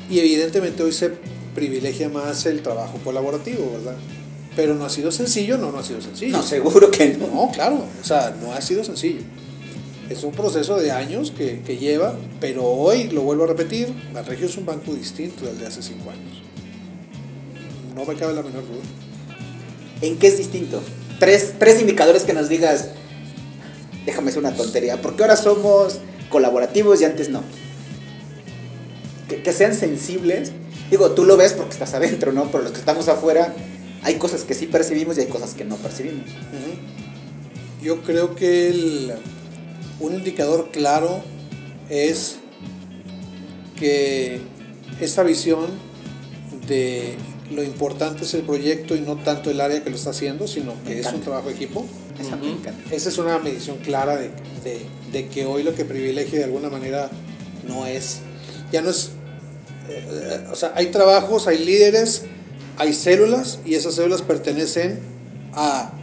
y 0.10 0.20
evidentemente 0.20 0.84
hoy 0.84 0.94
se 0.94 1.12
privilegia 1.54 2.08
más 2.08 2.46
el 2.46 2.62
trabajo 2.62 3.00
colaborativo, 3.04 3.72
¿verdad? 3.74 3.96
Pero 4.56 4.76
no 4.76 4.86
ha 4.86 4.90
sido 4.90 5.12
sencillo, 5.12 5.58
no, 5.58 5.72
no 5.72 5.80
ha 5.80 5.84
sido 5.84 6.02
sencillo. 6.02 6.38
No, 6.38 6.44
seguro 6.44 6.90
que 6.90 7.18
no. 7.18 7.28
No, 7.28 7.52
claro, 7.52 7.84
o 8.02 8.04
sea, 8.04 8.36
no 8.42 8.54
ha 8.54 8.62
sido 8.62 8.84
sencillo. 8.84 9.22
Es 10.10 10.24
un 10.24 10.32
proceso 10.32 10.78
de 10.78 10.92
años 10.92 11.32
que, 11.32 11.62
que 11.62 11.78
lleva, 11.78 12.16
pero 12.40 12.64
hoy, 12.66 13.10
lo 13.10 13.22
vuelvo 13.22 13.44
a 13.44 13.48
repetir, 13.48 13.94
Banregio 14.14 14.48
es 14.48 14.58
un 14.58 14.66
banco 14.66 14.94
distinto 14.94 15.46
del 15.46 15.60
de 15.60 15.68
hace 15.68 15.82
cinco 15.82 16.10
años. 16.10 16.42
No 17.94 18.06
me 18.06 18.16
cabe 18.16 18.34
la 18.34 18.42
menor 18.42 18.64
duda. 18.66 18.84
¿En 20.02 20.18
qué 20.18 20.28
es 20.28 20.38
distinto? 20.38 20.82
Tres, 21.20 21.56
tres 21.60 21.82
indicadores 21.82 22.24
que 22.24 22.34
nos 22.34 22.48
digas, 22.48 22.90
déjame 24.06 24.30
hacer 24.30 24.40
una 24.40 24.56
tontería, 24.56 25.02
porque 25.02 25.24
ahora 25.24 25.36
somos 25.36 26.00
colaborativos 26.30 27.02
y 27.02 27.06
antes 27.06 27.30
no. 27.30 27.42
Que, 29.28 29.42
que, 29.42 29.52
sean 29.52 29.76
sensibles. 29.76 30.52
Digo, 30.90 31.12
tú 31.12 31.26
lo 31.26 31.36
ves 31.36 31.52
porque 31.52 31.74
estás 31.74 31.94
adentro, 31.96 32.32
¿no? 32.32 32.50
Pero 32.50 32.64
los 32.64 32.72
que 32.72 32.80
estamos 32.80 33.10
afuera, 33.10 33.54
hay 34.04 34.16
cosas 34.16 34.44
que 34.44 34.54
sí 34.54 34.68
percibimos 34.68 35.18
y 35.18 35.22
hay 35.22 35.28
cosas 35.28 35.54
que 35.54 35.66
no 35.66 35.76
percibimos. 35.76 36.30
Yo 37.82 38.02
creo 38.04 38.36
que 38.36 38.70
el, 38.70 39.14
un 40.00 40.14
indicador 40.14 40.70
claro 40.72 41.22
es 41.90 42.38
que 43.78 44.42
esta 45.00 45.24
visión 45.24 45.66
de 46.68 47.16
lo 47.52 47.64
importante 47.64 48.24
es 48.24 48.34
el 48.34 48.42
proyecto 48.42 48.96
y 48.96 49.02
no 49.02 49.16
tanto 49.16 49.50
el 49.50 49.62
área 49.62 49.84
que 49.84 49.90
lo 49.90 49.96
está 49.96 50.10
haciendo, 50.10 50.48
sino 50.48 50.74
que 50.86 51.00
es 51.00 51.12
un 51.14 51.22
trabajo 51.22 51.48
de 51.48 51.56
equipo. 51.56 51.86
Esa 52.92 53.10
es 53.10 53.18
una 53.18 53.40
medición 53.40 53.78
clara 53.78 54.18
de, 54.18 54.32
de, 55.12 55.28
que 55.28 55.46
hoy 55.46 55.64
lo 55.64 55.74
que 55.76 55.86
privilegia 55.86 56.40
de 56.40 56.46
alguna 56.46 56.70
manera 56.70 57.10
no 57.68 57.86
es, 57.86 58.20
ya 58.72 58.82
no 58.82 58.90
es, 58.90 59.12
eh, 59.90 60.46
o 60.52 60.56
sea, 60.56 60.74
hay 60.76 60.88
trabajos, 60.88 61.48
hay 61.48 61.64
líderes, 61.64 62.24
hay 62.78 62.94
células 62.94 63.60
y 63.66 63.76
esas 63.76 63.96
células 63.96 64.24
pertenecen 64.24 65.00
a 65.54 65.94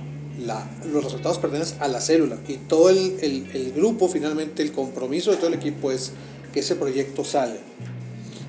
los 0.47 1.05
resultados 1.05 1.39
pertenecen 1.39 1.83
a 1.83 1.89
la 1.89 2.01
célula 2.01 2.39
y 2.49 2.57
todo 2.57 2.91
el, 2.91 3.73
grupo, 3.75 4.09
finalmente 4.09 4.63
el 4.63 4.73
compromiso 4.73 5.31
de 5.31 5.37
todo 5.37 5.49
el 5.49 5.55
equipo 5.55 5.91
es 5.91 6.13
que 6.53 6.61
ese 6.61 6.77
proyecto 6.77 7.25
sale. 7.25 7.59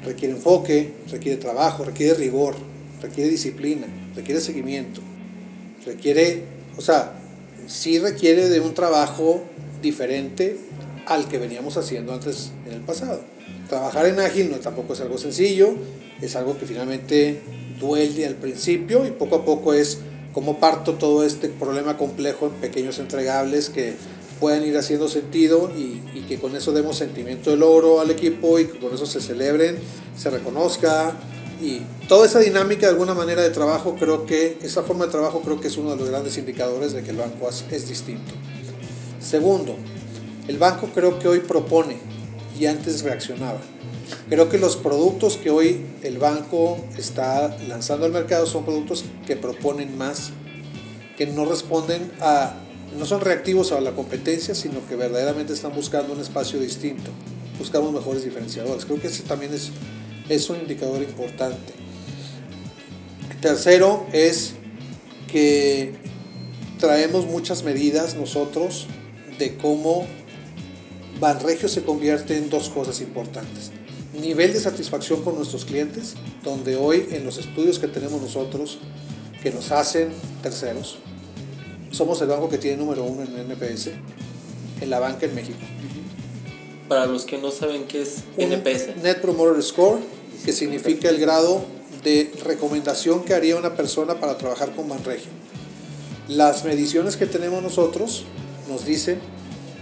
Requiere 0.03 0.35
enfoque, 0.35 0.93
requiere 1.09 1.37
trabajo, 1.37 1.83
requiere 1.83 2.13
rigor, 2.13 2.55
requiere 3.01 3.29
disciplina, 3.29 3.87
requiere 4.15 4.39
seguimiento, 4.39 5.01
requiere, 5.85 6.43
o 6.77 6.81
sea, 6.81 7.13
sí 7.67 7.97
requiere 7.99 8.49
de 8.49 8.59
un 8.59 8.73
trabajo 8.73 9.43
diferente 9.81 10.57
al 11.07 11.27
que 11.27 11.37
veníamos 11.37 11.77
haciendo 11.77 12.13
antes 12.13 12.51
en 12.67 12.73
el 12.73 12.81
pasado. 12.81 13.21
Trabajar 13.69 14.05
en 14.05 14.19
ágil 14.19 14.51
no 14.51 14.57
tampoco 14.57 14.93
es 14.93 15.01
algo 15.01 15.17
sencillo, 15.17 15.73
es 16.21 16.35
algo 16.35 16.57
que 16.57 16.65
finalmente 16.65 17.41
duele 17.79 18.25
al 18.25 18.35
principio 18.35 19.05
y 19.05 19.11
poco 19.11 19.37
a 19.37 19.45
poco 19.45 19.73
es 19.73 19.99
cómo 20.35 20.59
parto 20.59 20.95
todo 20.95 21.23
este 21.23 21.47
problema 21.47 21.95
complejo 21.95 22.47
en 22.47 22.51
pequeños 22.55 22.99
entregables 22.99 23.69
que 23.69 23.95
puedan 24.41 24.65
ir 24.65 24.77
haciendo 24.77 25.07
sentido 25.07 25.71
y, 25.73 26.01
que 26.27 26.37
con 26.37 26.57
eso 26.57 26.73
demos 26.73 26.97
sentimiento 26.97 27.51
de 27.51 27.55
logro 27.55 28.01
al 28.01 28.11
equipo 28.11 28.59
y 28.59 28.65
que 28.65 28.77
con 28.79 28.93
eso 28.93 29.05
se 29.05 29.21
celebren, 29.21 29.77
se 30.17 30.29
reconozca 30.29 31.15
y 31.61 31.83
toda 32.09 32.25
esa 32.25 32.39
dinámica 32.39 32.87
de 32.87 32.91
alguna 32.91 33.13
manera 33.13 33.43
de 33.43 33.49
trabajo 33.51 33.95
creo 33.97 34.25
que 34.25 34.57
esa 34.61 34.83
forma 34.83 35.05
de 35.05 35.11
trabajo 35.11 35.41
creo 35.41 35.61
que 35.61 35.69
es 35.69 35.77
uno 35.77 35.91
de 35.91 35.97
los 35.97 36.09
grandes 36.09 36.37
indicadores 36.37 36.91
de 36.91 37.01
que 37.01 37.11
el 37.11 37.17
banco 37.17 37.47
es 37.47 37.87
distinto. 37.87 38.33
Segundo, 39.21 39.77
el 40.49 40.57
banco 40.57 40.89
creo 40.93 41.17
que 41.17 41.29
hoy 41.29 41.39
propone 41.39 41.97
y 42.59 42.65
antes 42.65 43.03
reaccionaba. 43.03 43.59
Creo 44.29 44.49
que 44.49 44.57
los 44.57 44.77
productos 44.77 45.37
que 45.37 45.49
hoy 45.49 45.85
el 46.03 46.17
banco 46.17 46.77
está 46.97 47.57
lanzando 47.67 48.05
al 48.05 48.11
mercado 48.11 48.45
son 48.45 48.63
productos 48.63 49.05
que 49.25 49.35
proponen 49.35 49.97
más, 49.97 50.31
que 51.17 51.25
no 51.25 51.45
responden 51.45 52.11
a, 52.21 52.55
no 52.97 53.05
son 53.05 53.21
reactivos 53.21 53.71
a 53.71 53.81
la 53.81 53.91
competencia, 53.91 54.55
sino 54.55 54.85
que 54.87 54.95
verdaderamente 54.95 55.53
están 55.53 55.73
buscando 55.73 56.13
un 56.13 56.19
espacio 56.19 56.59
distinto. 56.59 57.11
Buscamos 57.57 57.93
mejores 57.93 58.23
diferenciadores. 58.23 58.85
Creo 58.85 58.99
que 58.99 59.07
ese 59.07 59.23
también 59.23 59.53
es, 59.53 59.71
es 60.29 60.49
un 60.49 60.57
indicador 60.57 61.01
importante. 61.01 61.73
Tercero 63.41 64.05
es 64.11 64.53
que 65.31 65.93
traemos 66.79 67.25
muchas 67.25 67.63
medidas 67.63 68.15
nosotros 68.15 68.87
de 69.39 69.55
cómo 69.57 70.07
Banregio 71.19 71.69
se 71.69 71.83
convierte 71.83 72.37
en 72.37 72.49
dos 72.49 72.69
cosas 72.69 73.01
importantes 73.01 73.71
nivel 74.19 74.53
de 74.53 74.59
satisfacción 74.59 75.23
con 75.23 75.35
nuestros 75.35 75.65
clientes, 75.65 76.15
donde 76.43 76.75
hoy 76.75 77.07
en 77.11 77.25
los 77.25 77.37
estudios 77.37 77.79
que 77.79 77.87
tenemos 77.87 78.21
nosotros, 78.21 78.79
que 79.41 79.51
nos 79.51 79.71
hacen 79.71 80.09
terceros, 80.41 80.97
somos 81.91 82.21
el 82.21 82.27
banco 82.27 82.49
que 82.49 82.57
tiene 82.57 82.77
número 82.77 83.03
uno 83.03 83.23
en 83.23 83.51
NPS 83.51 83.89
en 84.81 84.89
la 84.89 84.99
banca 84.99 85.25
en 85.25 85.35
México. 85.35 85.59
Para 86.89 87.05
los 87.05 87.25
que 87.25 87.37
no 87.37 87.51
saben 87.51 87.85
qué 87.85 88.01
es 88.01 88.23
NPS. 88.37 89.01
Net 89.01 89.21
Promoter 89.21 89.61
Score, 89.63 89.99
que 90.43 90.51
significa 90.51 91.09
el 91.09 91.17
grado 91.17 91.63
de 92.03 92.31
recomendación 92.43 93.23
que 93.23 93.33
haría 93.33 93.55
una 93.55 93.75
persona 93.75 94.19
para 94.19 94.37
trabajar 94.37 94.75
con 94.75 94.89
Banregio. 94.89 95.31
Las 96.27 96.65
mediciones 96.65 97.17
que 97.17 97.25
tenemos 97.25 97.63
nosotros 97.63 98.25
nos 98.69 98.85
dicen 98.85 99.19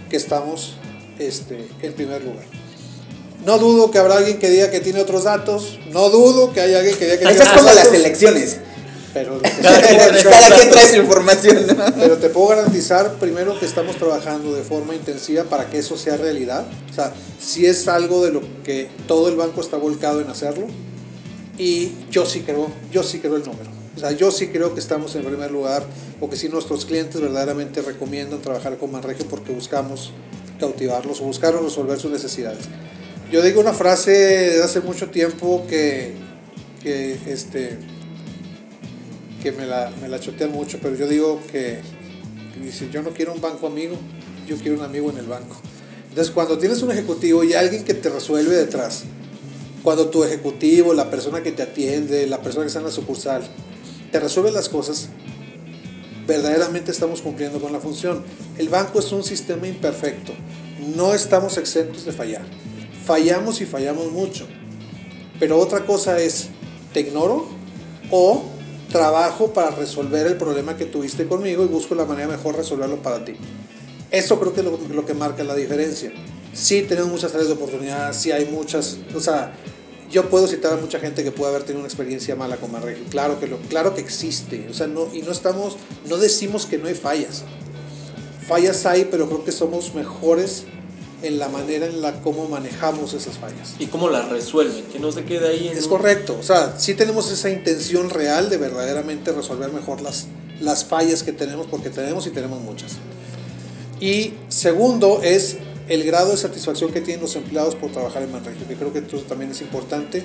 que 0.08 0.16
estamos 0.16 0.76
este, 1.18 1.68
en 1.82 1.92
primer 1.92 2.22
lugar. 2.22 2.44
No 3.44 3.58
dudo 3.58 3.90
que 3.90 3.98
habrá 3.98 4.16
alguien 4.16 4.38
que 4.38 4.48
diga 4.48 4.70
que 4.70 4.80
tiene 4.80 5.00
otros 5.00 5.24
datos. 5.24 5.78
No 5.92 6.08
dudo 6.08 6.52
que 6.52 6.60
haya 6.60 6.78
alguien 6.78 6.96
que 6.96 7.04
diga 7.04 7.18
que 7.18 7.26
tiene 7.26 7.40
otros 7.42 7.48
datos. 7.48 7.62
como 7.62 7.74
las 7.74 7.92
elecciones. 7.92 8.56
Pero 9.12 9.40
cada, 9.62 9.80
quien 9.80 10.70
trae 10.70 10.88
su 10.88 10.96
información. 11.02 11.66
Pero 11.96 12.16
te 12.16 12.30
puedo 12.30 12.48
garantizar 12.48 13.14
primero 13.14 13.58
que 13.58 13.66
estamos 13.66 13.96
trabajando 13.96 14.54
de 14.54 14.62
forma 14.62 14.94
intensiva 14.94 15.44
para 15.44 15.68
que 15.68 15.78
eso 15.78 15.96
sea 15.96 16.16
realidad. 16.16 16.64
O 16.90 16.94
sea, 16.94 17.12
si 17.38 17.66
es 17.66 17.86
algo 17.86 18.24
de 18.24 18.32
lo 18.32 18.42
que 18.64 18.88
todo 19.06 19.28
el 19.28 19.36
banco 19.36 19.60
está 19.60 19.76
volcado 19.76 20.20
en 20.20 20.28
hacerlo. 20.28 20.66
Y 21.58 21.92
yo 22.10 22.26
sí 22.26 22.40
creo, 22.40 22.68
yo 22.90 23.02
sí 23.02 23.20
creo 23.20 23.36
el 23.36 23.44
número. 23.44 23.70
O 23.96 24.00
sea, 24.00 24.10
yo 24.10 24.30
sí 24.32 24.48
creo 24.48 24.74
que 24.74 24.80
estamos 24.80 25.14
en 25.14 25.24
primer 25.24 25.52
lugar, 25.52 25.84
o 26.20 26.28
que 26.28 26.36
sí 26.36 26.48
nuestros 26.48 26.84
clientes 26.84 27.20
verdaderamente 27.20 27.80
recomiendan 27.80 28.42
trabajar 28.42 28.76
con 28.76 28.90
Manregio 28.90 29.26
porque 29.26 29.52
buscamos 29.52 30.10
cautivarlos 30.58 31.20
o 31.20 31.24
buscaron 31.24 31.64
resolver 31.64 31.98
sus 31.98 32.10
necesidades. 32.10 32.64
Yo 33.30 33.42
digo 33.42 33.60
una 33.60 33.72
frase 33.72 34.10
de 34.10 34.62
hace 34.62 34.80
mucho 34.80 35.10
tiempo 35.10 35.64
que, 35.68 36.14
que, 36.82 37.18
este, 37.26 37.78
que 39.42 39.52
me, 39.52 39.66
la, 39.66 39.92
me 40.00 40.08
la 40.08 40.20
chotean 40.20 40.52
mucho, 40.52 40.78
pero 40.80 40.94
yo 40.94 41.08
digo 41.08 41.40
que, 41.50 41.80
que 42.54 42.60
dice, 42.60 42.88
yo 42.92 43.02
no 43.02 43.10
quiero 43.10 43.32
un 43.32 43.40
banco 43.40 43.66
amigo, 43.66 43.96
yo 44.46 44.56
quiero 44.56 44.78
un 44.78 44.84
amigo 44.84 45.10
en 45.10 45.18
el 45.18 45.26
banco. 45.26 45.56
Entonces, 46.08 46.32
cuando 46.32 46.58
tienes 46.58 46.82
un 46.82 46.92
ejecutivo 46.92 47.42
y 47.42 47.54
alguien 47.54 47.84
que 47.84 47.94
te 47.94 48.08
resuelve 48.08 48.54
detrás, 48.54 49.04
cuando 49.82 50.08
tu 50.08 50.22
ejecutivo, 50.24 50.94
la 50.94 51.10
persona 51.10 51.42
que 51.42 51.52
te 51.52 51.62
atiende, 51.62 52.26
la 52.26 52.40
persona 52.40 52.64
que 52.64 52.68
está 52.68 52.78
en 52.78 52.86
la 52.86 52.92
sucursal, 52.92 53.42
te 54.12 54.20
resuelve 54.20 54.52
las 54.52 54.68
cosas, 54.68 55.08
verdaderamente 56.26 56.90
estamos 56.90 57.20
cumpliendo 57.20 57.60
con 57.60 57.72
la 57.72 57.80
función. 57.80 58.24
El 58.58 58.68
banco 58.68 58.98
es 58.98 59.12
un 59.12 59.24
sistema 59.24 59.66
imperfecto, 59.66 60.32
no 60.96 61.14
estamos 61.14 61.56
exentos 61.58 62.04
de 62.04 62.12
fallar. 62.12 62.42
Fallamos 63.04 63.60
y 63.60 63.66
fallamos 63.66 64.10
mucho. 64.12 64.46
Pero 65.38 65.58
otra 65.58 65.84
cosa 65.84 66.18
es, 66.20 66.48
te 66.92 67.00
ignoro 67.00 67.46
o 68.10 68.44
trabajo 68.90 69.52
para 69.52 69.70
resolver 69.70 70.26
el 70.26 70.36
problema 70.36 70.76
que 70.76 70.84
tuviste 70.84 71.26
conmigo 71.26 71.64
y 71.64 71.66
busco 71.66 71.94
la 71.94 72.04
manera 72.04 72.28
mejor 72.28 72.52
de 72.52 72.62
resolverlo 72.62 73.02
para 73.02 73.24
ti. 73.24 73.34
Eso 74.10 74.38
creo 74.38 74.54
que 74.54 74.60
es 74.60 74.66
lo, 74.66 74.78
lo, 74.78 75.04
que 75.04 75.14
marca 75.14 75.42
la 75.42 75.56
diferencia. 75.56 76.12
Sí 76.52 76.82
tenemos 76.82 77.10
muchas 77.10 77.34
áreas 77.34 77.48
de 77.48 77.54
oportunidad, 77.54 78.12
sí 78.12 78.30
hay 78.30 78.44
muchas, 78.44 78.98
o 79.14 79.18
sea, 79.18 79.52
yo 80.10 80.28
puedo 80.28 80.46
citar 80.46 80.72
a 80.72 80.76
mucha 80.76 80.98
gente 80.98 81.24
que 81.24 81.30
puede 81.30 81.50
haber 81.50 81.64
tenido 81.64 81.80
una 81.80 81.88
experiencia 81.88 82.36
mala 82.36 82.56
con 82.56 82.72
Manregio, 82.72 83.04
claro 83.10 83.40
que, 83.40 83.46
lo, 83.46 83.58
claro 83.58 83.94
que 83.94 84.00
existe, 84.00 84.66
o 84.70 84.74
sea, 84.74 84.86
no, 84.86 85.08
y 85.12 85.22
no 85.22 85.32
estamos, 85.32 85.76
no 86.08 86.16
decimos 86.16 86.66
que 86.66 86.78
no 86.78 86.88
hay 86.88 86.94
fallas. 86.94 87.44
Fallas 88.46 88.84
hay, 88.84 89.06
pero 89.10 89.26
creo 89.26 89.44
que 89.44 89.52
somos 89.52 89.94
mejores 89.94 90.64
en 91.22 91.38
la 91.38 91.48
manera 91.48 91.86
en 91.86 92.02
la 92.02 92.20
cómo 92.20 92.46
manejamos 92.48 93.14
esas 93.14 93.38
fallas. 93.38 93.74
Y 93.78 93.86
cómo 93.86 94.10
las 94.10 94.28
resuelven, 94.28 94.84
que 94.92 94.98
no 94.98 95.10
se 95.10 95.24
quede 95.24 95.48
ahí. 95.48 95.68
En 95.68 95.78
es 95.78 95.86
correcto, 95.86 96.36
o 96.38 96.42
sea, 96.42 96.78
sí 96.78 96.94
tenemos 96.94 97.30
esa 97.32 97.50
intención 97.50 98.10
real 98.10 98.50
de 98.50 98.58
verdaderamente 98.58 99.32
resolver 99.32 99.72
mejor 99.72 100.02
las, 100.02 100.26
las 100.60 100.84
fallas 100.84 101.22
que 101.22 101.32
tenemos, 101.32 101.66
porque 101.66 101.90
tenemos 101.90 102.26
y 102.26 102.30
tenemos 102.30 102.60
muchas. 102.60 102.92
Y 104.00 104.34
segundo 104.48 105.20
es 105.22 105.56
el 105.88 106.04
grado 106.04 106.30
de 106.30 106.36
satisfacción 106.36 106.92
que 106.92 107.00
tienen 107.00 107.22
los 107.22 107.36
empleados 107.36 107.74
por 107.74 107.92
trabajar 107.92 108.22
en 108.22 108.32
Manregio, 108.32 108.66
que 108.66 108.74
creo 108.74 108.92
que 108.92 109.00
eso 109.00 109.18
también 109.28 109.50
es 109.50 109.60
importante. 109.60 110.24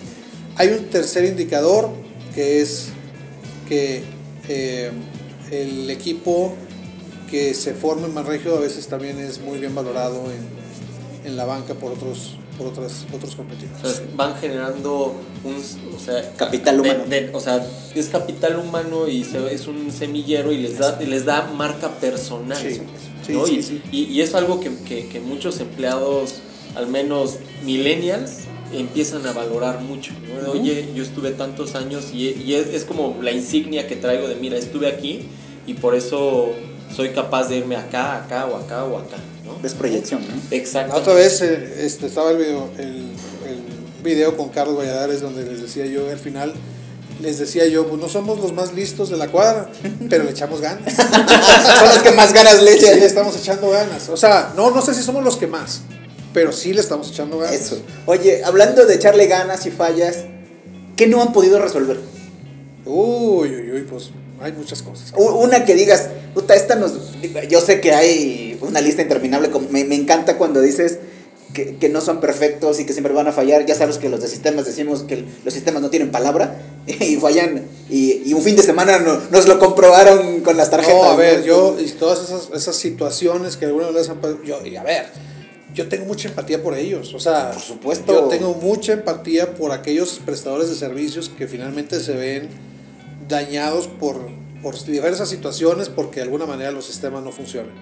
Hay 0.55 0.69
un 0.69 0.85
tercer 0.85 1.25
indicador 1.25 1.89
que 2.33 2.61
es 2.61 2.89
que 3.67 4.03
eh, 4.47 4.91
el 5.51 5.89
equipo 5.89 6.53
que 7.29 7.53
se 7.53 7.73
forma 7.73 8.07
en 8.07 8.13
Manregio 8.13 8.57
a 8.57 8.59
veces 8.59 8.87
también 8.87 9.19
es 9.19 9.39
muy 9.39 9.59
bien 9.59 9.75
valorado 9.75 10.23
en, 10.31 11.27
en 11.29 11.37
la 11.37 11.45
banca 11.45 11.75
por 11.75 11.91
otros 11.91 12.39
por 12.59 12.67
otras, 12.67 13.05
otros 13.13 13.35
competidores. 13.35 13.83
O 13.83 13.89
sea, 13.89 14.05
van 14.15 14.35
generando 14.35 15.15
un 15.45 15.55
o 15.95 15.99
sea, 15.99 16.33
capital 16.35 16.81
humano. 16.81 17.05
De, 17.07 17.21
de, 17.21 17.33
o 17.33 17.39
sea, 17.39 17.65
es 17.95 18.09
capital 18.09 18.59
humano 18.59 19.07
y 19.07 19.23
se, 19.23 19.53
es 19.53 19.65
un 19.67 19.89
semillero 19.91 20.51
y 20.51 20.57
les 20.57 20.77
da, 20.77 20.99
les 20.99 21.23
da 21.23 21.43
marca 21.55 21.89
personal. 21.89 22.57
Sí. 22.57 22.81
¿No? 23.29 23.45
Sí, 23.45 23.57
y, 23.57 23.63
sí, 23.63 23.81
y, 23.91 24.03
y, 24.05 24.21
es 24.21 24.35
algo 24.35 24.59
que, 24.59 24.71
que, 24.87 25.07
que, 25.07 25.19
muchos 25.19 25.59
empleados, 25.59 26.35
al 26.75 26.87
menos 26.87 27.37
millennials, 27.63 28.41
empiezan 28.73 29.25
a 29.25 29.33
valorar 29.33 29.81
mucho. 29.81 30.11
¿no? 30.43 30.51
Oye, 30.51 30.89
yo 30.95 31.03
estuve 31.03 31.31
tantos 31.31 31.75
años 31.75 32.09
y, 32.13 32.29
y 32.29 32.53
es, 32.55 32.67
es, 32.67 32.85
como 32.85 33.17
la 33.21 33.31
insignia 33.31 33.87
que 33.87 33.95
traigo 33.95 34.27
de, 34.27 34.35
mira, 34.35 34.57
estuve 34.57 34.87
aquí 34.87 35.27
y 35.65 35.75
por 35.75 35.95
eso 35.95 36.51
soy 36.95 37.09
capaz 37.09 37.49
de 37.49 37.57
irme 37.57 37.75
acá, 37.75 38.23
acá 38.23 38.45
o 38.45 38.55
acá 38.55 38.85
o 38.85 38.97
acá. 38.97 39.17
¿no? 39.45 39.65
Es 39.65 39.73
proyección, 39.73 40.21
¿no? 40.21 40.55
Exacto. 40.55 40.93
La 40.93 40.99
otra 40.99 41.13
vez 41.13 41.41
eh, 41.41 41.85
este, 41.85 42.07
estaba 42.07 42.31
el 42.31 42.37
video, 42.37 42.69
el, 42.77 42.87
el 42.87 44.03
video 44.03 44.37
con 44.37 44.49
Carlos 44.49 44.77
Valladares 44.77 45.21
donde 45.21 45.45
les 45.45 45.61
decía 45.61 45.85
yo 45.85 46.09
al 46.09 46.19
final 46.19 46.53
les 47.21 47.37
decía 47.37 47.67
yo, 47.67 47.87
pues 47.87 48.01
no 48.01 48.09
somos 48.09 48.39
los 48.39 48.53
más 48.53 48.73
listos 48.73 49.09
de 49.09 49.17
la 49.17 49.27
cuadra, 49.27 49.69
pero 50.09 50.23
le 50.23 50.31
echamos 50.31 50.61
ganas. 50.61 50.93
Son 50.95 51.89
los 51.89 51.99
que 51.99 52.11
más 52.11 52.33
ganas 52.33 52.61
le 52.61 52.73
echan. 52.73 52.93
Sí, 52.93 52.99
le 52.99 53.05
estamos 53.05 53.35
echando 53.37 53.69
ganas. 53.69 54.09
O 54.09 54.17
sea, 54.17 54.53
no, 54.55 54.71
no 54.71 54.81
sé 54.81 54.93
si 54.93 55.01
somos 55.01 55.23
los 55.23 55.37
que 55.37 55.47
más, 55.47 55.81
pero 56.33 56.51
sí 56.51 56.73
le 56.73 56.81
estamos 56.81 57.09
echando 57.09 57.37
ganas. 57.37 57.55
Eso. 57.55 57.81
Oye, 58.05 58.43
hablando 58.43 58.85
de 58.85 58.95
echarle 58.95 59.27
ganas 59.27 59.65
y 59.65 59.71
fallas, 59.71 60.17
¿qué 60.95 61.07
no 61.07 61.21
han 61.21 61.33
podido 61.33 61.59
resolver? 61.59 61.99
Uy, 62.85 63.49
uy, 63.55 63.71
uy, 63.71 63.81
pues 63.89 64.11
hay 64.41 64.53
muchas 64.53 64.81
cosas. 64.81 65.13
Una 65.15 65.65
que 65.65 65.75
digas, 65.75 66.09
puta, 66.33 66.55
esta 66.55 66.75
nos. 66.75 66.93
Yo 67.49 67.61
sé 67.61 67.81
que 67.81 67.93
hay 67.93 68.57
una 68.61 68.81
lista 68.81 69.01
interminable. 69.01 69.49
Me, 69.69 69.83
me 69.83 69.95
encanta 69.95 70.37
cuando 70.37 70.61
dices 70.61 70.99
que, 71.53 71.75
que, 71.77 71.89
no 71.89 72.01
son 72.01 72.19
perfectos 72.19 72.79
y 72.79 72.85
que 72.85 72.93
siempre 72.93 73.13
van 73.13 73.27
a 73.27 73.31
fallar. 73.31 73.65
Ya 73.65 73.75
sabes 73.75 73.97
que 73.97 74.09
los 74.09 74.21
de 74.21 74.27
sistemas 74.27 74.65
decimos 74.65 75.03
que 75.03 75.25
los 75.43 75.53
sistemas 75.53 75.81
no 75.81 75.89
tienen 75.89 76.11
palabra 76.11 76.57
y 76.87 77.15
fallan. 77.15 77.65
Y, 77.89 78.29
y 78.29 78.33
un 78.33 78.41
fin 78.41 78.55
de 78.55 78.63
semana 78.63 78.99
no, 78.99 79.19
nos 79.31 79.47
lo 79.47 79.59
comprobaron 79.59 80.41
con 80.41 80.57
las 80.57 80.69
tarjetas. 80.69 80.95
No, 80.95 81.03
a 81.03 81.15
ver, 81.15 81.39
¿no? 81.39 81.45
yo, 81.45 81.77
y 81.79 81.89
todas 81.91 82.23
esas, 82.23 82.49
esas 82.53 82.75
situaciones 82.75 83.57
que 83.57 83.65
algunas 83.65 83.93
veces 83.93 84.09
han 84.09 84.19
yo, 84.43 84.65
y 84.65 84.75
a 84.75 84.83
ver, 84.83 85.07
yo 85.73 85.87
tengo 85.87 86.05
mucha 86.05 86.29
empatía 86.29 86.61
por 86.61 86.77
ellos. 86.77 87.13
O 87.13 87.19
sea, 87.19 87.51
por 87.51 87.61
supuesto. 87.61 88.13
Yo 88.13 88.27
tengo 88.27 88.53
mucha 88.55 88.93
empatía 88.93 89.55
por 89.55 89.71
aquellos 89.71 90.19
prestadores 90.25 90.69
de 90.69 90.75
servicios 90.75 91.29
que 91.29 91.47
finalmente 91.47 91.99
se 91.99 92.13
ven 92.13 92.49
dañados 93.27 93.87
por, 93.87 94.17
por 94.61 94.83
diversas 94.85 95.29
situaciones 95.29 95.89
porque 95.89 96.17
de 96.17 96.23
alguna 96.23 96.45
manera 96.45 96.71
los 96.71 96.85
sistemas 96.85 97.23
no 97.23 97.31
funcionan. 97.31 97.73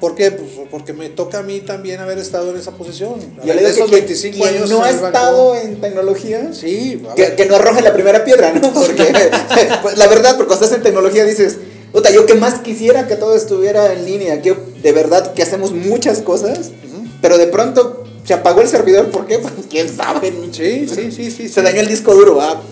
¿Por 0.00 0.14
qué? 0.14 0.30
Pues 0.30 0.48
porque 0.70 0.94
me 0.94 1.10
toca 1.10 1.40
a 1.40 1.42
mí 1.42 1.60
también 1.60 2.00
haber 2.00 2.18
estado 2.18 2.50
en 2.50 2.56
esa 2.56 2.72
posición. 2.72 3.16
A 3.42 3.44
Yo 3.44 3.52
le 3.52 3.60
digo 3.60 3.70
esos 3.70 3.90
que 3.90 3.96
25 3.96 4.36
quien 4.38 4.48
años 4.48 4.70
no 4.70 4.82
ha 4.82 4.90
estado 4.90 5.54
en 5.54 5.78
tecnología, 5.78 6.52
sí, 6.54 7.02
que, 7.16 7.34
que, 7.34 7.44
no 7.44 7.56
arroje 7.56 7.82
la 7.82 7.92
primera 7.92 8.24
piedra, 8.24 8.50
¿no? 8.52 8.60
Porque 8.72 9.12
pues, 9.82 9.98
la 9.98 10.06
verdad, 10.06 10.36
porque 10.36 10.48
cuando 10.48 10.64
estás 10.64 10.72
en 10.72 10.82
tecnología 10.82 11.24
dices, 11.24 11.58
puta, 11.92 12.10
yo 12.10 12.24
que 12.24 12.34
más 12.34 12.60
quisiera 12.60 13.06
que 13.06 13.16
todo 13.16 13.36
estuviera 13.36 13.92
en 13.92 14.06
línea, 14.06 14.40
que 14.40 14.54
de 14.82 14.92
verdad 14.92 15.34
que 15.34 15.42
hacemos 15.42 15.72
muchas 15.72 16.20
cosas, 16.20 16.68
uh 16.68 16.70
-huh. 16.70 17.10
pero 17.20 17.36
de 17.36 17.48
pronto 17.48 18.04
se 18.24 18.32
apagó 18.32 18.62
el 18.62 18.68
servidor, 18.68 19.10
¿por 19.10 19.26
qué? 19.26 19.38
Pues 19.42 19.66
quién 19.68 19.94
sabe. 19.94 20.32
Sí, 20.52 20.88
sí, 20.88 21.12
sí, 21.12 21.30
sí. 21.30 21.48
Se 21.48 21.60
sí. 21.60 21.60
dañó 21.60 21.80
el 21.80 21.88
disco 21.88 22.14
duro, 22.14 22.40
ah. 22.40 22.62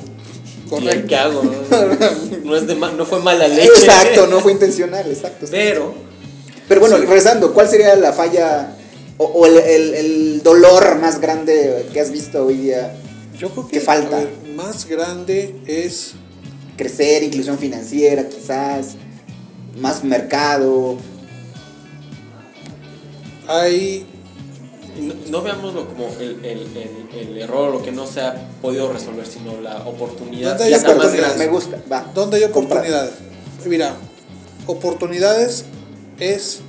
Correcto. 0.70 1.06
¿Qué 1.08 1.16
hago? 1.16 1.42
No, 1.42 2.44
no, 2.44 2.56
es 2.56 2.66
de 2.66 2.74
no 2.74 3.04
fue 3.04 3.20
mala 3.20 3.48
leche. 3.48 3.68
Exacto, 3.68 4.26
no 4.28 4.40
fue 4.40 4.52
intencional, 4.52 5.06
exacto. 5.10 5.46
Pero 5.50 6.07
pero 6.68 6.80
bueno, 6.80 6.96
sí. 6.96 7.02
regresando, 7.02 7.54
¿cuál 7.54 7.68
sería 7.68 7.96
la 7.96 8.12
falla 8.12 8.74
o, 9.16 9.24
o 9.24 9.46
el, 9.46 9.56
el, 9.56 9.94
el, 9.94 10.42
dolor 10.42 10.98
más 11.00 11.20
grande 11.20 11.86
que 11.92 12.00
has 12.00 12.10
visto 12.10 12.44
hoy 12.44 12.58
día? 12.58 12.94
Yo 13.38 13.50
creo 13.50 13.66
que, 13.66 13.78
que 13.78 13.80
falta. 13.80 14.18
Ver, 14.18 14.28
más 14.54 14.86
grande 14.86 15.56
es 15.66 16.12
crecer, 16.76 17.22
inclusión 17.22 17.58
financiera, 17.58 18.28
quizás, 18.28 18.96
más 19.80 20.04
mercado. 20.04 20.96
Hay. 23.46 24.06
No, 25.00 25.14
no 25.30 25.42
veámoslo 25.42 25.86
como 25.86 26.08
el, 26.20 26.44
el, 26.44 26.66
el, 27.16 27.38
error 27.38 27.76
o 27.76 27.82
que 27.82 27.92
no 27.92 28.06
se 28.06 28.20
ha 28.20 28.34
podido 28.60 28.92
resolver, 28.92 29.26
sino 29.26 29.60
la 29.60 29.86
oportunidad. 29.86 30.58
¿Dónde 30.58 30.74
hay 30.74 30.80
oportunidades? 30.80 31.38
Me 31.38 31.46
gusta, 31.46 31.80
va. 31.90 32.10
¿Dónde 32.14 32.38
hay 32.38 32.44
oportunidades? 32.44 33.12
Mira, 33.64 33.94
oportunidades 34.66 35.64
es 36.18 36.60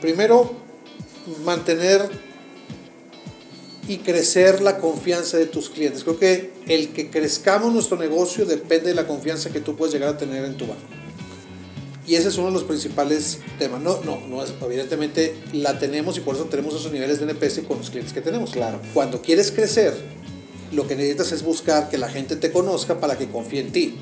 primero 0.00 0.54
mantener 1.44 2.10
y 3.88 3.98
crecer 3.98 4.62
la 4.62 4.78
confianza 4.78 5.36
de 5.36 5.46
tus 5.46 5.70
clientes. 5.70 6.04
Creo 6.04 6.18
que 6.18 6.52
el 6.68 6.92
que 6.92 7.10
crezcamos 7.10 7.72
nuestro 7.72 7.96
negocio 7.96 8.46
depende 8.46 8.88
de 8.88 8.94
la 8.94 9.06
confianza 9.06 9.50
que 9.50 9.60
tú 9.60 9.76
puedes 9.76 9.94
llegar 9.94 10.10
a 10.10 10.18
tener 10.18 10.44
en 10.44 10.56
tu 10.56 10.66
banco. 10.66 10.82
Y 12.06 12.16
ese 12.16 12.28
es 12.28 12.36
uno 12.36 12.48
de 12.48 12.52
los 12.52 12.64
principales 12.64 13.38
temas. 13.58 13.80
No, 13.80 14.02
no, 14.02 14.20
no 14.26 14.44
es, 14.44 14.52
evidentemente 14.62 15.34
la 15.52 15.78
tenemos 15.78 16.18
y 16.18 16.20
por 16.20 16.34
eso 16.34 16.44
tenemos 16.44 16.74
esos 16.74 16.92
niveles 16.92 17.18
de 17.18 17.24
NPS 17.24 17.60
con 17.66 17.78
los 17.78 17.88
clientes 17.88 18.12
que 18.12 18.20
tenemos. 18.20 18.50
Claro. 18.50 18.80
Cuando 18.92 19.22
quieres 19.22 19.50
crecer, 19.50 19.94
lo 20.72 20.86
que 20.86 20.96
necesitas 20.96 21.32
es 21.32 21.42
buscar 21.42 21.88
que 21.88 21.96
la 21.96 22.10
gente 22.10 22.36
te 22.36 22.52
conozca 22.52 23.00
para 23.00 23.16
que 23.16 23.28
confíe 23.28 23.60
en 23.60 23.72
ti 23.72 23.94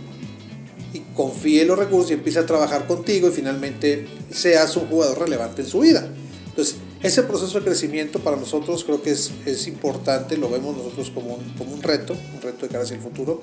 confíe 1.14 1.62
en 1.62 1.68
los 1.68 1.78
recursos 1.78 2.10
y 2.10 2.14
empiece 2.14 2.38
a 2.38 2.46
trabajar 2.46 2.86
contigo 2.86 3.28
y 3.28 3.32
finalmente 3.32 4.06
seas 4.30 4.76
un 4.76 4.86
jugador 4.86 5.20
relevante 5.20 5.62
en 5.62 5.68
su 5.68 5.80
vida. 5.80 6.08
Entonces, 6.46 6.76
ese 7.02 7.22
proceso 7.22 7.58
de 7.58 7.64
crecimiento 7.64 8.20
para 8.20 8.36
nosotros 8.36 8.84
creo 8.84 9.02
que 9.02 9.10
es, 9.10 9.32
es 9.46 9.66
importante, 9.66 10.36
lo 10.36 10.48
vemos 10.50 10.76
nosotros 10.76 11.10
como 11.10 11.34
un, 11.34 11.44
como 11.56 11.72
un 11.72 11.82
reto, 11.82 12.14
un 12.34 12.40
reto 12.40 12.66
de 12.66 12.68
cara 12.68 12.84
hacia 12.84 12.96
el 12.96 13.02
futuro. 13.02 13.42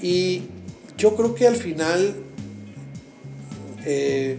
Y 0.00 0.42
yo 0.96 1.14
creo 1.14 1.34
que 1.34 1.46
al 1.46 1.56
final, 1.56 2.16
eh, 3.84 4.38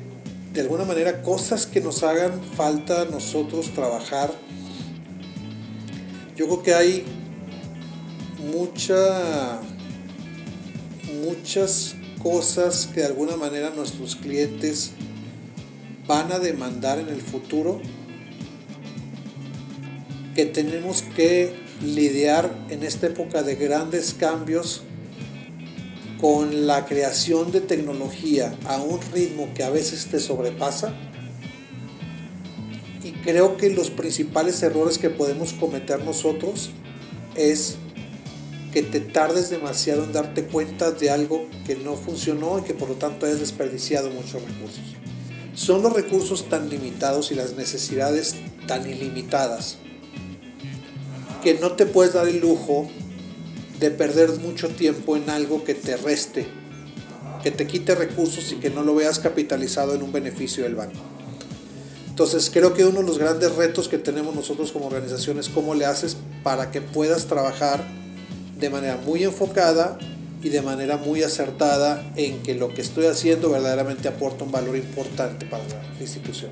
de 0.53 0.61
alguna 0.61 0.85
manera, 0.85 1.21
cosas 1.21 1.67
que 1.67 1.81
nos 1.81 2.03
hagan 2.03 2.41
falta 2.55 3.05
nosotros 3.05 3.73
trabajar 3.73 4.31
Yo 6.35 6.45
creo 6.45 6.63
que 6.63 6.73
hay 6.73 7.03
mucha, 8.53 9.59
muchas 11.07 11.95
cosas 12.21 12.87
que 12.93 13.01
de 13.01 13.07
alguna 13.07 13.37
manera 13.37 13.69
nuestros 13.71 14.15
clientes 14.15 14.91
van 16.07 16.31
a 16.31 16.39
demandar 16.39 16.99
en 16.99 17.09
el 17.09 17.21
futuro 17.21 17.81
que 20.35 20.45
tenemos 20.45 21.01
que 21.01 21.53
lidiar 21.81 22.65
en 22.69 22.83
esta 22.83 23.07
época 23.07 23.43
de 23.43 23.55
grandes 23.55 24.13
cambios 24.13 24.83
con 26.19 26.67
la 26.67 26.85
creación 26.85 27.51
de 27.51 27.61
tecnología 27.61 28.55
a 28.65 28.77
un 28.77 28.99
ritmo 29.13 29.49
que 29.53 29.63
a 29.63 29.69
veces 29.69 30.07
te 30.07 30.19
sobrepasa. 30.19 30.93
Y 33.03 33.11
creo 33.23 33.57
que 33.57 33.69
los 33.69 33.89
principales 33.89 34.61
errores 34.63 34.97
que 34.97 35.09
podemos 35.09 35.53
cometer 35.53 36.03
nosotros 36.03 36.71
es 37.35 37.77
que 38.77 38.83
te 38.83 38.99
tardes 38.99 39.49
demasiado 39.49 40.03
en 40.03 40.13
darte 40.13 40.43
cuenta 40.43 40.91
de 40.91 41.09
algo 41.09 41.47
que 41.65 41.75
no 41.75 41.95
funcionó 41.95 42.59
y 42.59 42.61
que 42.61 42.75
por 42.75 42.89
lo 42.89 42.93
tanto 42.93 43.25
hayas 43.25 43.39
desperdiciado 43.39 44.11
muchos 44.11 44.33
recursos. 44.33 44.83
Son 45.55 45.81
los 45.81 45.93
recursos 45.93 46.47
tan 46.47 46.69
limitados 46.69 47.31
y 47.31 47.33
las 47.33 47.55
necesidades 47.55 48.35
tan 48.67 48.87
ilimitadas 48.87 49.77
que 51.41 51.55
no 51.55 51.71
te 51.71 51.87
puedes 51.87 52.13
dar 52.13 52.27
el 52.27 52.39
lujo 52.39 52.87
de 53.79 53.89
perder 53.89 54.33
mucho 54.41 54.69
tiempo 54.69 55.17
en 55.17 55.31
algo 55.31 55.63
que 55.63 55.73
te 55.73 55.97
reste, 55.97 56.45
que 57.41 57.49
te 57.49 57.65
quite 57.65 57.95
recursos 57.95 58.51
y 58.51 58.57
que 58.57 58.69
no 58.69 58.83
lo 58.83 58.93
veas 58.93 59.17
capitalizado 59.17 59.95
en 59.95 60.03
un 60.03 60.11
beneficio 60.11 60.65
del 60.65 60.75
banco. 60.75 60.99
Entonces 62.09 62.51
creo 62.53 62.75
que 62.75 62.85
uno 62.85 62.99
de 62.99 63.07
los 63.07 63.17
grandes 63.17 63.55
retos 63.55 63.87
que 63.87 63.97
tenemos 63.97 64.35
nosotros 64.35 64.71
como 64.71 64.85
organización 64.85 65.39
es 65.39 65.49
cómo 65.49 65.73
le 65.73 65.85
haces 65.85 66.15
para 66.43 66.69
que 66.69 66.81
puedas 66.81 67.25
trabajar 67.25 68.05
de 68.59 68.69
manera 68.69 68.97
muy 68.97 69.23
enfocada 69.23 69.97
y 70.43 70.49
de 70.49 70.61
manera 70.61 70.97
muy 70.97 71.23
acertada 71.23 72.03
en 72.15 72.41
que 72.43 72.55
lo 72.55 72.73
que 72.73 72.81
estoy 72.81 73.05
haciendo 73.05 73.49
verdaderamente 73.49 74.07
aporta 74.07 74.43
un 74.43 74.51
valor 74.51 74.75
importante 74.75 75.45
para 75.45 75.63
la 75.63 76.01
institución. 76.01 76.51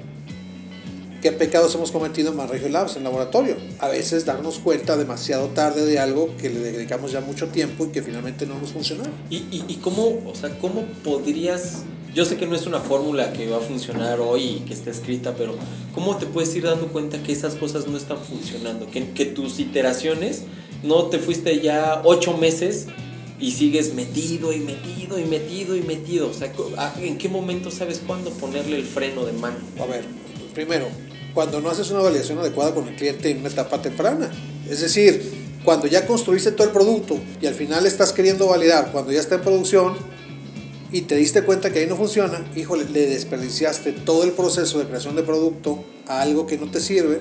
¿Qué 1.21 1.31
pecados 1.31 1.73
hemos 1.73 1.91
cometido 1.91 2.29
en 2.29 2.37
Manregio 2.37 2.69
Labs, 2.69 2.97
en 2.97 3.03
laboratorio? 3.03 3.57
A 3.79 3.87
veces 3.87 4.25
darnos 4.25 4.59
cuenta 4.59 4.95
demasiado 4.95 5.47
tarde 5.47 5.85
de 5.85 5.97
algo 5.97 6.35
que 6.37 6.49
le 6.49 6.59
dedicamos 6.59 7.11
ya 7.11 7.21
mucho 7.21 7.47
tiempo 7.47 7.85
y 7.85 7.89
que 7.89 8.03
finalmente 8.03 8.45
no 8.45 8.59
nos 8.59 8.71
funcionó. 8.71 9.03
¿Y, 9.31 9.37
y, 9.37 9.65
y 9.67 9.75
cómo, 9.77 10.21
o 10.27 10.35
sea, 10.35 10.51
cómo 10.59 10.83
podrías 11.03 11.83
yo 12.15 12.23
sé 12.23 12.37
que 12.37 12.47
no 12.47 12.55
es 12.55 12.65
una 12.65 12.79
fórmula 12.79 13.33
que 13.33 13.49
va 13.49 13.57
a 13.57 13.59
funcionar 13.59 14.21
hoy 14.21 14.43
y 14.43 14.59
que 14.61 14.73
está 14.73 14.89
escrita, 14.89 15.33
pero 15.37 15.55
¿cómo 15.93 16.15
te 16.15 16.25
puedes 16.25 16.55
ir 16.55 16.63
dando 16.63 16.87
cuenta 16.87 17.21
que 17.21 17.33
esas 17.33 17.55
cosas 17.55 17.87
no 17.87 17.97
están 17.97 18.19
funcionando? 18.19 18.89
Que, 18.89 19.11
que 19.11 19.25
tus 19.25 19.59
iteraciones 19.59 20.43
no 20.85 21.05
te 21.05 21.19
fuiste 21.19 21.59
ya 21.61 22.01
ocho 22.03 22.37
meses 22.37 22.87
y 23.39 23.51
sigues 23.51 23.93
metido 23.93 24.53
y 24.53 24.59
metido 24.59 25.19
y 25.19 25.25
metido 25.25 25.75
y 25.75 25.81
metido. 25.81 26.29
O 26.29 26.33
sea, 26.33 26.51
¿en 26.99 27.17
qué 27.17 27.29
momento 27.29 27.71
sabes 27.71 28.01
cuándo 28.05 28.31
ponerle 28.31 28.77
el 28.77 28.85
freno 28.85 29.25
de 29.25 29.33
mano? 29.33 29.57
A 29.79 29.85
ver, 29.85 30.05
primero, 30.53 30.87
cuando 31.33 31.59
no 31.59 31.69
haces 31.69 31.91
una 31.91 31.99
validación 31.99 32.39
adecuada 32.39 32.73
con 32.73 32.87
el 32.87 32.95
cliente 32.95 33.29
en 33.29 33.39
una 33.39 33.49
etapa 33.49 33.81
temprana. 33.81 34.31
Es 34.69 34.81
decir, 34.81 35.45
cuando 35.63 35.87
ya 35.87 36.07
construiste 36.07 36.51
todo 36.51 36.67
el 36.67 36.73
producto 36.73 37.19
y 37.41 37.47
al 37.47 37.55
final 37.55 37.85
estás 37.85 38.13
queriendo 38.13 38.47
validar, 38.47 38.91
cuando 38.91 39.11
ya 39.11 39.19
está 39.19 39.35
en 39.35 39.41
producción 39.41 39.95
y 40.91 41.01
te 41.01 41.15
diste 41.15 41.43
cuenta 41.43 41.71
que 41.71 41.79
ahí 41.79 41.87
no 41.87 41.97
funciona, 41.97 42.49
híjole, 42.55 42.85
le 42.85 43.07
desperdiciaste 43.07 43.91
todo 43.91 44.23
el 44.23 44.31
proceso 44.31 44.79
de 44.79 44.85
creación 44.85 45.15
de 45.15 45.23
producto 45.23 45.83
a 46.07 46.21
algo 46.21 46.47
que 46.47 46.57
no 46.57 46.71
te 46.71 46.79
sirve, 46.79 47.19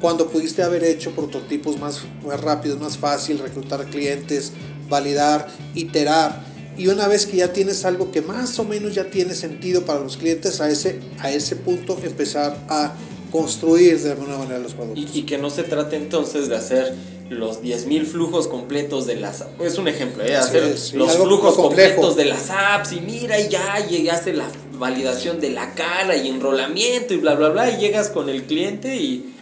cuando 0.00 0.28
pudiste 0.28 0.62
haber 0.62 0.84
hecho 0.84 1.10
prototipos 1.12 1.78
más, 1.78 2.02
más 2.26 2.40
rápidos, 2.40 2.80
más 2.80 2.96
fácil, 2.96 3.38
reclutar 3.38 3.84
clientes, 3.86 4.52
validar, 4.88 5.48
iterar. 5.74 6.46
Y 6.76 6.86
una 6.86 7.08
vez 7.08 7.26
que 7.26 7.38
ya 7.38 7.52
tienes 7.52 7.84
algo 7.84 8.12
que 8.12 8.22
más 8.22 8.58
o 8.58 8.64
menos 8.64 8.94
ya 8.94 9.10
tiene 9.10 9.34
sentido 9.34 9.84
para 9.84 10.00
los 10.00 10.16
clientes, 10.16 10.60
a 10.60 10.70
ese, 10.70 11.00
a 11.18 11.30
ese 11.30 11.56
punto 11.56 11.98
empezar 12.04 12.56
a 12.68 12.94
construir 13.32 14.00
de 14.00 14.12
alguna 14.12 14.38
manera 14.38 14.58
los 14.58 14.74
productos. 14.74 15.14
Y, 15.14 15.22
que 15.22 15.38
no 15.38 15.50
se 15.50 15.64
trate 15.64 15.96
entonces 15.96 16.48
de 16.48 16.56
hacer 16.56 16.94
los 17.28 17.62
10.000 17.62 18.06
flujos 18.06 18.48
completos 18.48 19.06
de 19.06 19.16
las 19.16 19.44
es 19.60 19.76
un 19.76 19.86
ejemplo 19.86 20.24
¿eh? 20.24 20.34
hacer 20.34 20.62
los 20.94 21.14
flujos 21.14 21.56
completos 21.56 22.16
de 22.16 22.24
las 22.24 22.48
apps 22.48 22.92
y 22.92 23.00
mira 23.02 23.38
y 23.38 23.50
ya 23.50 23.86
llegaste 23.86 24.32
la 24.32 24.48
validación 24.78 25.38
de 25.38 25.50
la 25.50 25.74
cara 25.74 26.16
y 26.16 26.28
enrolamiento 26.28 27.12
y 27.12 27.18
bla 27.18 27.34
bla 27.34 27.50
bla 27.50 27.70
y 27.70 27.76
llegas 27.76 28.08
con 28.08 28.30
el 28.30 28.44
cliente 28.44 28.96
y 28.96 29.34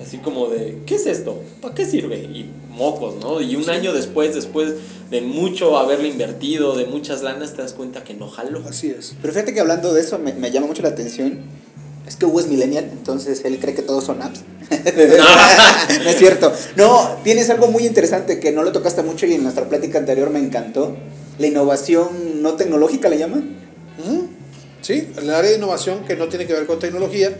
así 0.00 0.18
como 0.18 0.48
de 0.48 0.82
¿qué 0.86 0.96
es 0.96 1.06
esto? 1.06 1.42
¿para 1.60 1.74
qué 1.74 1.86
sirve? 1.86 2.18
y 2.18 2.50
mocos 2.70 3.14
¿no? 3.20 3.40
y 3.40 3.56
un 3.56 3.68
año 3.70 3.92
después 3.92 4.34
después 4.34 4.74
de 5.10 5.20
mucho 5.20 5.78
haberle 5.78 6.08
invertido 6.08 6.76
de 6.76 6.86
muchas 6.86 7.22
lanas 7.22 7.54
te 7.54 7.62
das 7.62 7.72
cuenta 7.72 8.02
que 8.04 8.14
no 8.14 8.28
jalo 8.28 8.62
así 8.68 8.90
es 8.90 9.14
pero 9.20 9.32
fíjate 9.32 9.54
que 9.54 9.60
hablando 9.60 9.94
de 9.94 10.00
eso 10.00 10.18
me, 10.18 10.32
me 10.34 10.50
llama 10.50 10.66
mucho 10.66 10.82
la 10.82 10.88
atención 10.88 11.42
es 12.06 12.16
que 12.16 12.26
Hugo 12.26 12.40
es 12.40 12.48
millennial, 12.48 12.90
entonces 12.92 13.42
él 13.44 13.58
cree 13.58 13.74
que 13.74 13.82
todos 13.82 14.04
son 14.04 14.20
apps. 14.20 14.42
no 14.70 16.10
es 16.10 16.16
cierto. 16.18 16.52
No, 16.76 17.16
tienes 17.24 17.48
algo 17.48 17.68
muy 17.68 17.86
interesante 17.86 18.40
que 18.40 18.52
no 18.52 18.62
lo 18.62 18.72
tocaste 18.72 19.02
mucho 19.02 19.26
y 19.26 19.32
en 19.32 19.42
nuestra 19.42 19.68
plática 19.68 19.98
anterior 19.98 20.28
me 20.28 20.38
encantó. 20.38 20.94
La 21.38 21.46
innovación 21.46 22.42
no 22.42 22.54
tecnológica 22.54 23.08
le 23.08 23.18
llaman. 23.18 23.56
Sí, 24.82 25.08
el 25.16 25.30
área 25.30 25.50
de 25.50 25.56
innovación 25.56 26.04
que 26.04 26.14
no 26.14 26.28
tiene 26.28 26.46
que 26.46 26.52
ver 26.52 26.66
con 26.66 26.78
tecnología, 26.78 27.34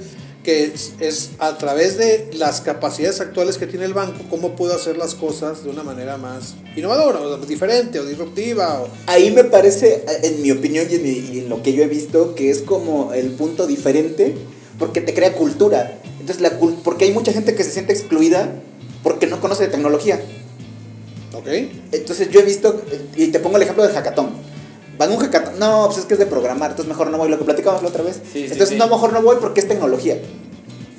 que 0.44 0.72
es, 1.00 1.30
a 1.38 1.56
través 1.58 1.96
de 1.96 2.30
las 2.34 2.60
capacidades 2.60 3.20
actuales 3.20 3.56
que 3.56 3.66
tiene 3.66 3.86
el 3.86 3.94
banco, 3.94 4.20
cómo 4.28 4.54
puedo 4.54 4.74
hacer 4.74 4.96
las 4.96 5.14
cosas 5.14 5.64
de 5.64 5.70
una 5.70 5.82
manera 5.82 6.18
más 6.18 6.54
innovadora, 6.76 7.20
o 7.20 7.36
diferente, 7.38 7.98
o 7.98 8.04
disruptiva. 8.04 8.82
O... 8.82 8.88
Ahí 9.06 9.32
me 9.32 9.44
parece, 9.44 10.04
en 10.22 10.42
mi 10.42 10.50
opinión 10.52 10.86
y 10.90 10.94
en, 10.94 11.06
y 11.06 11.38
en, 11.40 11.48
lo 11.48 11.62
que 11.62 11.72
yo 11.72 11.82
he 11.82 11.88
visto, 11.88 12.34
que 12.34 12.50
es 12.50 12.60
como 12.60 13.14
el 13.14 13.30
punto 13.30 13.66
diferente 13.66 14.34
porque 14.78 15.00
te 15.00 15.14
crea 15.14 15.32
cultura. 15.32 15.98
Entonces, 16.20 16.42
la, 16.42 16.58
porque 16.58 17.06
hay 17.06 17.12
mucha 17.12 17.32
gente 17.32 17.54
que 17.54 17.64
se 17.64 17.70
siente 17.70 17.92
excluida 17.92 18.52
porque 19.02 19.26
no 19.26 19.40
conoce 19.40 19.64
de 19.64 19.70
tecnología. 19.70 20.20
Ok. 21.32 21.48
Entonces, 21.92 22.30
yo 22.30 22.40
he 22.40 22.44
visto, 22.44 22.82
y 23.16 23.28
te 23.28 23.40
pongo 23.40 23.56
el 23.56 23.62
ejemplo 23.62 23.82
del 23.84 23.94
hackathon. 23.94 24.53
Van 24.98 25.10
un 25.10 25.18
hackathon, 25.18 25.58
no, 25.58 25.86
pues 25.86 25.98
es 25.98 26.04
que 26.04 26.14
es 26.14 26.20
de 26.20 26.26
programar, 26.26 26.70
entonces 26.70 26.88
mejor 26.88 27.10
no 27.10 27.18
voy, 27.18 27.28
lo 27.28 27.38
que 27.38 27.44
platicamos 27.44 27.82
la 27.82 27.88
otra 27.88 28.02
vez. 28.02 28.20
entonces, 28.34 28.78
no, 28.78 28.86
mejor 28.86 29.12
no 29.12 29.22
voy 29.22 29.36
porque 29.40 29.60
es 29.60 29.68
tecnología. 29.68 30.18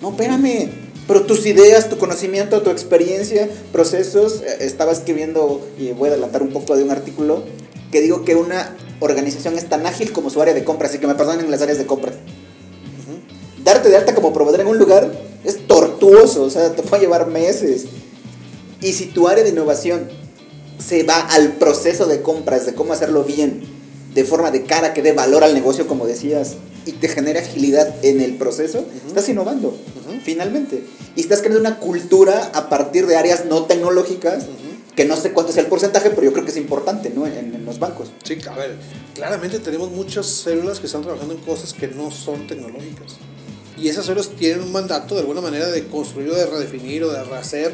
No, 0.02 0.10
espérame. 0.10 0.70
Pero 1.08 1.22
tus 1.24 1.46
ideas, 1.46 1.89
tu 1.89 1.98
conocimiento, 1.98 2.62
tu 2.62 2.72
experiencia, 2.72 3.48
procesos, 3.72 4.41
eh, 4.41 4.58
estaba 4.62 4.91
escribiendo, 4.91 5.66
y 5.78 5.91
voy 5.91 6.10
a 6.10 6.14
adelantar 6.14 6.41
un 6.41 6.50
poco 6.50 6.76
de 6.76 6.84
un 6.84 6.91
artículo, 6.91 7.43
que 7.91 8.02
digo 8.02 8.26
que 8.26 8.36
una 8.36 8.76
organización 9.00 9.56
es 9.58 9.70
tan 9.70 9.86
ágil 9.86 10.12
como 10.12 10.30
su 10.30 10.41
área 10.41 10.54
de 10.54 10.64
compras, 10.64 10.89
así 10.89 11.00
que 11.00 11.08
me 11.08 11.16
perdonen 11.16 11.50
las 11.52 11.62
áreas 11.62 11.78
de 11.78 11.86
compras 11.86 12.16
darte 13.66 13.89
de 13.89 13.98
alta 13.98 14.16
como 14.16 14.32
proveedor 14.32 14.62
en 14.62 14.68
un 14.68 14.78
lugar 14.78 15.12
es 15.43 15.68
tortuoso, 15.68 16.43
o 16.43 16.50
sea, 16.50 16.74
te 16.74 16.84
puede 16.84 17.04
llevar 17.04 17.28
meses. 17.28 17.86
Y 18.80 18.93
si 18.93 19.08
tu 19.08 19.28
área 19.28 19.43
de 19.43 19.50
innovación 19.50 20.08
se 20.80 21.04
va 21.04 21.20
al 21.20 21.54
proceso 21.54 22.06
de 22.06 22.22
compras, 22.22 22.66
de 22.66 22.74
cómo 22.74 22.93
hacerlo 22.93 23.24
bien, 23.24 23.64
de 24.16 24.24
forma 24.24 24.49
de 24.49 24.63
cara 24.63 24.93
que 24.93 25.01
dé 25.01 25.11
valor 25.11 25.43
al 25.43 25.53
negocio, 25.53 25.88
como 25.88 26.07
decías, 26.07 26.55
y 26.86 26.93
te 26.93 27.09
genera 27.09 27.41
agilidad 27.41 27.93
en 28.01 28.22
el 28.22 28.36
proceso, 28.38 28.86
estás 29.05 29.28
innovando, 29.28 29.78
finalmente. 30.24 30.86
Y 31.18 31.22
estás 31.22 31.41
creando 31.41 31.59
una 31.59 31.80
cultura 31.80 32.51
a 32.53 32.70
partir 32.70 33.07
de 33.07 33.18
áreas 33.18 33.45
no 33.45 33.66
tecnológicas, 33.66 34.45
que 34.95 35.03
no 35.03 35.18
sé 35.18 35.34
cuánto 35.34 35.51
es 35.51 35.57
el 35.57 35.66
porcentaje, 35.66 36.11
pero 36.11 36.24
yo 36.24 36.32
creo 36.32 36.45
que 36.45 36.51
es 36.51 36.57
importante, 36.57 37.09
¿no? 37.09 37.28
En, 37.28 37.53
en, 37.53 37.66
los 37.66 37.78
bancos. 37.78 38.13
Sí, 38.24 38.38
a 38.49 38.55
ver, 38.55 38.78
claramente 39.13 39.59
tenemos 39.59 39.91
muchas 39.91 40.26
células 40.26 40.80
que 40.80 40.86
están 40.86 41.01
trabajando 41.01 41.34
en 41.34 41.41
cosas 41.41 41.74
que 41.74 41.89
no 41.89 42.09
son 42.09 42.47
tecnológicas 42.47 43.18
y 43.78 43.89
esas 43.89 44.05
células 44.05 44.30
tienen 44.30 44.61
un 44.61 44.71
mandato 44.71 45.15
de 45.15 45.21
alguna 45.21 45.41
manera 45.41 45.69
de 45.69 45.86
construir 45.88 46.30
o 46.30 46.36
de 46.36 46.45
redefinir 46.45 47.03
o 47.03 47.11
de 47.11 47.23
rehacer 47.23 47.73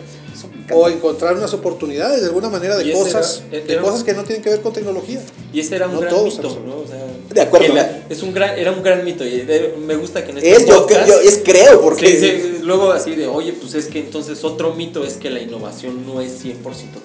o 0.74 0.90
encontrar 0.90 1.36
unas 1.36 1.54
oportunidades 1.54 2.22
de 2.22 2.28
alguna 2.28 2.50
manera 2.50 2.78
de 2.78 2.92
cosas 2.92 3.44
de 3.52 3.78
cosas 3.78 4.04
que 4.04 4.14
no 4.14 4.24
tienen 4.24 4.42
que 4.42 4.50
ver 4.50 4.62
con 4.62 4.74
tecnología. 4.74 5.22
Y 5.54 5.60
ese 5.60 5.76
era 5.76 5.88
un 5.88 6.00
gran 6.00 6.24
mito 6.24 6.62
¿no? 6.66 6.78
o 6.78 6.88
sea, 6.88 7.06
de 7.30 7.42
acuerdo. 7.42 7.76
es 8.10 8.24
un 8.24 8.34
gran 8.34 8.58
era 8.58 8.72
un 8.72 8.82
gran 8.82 9.04
mito 9.04 9.26
y 9.26 9.46
me 9.86 9.96
gusta 9.96 10.24
que 10.24 10.32
en 10.32 10.38
este 10.38 10.52
es 10.52 10.66
yo, 10.66 11.20
es 11.24 11.42
creo 11.44 11.82
porque 11.82 12.60
luego 12.64 12.92
así 12.92 13.16
de 13.16 13.28
oye 13.28 13.54
pues 13.54 13.76
es 13.76 13.88
que 13.88 14.00
entonces 14.00 14.44
otro 14.44 14.74
mito 14.74 15.04
es 15.04 15.14
que 15.14 15.30
la 15.30 15.42
innovación 15.42 16.06
no 16.06 16.22
es 16.22 16.44
100% 16.44 16.54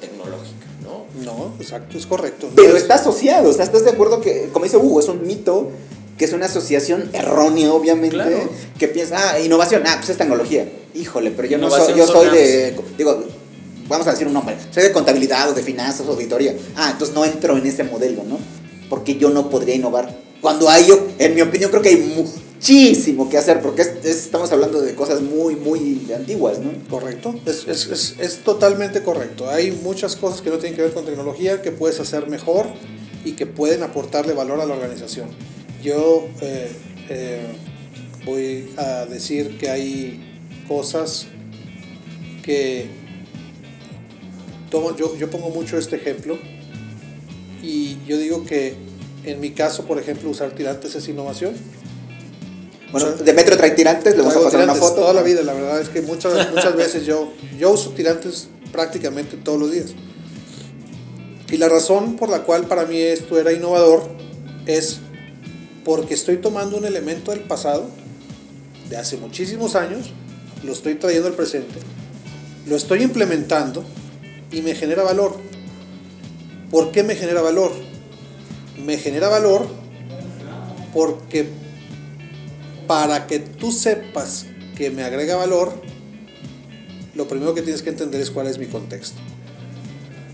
tecnológica 0.00 0.66
no 0.82 1.04
no 1.24 1.54
exacto 1.60 1.98
es 1.98 2.06
correcto. 2.06 2.48
Pero 2.54 2.76
está 2.76 2.94
asociado 2.94 3.50
o 3.50 3.52
sea 3.52 3.64
estás 3.64 3.84
de 3.84 3.90
acuerdo 3.90 4.20
que 4.20 4.48
como 4.52 4.64
dice 4.64 4.76
Hugo 4.76 5.00
es 5.00 5.08
un 5.08 5.26
mito 5.26 5.70
que 6.16 6.24
es 6.24 6.32
una 6.32 6.46
asociación 6.46 7.10
errónea, 7.12 7.72
obviamente, 7.72 8.48
que 8.78 8.88
piensa, 8.88 9.32
ah, 9.32 9.40
innovación, 9.40 9.82
ah, 9.86 9.96
pues 9.98 10.10
es 10.10 10.16
tecnología. 10.16 10.66
Híjole, 10.94 11.30
pero 11.30 11.48
yo 11.48 11.58
no 11.58 11.70
soy, 11.70 11.94
yo 11.94 12.06
soy 12.06 12.30
de, 12.30 12.74
digo, 12.96 13.24
vamos 13.88 14.06
a 14.06 14.12
decir 14.12 14.26
un 14.26 14.32
nombre, 14.32 14.56
soy 14.70 14.82
de 14.84 14.92
contabilidad 14.92 15.50
o 15.50 15.52
de 15.52 15.62
finanzas 15.62 16.06
o 16.06 16.12
auditoría. 16.12 16.54
Ah, 16.74 16.90
entonces 16.92 17.14
no 17.14 17.24
entro 17.24 17.56
en 17.56 17.66
ese 17.66 17.84
modelo, 17.84 18.24
¿no? 18.24 18.38
Porque 18.88 19.16
yo 19.16 19.30
no 19.30 19.50
podría 19.50 19.74
innovar. 19.74 20.16
Cuando 20.40 20.70
hay, 20.70 20.86
yo, 20.86 21.06
en 21.18 21.34
mi 21.34 21.42
opinión, 21.42 21.70
creo 21.70 21.82
que 21.82 21.90
hay 21.90 21.96
muchísimo 21.96 23.28
que 23.28 23.36
hacer, 23.36 23.60
porque 23.60 23.82
estamos 24.04 24.50
hablando 24.52 24.80
de 24.80 24.94
cosas 24.94 25.20
muy, 25.20 25.56
muy 25.56 26.10
antiguas, 26.14 26.58
¿no? 26.60 26.70
Correcto, 26.88 27.34
es, 27.44 27.66
es, 27.66 28.14
es, 28.18 28.38
totalmente 28.38 29.02
correcto. 29.02 29.50
Hay 29.50 29.72
muchas 29.72 30.16
cosas 30.16 30.40
que 30.40 30.48
no 30.50 30.56
tienen 30.56 30.76
que 30.76 30.82
ver 30.82 30.94
con 30.94 31.04
tecnología 31.04 31.60
que 31.60 31.72
puedes 31.72 32.00
hacer 32.00 32.28
mejor 32.28 32.66
y 33.24 33.32
que 33.32 33.44
pueden 33.44 33.82
aportarle 33.82 34.32
valor 34.32 34.60
a 34.60 34.66
la 34.66 34.74
organización. 34.74 35.28
Yo 35.82 36.28
eh, 36.40 36.70
eh, 37.08 37.46
voy 38.24 38.72
a 38.76 39.06
decir 39.06 39.58
que 39.58 39.70
hay 39.70 40.40
cosas 40.66 41.26
que 42.42 42.88
tomo, 44.70 44.96
yo, 44.96 45.16
yo 45.16 45.30
pongo 45.30 45.50
mucho 45.50 45.78
este 45.78 45.96
ejemplo 45.96 46.38
y 47.62 47.98
yo 48.06 48.18
digo 48.18 48.44
que 48.44 48.74
en 49.24 49.40
mi 49.40 49.50
caso, 49.50 49.84
por 49.84 49.98
ejemplo, 49.98 50.30
usar 50.30 50.52
tirantes 50.52 50.94
es 50.94 51.08
innovación. 51.08 51.54
Bueno, 52.92 53.10
de 53.12 53.32
metro 53.32 53.56
trae 53.56 53.72
tirantes, 53.72 54.16
le 54.16 54.22
vamos 54.22 54.36
a 54.36 54.42
pasar 54.44 54.62
una 54.62 54.74
foto. 54.74 55.00
Toda 55.00 55.12
la 55.12 55.22
vida, 55.22 55.42
la 55.42 55.52
verdad 55.52 55.80
es 55.80 55.88
que 55.88 56.00
muchas, 56.02 56.50
muchas 56.52 56.76
veces 56.76 57.04
yo, 57.04 57.32
yo 57.58 57.72
uso 57.72 57.90
tirantes 57.90 58.48
prácticamente 58.70 59.36
todos 59.36 59.58
los 59.58 59.72
días. 59.72 59.94
Y 61.50 61.56
la 61.58 61.68
razón 61.68 62.16
por 62.16 62.28
la 62.28 62.42
cual 62.42 62.66
para 62.66 62.86
mí 62.86 62.98
esto 63.00 63.38
era 63.38 63.52
innovador 63.52 64.02
es 64.66 65.00
porque 65.86 66.14
estoy 66.14 66.38
tomando 66.38 66.76
un 66.76 66.84
elemento 66.84 67.30
del 67.30 67.42
pasado, 67.42 67.88
de 68.90 68.96
hace 68.96 69.16
muchísimos 69.18 69.76
años, 69.76 70.10
lo 70.64 70.72
estoy 70.72 70.96
trayendo 70.96 71.28
al 71.28 71.34
presente, 71.34 71.78
lo 72.66 72.74
estoy 72.74 73.04
implementando 73.04 73.84
y 74.50 74.62
me 74.62 74.74
genera 74.74 75.04
valor. 75.04 75.36
¿Por 76.72 76.90
qué 76.90 77.04
me 77.04 77.14
genera 77.14 77.40
valor? 77.40 77.70
Me 78.84 78.98
genera 78.98 79.28
valor 79.28 79.68
porque 80.92 81.48
para 82.88 83.28
que 83.28 83.38
tú 83.38 83.70
sepas 83.70 84.46
que 84.76 84.90
me 84.90 85.04
agrega 85.04 85.36
valor, 85.36 85.72
lo 87.14 87.28
primero 87.28 87.54
que 87.54 87.62
tienes 87.62 87.82
que 87.82 87.90
entender 87.90 88.20
es 88.20 88.32
cuál 88.32 88.48
es 88.48 88.58
mi 88.58 88.66
contexto. 88.66 89.20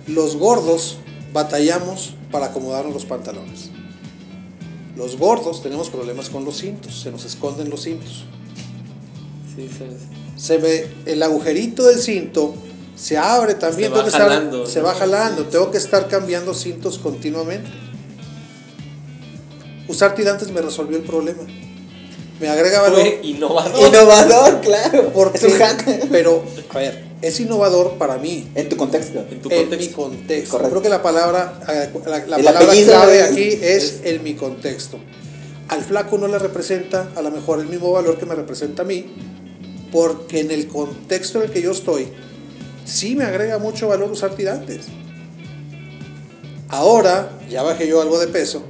Los 0.07 0.34
gordos 0.34 0.96
batallamos 1.34 2.14
para 2.30 2.46
acomodarnos 2.46 2.94
los 2.94 3.05
pantalones. 3.05 3.70
Los 4.97 5.16
gordos 5.16 5.62
tenemos 5.62 5.88
problemas 5.90 6.28
con 6.28 6.45
los 6.45 6.59
cintos, 6.59 7.01
se 7.01 7.11
nos 7.11 7.24
esconden 7.24 7.70
los 7.70 7.82
cintos. 7.82 8.24
Se 10.36 10.59
ve 10.59 10.90
el 11.07 11.22
agujerito 11.22 11.84
del 11.84 11.99
cinto, 11.99 12.55
se 12.97 13.18
abre 13.18 13.55
también, 13.55 13.93
se 13.93 13.99
va 13.99 14.11
jalando, 14.11 14.66
se 14.66 14.80
va 14.80 14.95
jalando. 14.95 15.45
tengo 15.47 15.70
que 15.70 15.78
estar 15.78 16.09
cambiando 16.09 16.55
cintos 16.55 16.99
continuamente. 16.99 17.70
Usar 19.88 20.14
tirantes 20.14 20.51
me 20.51 20.62
resolvió 20.62 20.97
el 20.97 21.05
problema 21.05 21.43
me 22.43 22.49
agrega 22.49 22.82
valor. 22.82 23.01
Fue 23.01 23.20
innovador. 23.22 23.88
Innovador, 23.88 24.61
claro. 24.61 25.12
pero, 26.11 26.45
a 26.70 26.78
ver, 26.78 27.05
es 27.22 27.38
innovador 27.38 27.92
para 27.98 28.18
mí. 28.18 28.50
En 28.54 28.68
tu 28.68 28.76
contexto. 28.76 29.20
En, 29.30 29.40
tu 29.40 29.48
contexto. 29.48 29.76
mi 29.76 29.88
contexto. 29.88 30.58
Creo 30.58 30.82
que 30.82 30.88
la 30.88 31.02
palabra, 31.02 31.60
eh, 31.68 31.90
la, 32.06 32.36
palabra 32.36 32.74
clave 32.74 33.22
aquí 33.22 33.58
es, 33.62 34.00
en 34.04 34.22
mi 34.22 34.34
contexto. 34.34 34.98
Al 35.68 35.82
flaco 35.82 36.18
no 36.18 36.28
le 36.28 36.38
representa 36.38 37.10
a 37.14 37.22
lo 37.22 37.30
mejor 37.30 37.60
el 37.60 37.66
mismo 37.66 37.92
valor 37.92 38.18
que 38.18 38.26
me 38.26 38.34
representa 38.34 38.82
a 38.82 38.84
mí, 38.84 39.06
porque 39.90 40.40
en 40.40 40.50
el 40.50 40.66
contexto 40.66 41.38
en 41.38 41.44
el 41.44 41.50
que 41.52 41.62
yo 41.62 41.70
estoy, 41.70 42.08
sí 42.84 43.14
me 43.14 43.24
agrega 43.24 43.58
mucho 43.58 43.88
valor 43.88 44.10
usar 44.10 44.34
tirantes. 44.34 44.86
Ahora 46.68 47.38
ya 47.48 47.62
bajé 47.62 47.86
yo 47.86 48.02
algo 48.02 48.18
de 48.18 48.26
peso 48.26 48.64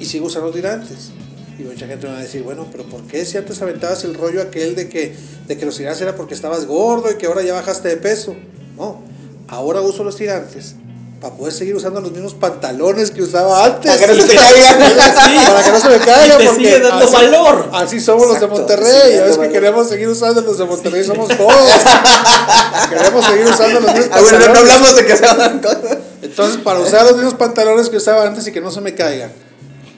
y 0.00 0.04
sigo 0.04 0.26
usando 0.26 0.50
tirantes. 0.50 1.10
Y 1.58 1.62
mucha 1.62 1.86
gente 1.86 2.06
me 2.06 2.14
va 2.14 2.18
a 2.18 2.22
decir, 2.22 2.42
bueno, 2.42 2.66
pero 2.70 2.84
¿por 2.84 3.02
qué 3.02 3.24
si 3.24 3.38
antes 3.38 3.62
aventabas 3.62 4.02
el 4.04 4.14
rollo 4.14 4.42
aquel 4.42 4.74
de 4.74 4.88
que, 4.88 5.14
de 5.46 5.56
que 5.56 5.64
los 5.64 5.76
tirantes 5.76 6.02
era 6.02 6.16
porque 6.16 6.34
estabas 6.34 6.66
gordo 6.66 7.10
y 7.10 7.14
que 7.14 7.26
ahora 7.26 7.42
ya 7.42 7.54
bajaste 7.54 7.88
de 7.88 7.96
peso? 7.96 8.34
No, 8.76 9.02
ahora 9.48 9.80
uso 9.80 10.02
los 10.02 10.16
tirantes 10.16 10.74
para 11.20 11.36
poder 11.36 11.54
seguir 11.54 11.76
usando 11.76 12.00
los 12.00 12.10
mismos 12.10 12.34
pantalones 12.34 13.12
que 13.12 13.22
usaba 13.22 13.64
antes. 13.64 13.90
Para 13.90 13.98
que 13.98 14.06
no 14.08 14.14
se 14.14 14.22
te 14.28 14.34
caigan. 14.34 14.78
para 14.78 15.62
que 15.62 15.70
no 15.70 15.80
se 15.80 15.88
me 15.88 15.98
caigan. 15.98 16.42
Y 16.42 16.44
te 16.44 16.54
sigue 16.54 16.80
dando 16.80 17.10
valor. 17.10 17.70
Así 17.72 18.00
somos 18.00 18.26
los 18.28 18.40
de 18.40 18.46
Monterrey. 18.48 19.14
Ya 19.14 19.24
ves 19.24 19.38
que 19.38 19.48
queremos 19.48 19.88
seguir 19.88 20.08
usando 20.08 20.40
los 20.40 20.58
de 20.58 20.64
Monterrey, 20.64 21.04
somos 21.04 21.28
todos. 21.28 21.54
queremos 22.90 23.24
seguir 23.24 23.46
usando 23.46 23.80
los 23.80 23.94
mismos 23.94 24.08
pantalones. 24.08 24.10
Ah, 24.12 24.20
bueno, 24.20 24.52
no 24.52 24.58
hablamos 24.58 24.96
de 24.96 25.06
que 25.06 25.16
se 25.16 25.24
hagan 25.24 25.60
cosas. 25.60 25.98
Entonces, 26.20 26.56
para 26.62 26.80
usar 26.80 27.04
los 27.04 27.14
mismos 27.14 27.34
pantalones 27.34 27.88
que 27.88 27.96
usaba 27.96 28.26
antes 28.26 28.46
y 28.46 28.52
que 28.52 28.60
no 28.60 28.72
se 28.72 28.80
me 28.80 28.94
caigan 28.94 29.43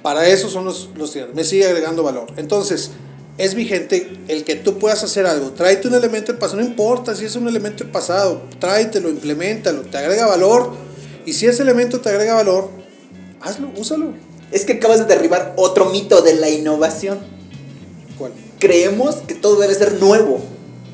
para 0.07 0.28
eso 0.28 0.48
son 0.48 0.64
los, 0.64 0.90
los 0.94 1.18
Me 1.34 1.42
sigue 1.42 1.66
agregando 1.66 2.04
valor. 2.04 2.28
Entonces, 2.36 2.92
es 3.38 3.57
vigente 3.57 4.09
el 4.28 4.44
que 4.44 4.54
tú 4.54 4.78
puedas 4.78 5.02
hacer 5.02 5.26
algo. 5.26 5.50
Tráete 5.50 5.88
un 5.88 5.94
elemento 5.94 6.30
del 6.30 6.38
pasado, 6.38 6.62
no 6.62 6.68
importa 6.68 7.16
si 7.16 7.24
es 7.24 7.34
un 7.34 7.48
elemento 7.48 7.82
del 7.82 7.92
pasado, 7.92 8.42
tráetelo, 8.61 9.09
implementalo, 9.09 9.80
te 9.80 9.98
agrega 9.98 10.26
valor. 10.26 10.70
Y 11.24 11.32
si 11.32 11.48
ese 11.48 11.64
elemento 11.64 12.00
te 12.00 12.09
agrega 12.09 12.34
valor, 12.34 12.70
hazlo, 13.40 13.72
úsalo. 13.76 14.14
Es 14.52 14.64
que 14.64 14.74
acabas 14.74 15.00
de 15.00 15.07
derribar 15.07 15.54
otro 15.57 15.86
mito 15.86 16.22
de 16.22 16.34
la 16.34 16.50
innovación. 16.50 17.18
¿Cuál? 18.16 18.30
Creemos 18.61 19.16
que 19.26 19.34
todo 19.34 19.57
debe 19.59 19.74
ser 19.74 19.94
nuevo. 19.94 20.40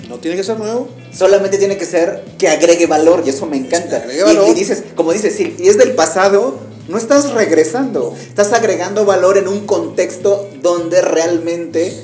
No 0.08 0.20
tiene 0.20 0.38
que 0.38 0.42
ser 0.42 0.58
nuevo. 0.58 0.88
Solamente 1.12 1.58
tiene 1.58 1.76
que 1.76 1.84
ser 1.84 2.24
que 2.38 2.48
agregue 2.48 2.86
valor 2.86 3.24
y 3.26 3.28
eso 3.28 3.44
me 3.44 3.58
encanta. 3.58 4.06
Y, 4.48 4.54
dices, 4.54 4.84
como 4.96 5.12
dices, 5.12 5.36
si 5.36 5.54
es 5.68 5.76
del 5.76 5.94
pasado, 5.94 6.71
no 6.88 6.98
estás 6.98 7.32
regresando, 7.32 8.14
estás 8.20 8.52
agregando 8.52 9.04
valor 9.04 9.38
en 9.38 9.48
un 9.48 9.66
contexto 9.66 10.48
donde 10.62 11.00
realmente 11.00 11.94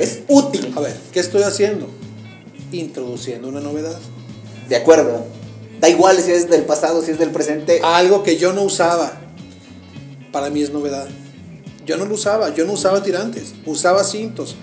es 0.00 0.20
útil. 0.28 0.72
A 0.76 0.80
ver, 0.80 0.96
¿qué 1.12 1.20
estoy 1.20 1.42
haciendo? 1.42 1.88
Introduciendo 2.72 3.48
una 3.48 3.60
novedad. 3.60 3.98
De 4.68 4.76
acuerdo. 4.76 5.24
Da 5.80 5.88
igual 5.88 6.20
si 6.20 6.32
es 6.32 6.50
del 6.50 6.64
pasado, 6.64 7.02
si 7.02 7.12
es 7.12 7.18
del 7.18 7.30
presente. 7.30 7.80
Algo 7.82 8.22
que 8.22 8.36
yo 8.36 8.52
no 8.52 8.62
usaba. 8.62 9.20
Para 10.32 10.50
mí 10.50 10.62
es 10.62 10.70
novedad. 10.70 11.08
Yo 11.86 11.96
no 11.96 12.04
lo 12.04 12.14
usaba, 12.14 12.54
yo 12.54 12.64
no 12.66 12.72
usaba 12.74 13.02
tirantes, 13.02 13.54
usaba 13.64 14.04
cintos. 14.04 14.56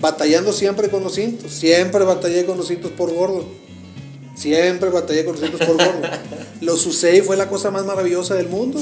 Batallando 0.00 0.52
siempre 0.52 0.90
con 0.90 1.04
los 1.04 1.14
cintos. 1.14 1.52
Siempre 1.52 2.04
batallé 2.04 2.44
con 2.44 2.58
los 2.58 2.68
cintos 2.68 2.90
por 2.90 3.12
gordo. 3.12 3.46
Siempre 4.34 4.90
batallé 4.90 5.24
con 5.24 5.34
los 5.34 5.42
cintos 5.42 5.66
por 5.66 5.76
gordo. 5.76 6.08
Los 6.60 6.86
usé 6.86 7.18
y 7.18 7.20
fue 7.20 7.36
la 7.36 7.48
cosa 7.48 7.70
más 7.70 7.84
maravillosa 7.84 8.34
del 8.34 8.48
mundo. 8.48 8.80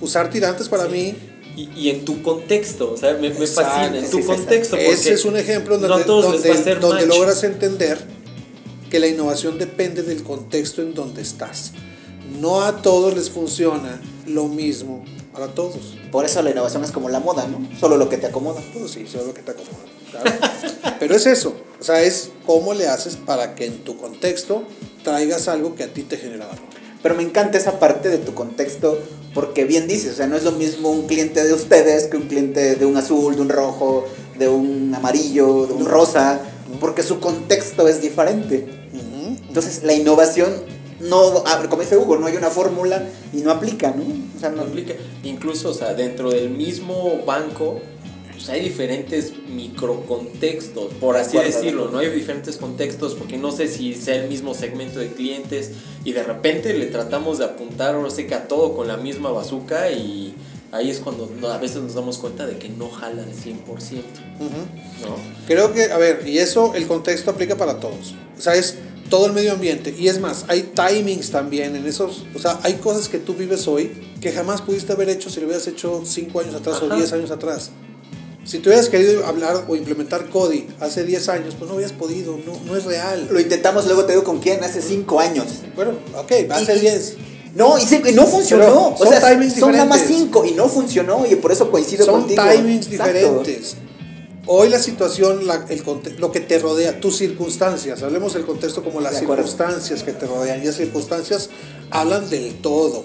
Usar 0.00 0.30
tirantes 0.30 0.68
para 0.68 0.86
mí. 0.86 1.14
Y, 1.56 1.88
en 1.88 2.04
tu 2.04 2.22
contexto, 2.22 2.92
o 2.92 2.96
sea, 2.98 3.14
me, 3.14 3.30
fascina, 3.30 3.98
en 3.98 4.10
tu 4.10 4.22
contexto. 4.26 4.76
Ese 4.76 5.14
es 5.14 5.24
un 5.24 5.38
ejemplo 5.38 5.78
donde, 5.78 6.04
donde, 6.78 7.06
logras 7.06 7.42
entender 7.44 7.98
que 8.90 9.00
la 9.00 9.06
innovación 9.06 9.58
depende 9.58 10.02
del 10.02 10.22
contexto 10.22 10.82
en 10.82 10.92
donde 10.92 11.22
estás. 11.22 11.72
No 12.42 12.62
a 12.62 12.82
todos 12.82 13.14
les 13.14 13.30
funciona 13.30 14.02
lo 14.26 14.48
mismo 14.48 15.02
para 15.32 15.46
todos. 15.48 15.96
Por 16.12 16.26
eso 16.26 16.42
la 16.42 16.50
innovación 16.50 16.84
es 16.84 16.90
como 16.92 17.08
la 17.08 17.20
moda, 17.20 17.46
¿no? 17.46 17.66
Solo 17.80 17.96
lo 17.96 18.10
que 18.10 18.18
te 18.18 18.26
acomoda. 18.26 18.60
Pues 18.74 18.90
sí, 18.90 19.06
solo 19.06 19.28
lo 19.28 19.34
que 19.34 19.40
te 19.40 19.52
acomoda. 19.52 20.96
Pero 20.98 21.14
es 21.16 21.24
eso. 21.24 21.54
O 21.80 21.84
sea, 21.84 22.02
es 22.02 22.30
cómo 22.44 22.74
le 22.74 22.88
haces 22.88 23.16
para 23.16 23.54
que 23.54 23.66
en 23.66 23.84
tu 23.84 23.96
contexto 23.96 24.64
traigas 25.04 25.48
algo 25.48 25.74
que 25.74 25.84
a 25.84 25.92
ti 25.92 26.02
te 26.02 26.16
genera 26.16 26.46
valor. 26.46 26.64
Pero 27.02 27.14
me 27.14 27.22
encanta 27.22 27.58
esa 27.58 27.78
parte 27.78 28.08
de 28.08 28.18
tu 28.18 28.34
contexto 28.34 28.98
porque 29.34 29.64
bien 29.64 29.86
dices, 29.86 30.14
o 30.14 30.16
sea, 30.16 30.26
no 30.26 30.36
es 30.36 30.44
lo 30.44 30.52
mismo 30.52 30.90
un 30.90 31.06
cliente 31.06 31.44
de 31.44 31.52
ustedes 31.52 32.06
que 32.06 32.16
un 32.16 32.26
cliente 32.26 32.76
de 32.76 32.86
un 32.86 32.96
azul, 32.96 33.36
de 33.36 33.42
un 33.42 33.50
rojo, 33.50 34.06
de 34.38 34.48
un 34.48 34.94
amarillo, 34.94 35.66
de 35.66 35.74
un 35.74 35.84
rosa, 35.84 36.40
porque 36.80 37.02
su 37.02 37.20
contexto 37.20 37.86
es 37.86 38.00
diferente. 38.00 38.66
Entonces, 39.48 39.82
la 39.84 39.92
innovación 39.92 40.52
no, 41.00 41.44
como 41.68 41.82
dice 41.82 41.96
Hugo, 41.96 42.16
no 42.16 42.26
hay 42.26 42.36
una 42.36 42.48
fórmula 42.48 43.06
y 43.32 43.38
no 43.38 43.50
aplica, 43.50 43.90
¿no? 43.90 44.04
O 44.36 44.40
sea, 44.40 44.48
no 44.50 44.62
aplica. 44.62 44.94
Incluso, 45.24 45.70
o 45.70 45.74
sea, 45.74 45.94
dentro 45.94 46.30
del 46.30 46.50
mismo 46.50 47.22
banco 47.26 47.80
pues, 48.46 48.58
hay 48.58 48.64
diferentes 48.64 49.32
microcontextos, 49.48 50.94
por 50.94 51.16
así 51.16 51.36
decirlo, 51.36 51.90
¿no? 51.90 51.98
Hay 51.98 52.10
diferentes 52.10 52.56
contextos 52.56 53.14
porque 53.14 53.38
no 53.38 53.50
sé 53.50 53.66
si 53.66 53.94
sea 53.94 54.16
el 54.16 54.28
mismo 54.28 54.54
segmento 54.54 55.00
de 55.00 55.08
clientes 55.08 55.72
y 56.04 56.12
de 56.12 56.22
repente 56.22 56.72
le 56.74 56.86
tratamos 56.86 57.38
de 57.38 57.46
apuntar 57.46 57.96
ahora 57.96 58.10
sé 58.10 58.26
que 58.26 58.34
a 58.34 58.46
todo 58.46 58.76
con 58.76 58.86
la 58.86 58.96
misma 58.96 59.30
bazuca 59.30 59.90
y 59.90 60.34
ahí 60.70 60.90
es 60.90 61.00
cuando 61.00 61.28
a 61.50 61.58
veces 61.58 61.82
nos 61.82 61.94
damos 61.94 62.18
cuenta 62.18 62.46
de 62.46 62.56
que 62.56 62.68
no 62.68 62.88
jala 62.88 63.24
al 63.24 63.32
100%. 63.32 63.56
¿no? 64.38 65.16
Creo 65.46 65.72
que, 65.72 65.84
a 65.90 65.98
ver, 65.98 66.22
y 66.26 66.38
eso 66.38 66.72
el 66.74 66.86
contexto 66.86 67.32
aplica 67.32 67.56
para 67.56 67.80
todos. 67.80 68.14
O 68.38 68.40
sea, 68.40 68.54
es 68.54 68.76
todo 69.10 69.26
el 69.26 69.32
medio 69.32 69.52
ambiente. 69.52 69.94
Y 69.98 70.08
es 70.08 70.20
más, 70.20 70.44
hay 70.48 70.70
timings 70.74 71.30
también 71.30 71.74
en 71.74 71.86
esos. 71.86 72.24
O 72.34 72.38
sea, 72.38 72.60
hay 72.62 72.74
cosas 72.74 73.08
que 73.08 73.18
tú 73.18 73.34
vives 73.34 73.66
hoy 73.66 73.92
que 74.20 74.30
jamás 74.32 74.62
pudiste 74.62 74.92
haber 74.92 75.08
hecho 75.08 75.30
si 75.30 75.40
lo 75.40 75.46
hubieras 75.46 75.66
hecho 75.66 76.02
5 76.04 76.40
años 76.40 76.54
atrás 76.54 76.82
o 76.82 76.94
10 76.94 77.12
años 77.12 77.30
atrás. 77.30 77.70
Si 78.46 78.60
tú 78.60 78.70
hubieras 78.70 78.88
querido 78.88 79.26
hablar 79.26 79.64
o 79.66 79.74
implementar 79.74 80.30
Cody 80.30 80.68
hace 80.80 81.04
10 81.04 81.28
años, 81.30 81.54
pues 81.58 81.68
no 81.68 81.76
hubieras 81.76 81.92
podido, 81.92 82.38
no, 82.46 82.58
no 82.64 82.76
es 82.76 82.84
real. 82.84 83.26
Lo 83.30 83.40
intentamos 83.40 83.86
luego, 83.86 84.04
te 84.04 84.12
digo, 84.12 84.24
con 84.24 84.38
quién, 84.38 84.62
hace 84.62 84.80
5 84.80 85.20
años. 85.20 85.46
Bueno, 85.74 85.92
ok, 86.16 86.32
hace 86.50 86.78
10. 86.78 87.16
No, 87.56 87.76
y, 87.78 88.12
no 88.12 88.26
funcionó. 88.26 88.94
o 88.98 89.06
sea, 89.06 89.20
son 89.48 89.72
nada 89.72 89.86
más 89.86 90.02
cinco 90.02 90.44
y 90.44 90.52
no 90.52 90.68
funcionó 90.68 91.24
y 91.26 91.36
por 91.36 91.52
eso 91.52 91.70
coincido 91.70 92.04
son 92.04 92.20
contigo. 92.20 92.42
Son 92.42 92.52
timings 92.52 92.90
diferentes. 92.90 93.76
Hoy 94.46 94.68
la 94.68 94.78
situación, 94.78 95.40
el, 95.70 95.82
lo 96.18 96.30
que 96.32 96.40
te 96.40 96.58
rodea, 96.58 97.00
tus 97.00 97.16
circunstancias, 97.16 98.02
hablemos 98.02 98.34
del 98.34 98.44
contexto 98.44 98.84
como 98.84 99.00
las 99.00 99.18
circunstancias 99.18 100.02
que 100.02 100.12
te 100.12 100.26
rodean. 100.26 100.62
Y 100.62 100.66
las 100.66 100.76
circunstancias 100.76 101.48
hablan 101.90 102.28
del 102.28 102.54
todo. 102.56 103.04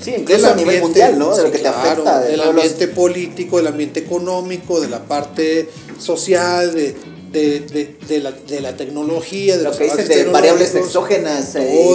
Sí, 0.00 0.14
incluso 0.16 0.48
a 0.48 0.54
nivel 0.54 0.80
mundial, 0.80 1.18
¿no? 1.18 1.36
De 1.36 1.42
lo 1.42 1.50
que 1.50 1.58
te 1.58 1.68
afecta. 1.68 2.20
del 2.20 2.40
ambiente 2.40 2.88
político, 2.88 3.58
del 3.58 3.66
ambiente 3.68 4.00
económico, 4.00 4.80
de 4.80 4.88
la 4.88 5.04
parte 5.04 5.68
social, 5.98 6.72
de, 6.72 6.94
de, 7.32 7.96
de, 8.08 8.20
la, 8.20 8.32
de 8.32 8.60
la 8.60 8.76
tecnología, 8.76 9.56
de 9.56 9.64
lo 9.64 9.72
que 9.72 9.84
dicen 9.84 10.08
de 10.08 10.24
variables 10.24 10.74
exógenas, 10.74 11.54
eh, 11.54 11.94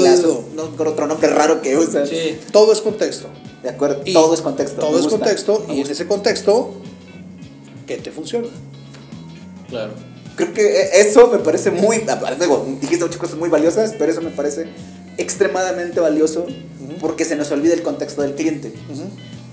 no, 0.56 0.76
con 0.78 0.88
otro 0.88 1.08
nombre 1.08 1.30
raro 1.30 1.62
que 1.62 1.76
usan. 1.78 2.08
Sí, 2.08 2.40
todo 2.52 2.72
es 2.74 2.82
contexto. 2.82 3.28
De 3.64 3.70
acuerdo, 3.70 4.02
todo 4.14 4.34
es 4.34 4.42
contexto. 4.42 4.82
Todo 4.82 5.00
es 5.00 5.08
contexto, 5.08 5.66
y 5.70 5.82
en 5.82 5.90
ese 5.90 6.06
contexto, 6.06 6.76
¿qué 7.88 7.98
te 7.98 8.12
funciona? 8.12 8.48
Claro. 9.70 9.94
Creo 10.36 10.54
que 10.54 10.90
eso 11.00 11.28
me 11.28 11.40
parece 11.40 11.72
muy. 11.72 12.04
dijiste 12.82 13.04
muchas 13.06 13.20
cosas 13.20 13.38
muy 13.38 13.50
valiosas, 13.50 13.94
pero 13.98 14.12
eso 14.12 14.22
me 14.22 14.32
parece 14.32 14.68
extremadamente 15.18 16.00
valioso 16.00 16.46
porque 17.00 17.26
se 17.26 17.36
nos 17.36 17.52
olvida 17.52 17.74
el 17.74 17.84
contexto 17.84 18.22
del 18.22 18.36
cliente. 18.36 18.74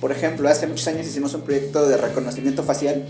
Por 0.00 0.12
ejemplo, 0.12 0.48
hace 0.48 0.66
muchos 0.66 0.86
años 0.88 1.06
hicimos 1.06 1.34
un 1.34 1.42
proyecto 1.42 1.88
de 1.88 1.96
reconocimiento 1.96 2.62
facial. 2.62 3.06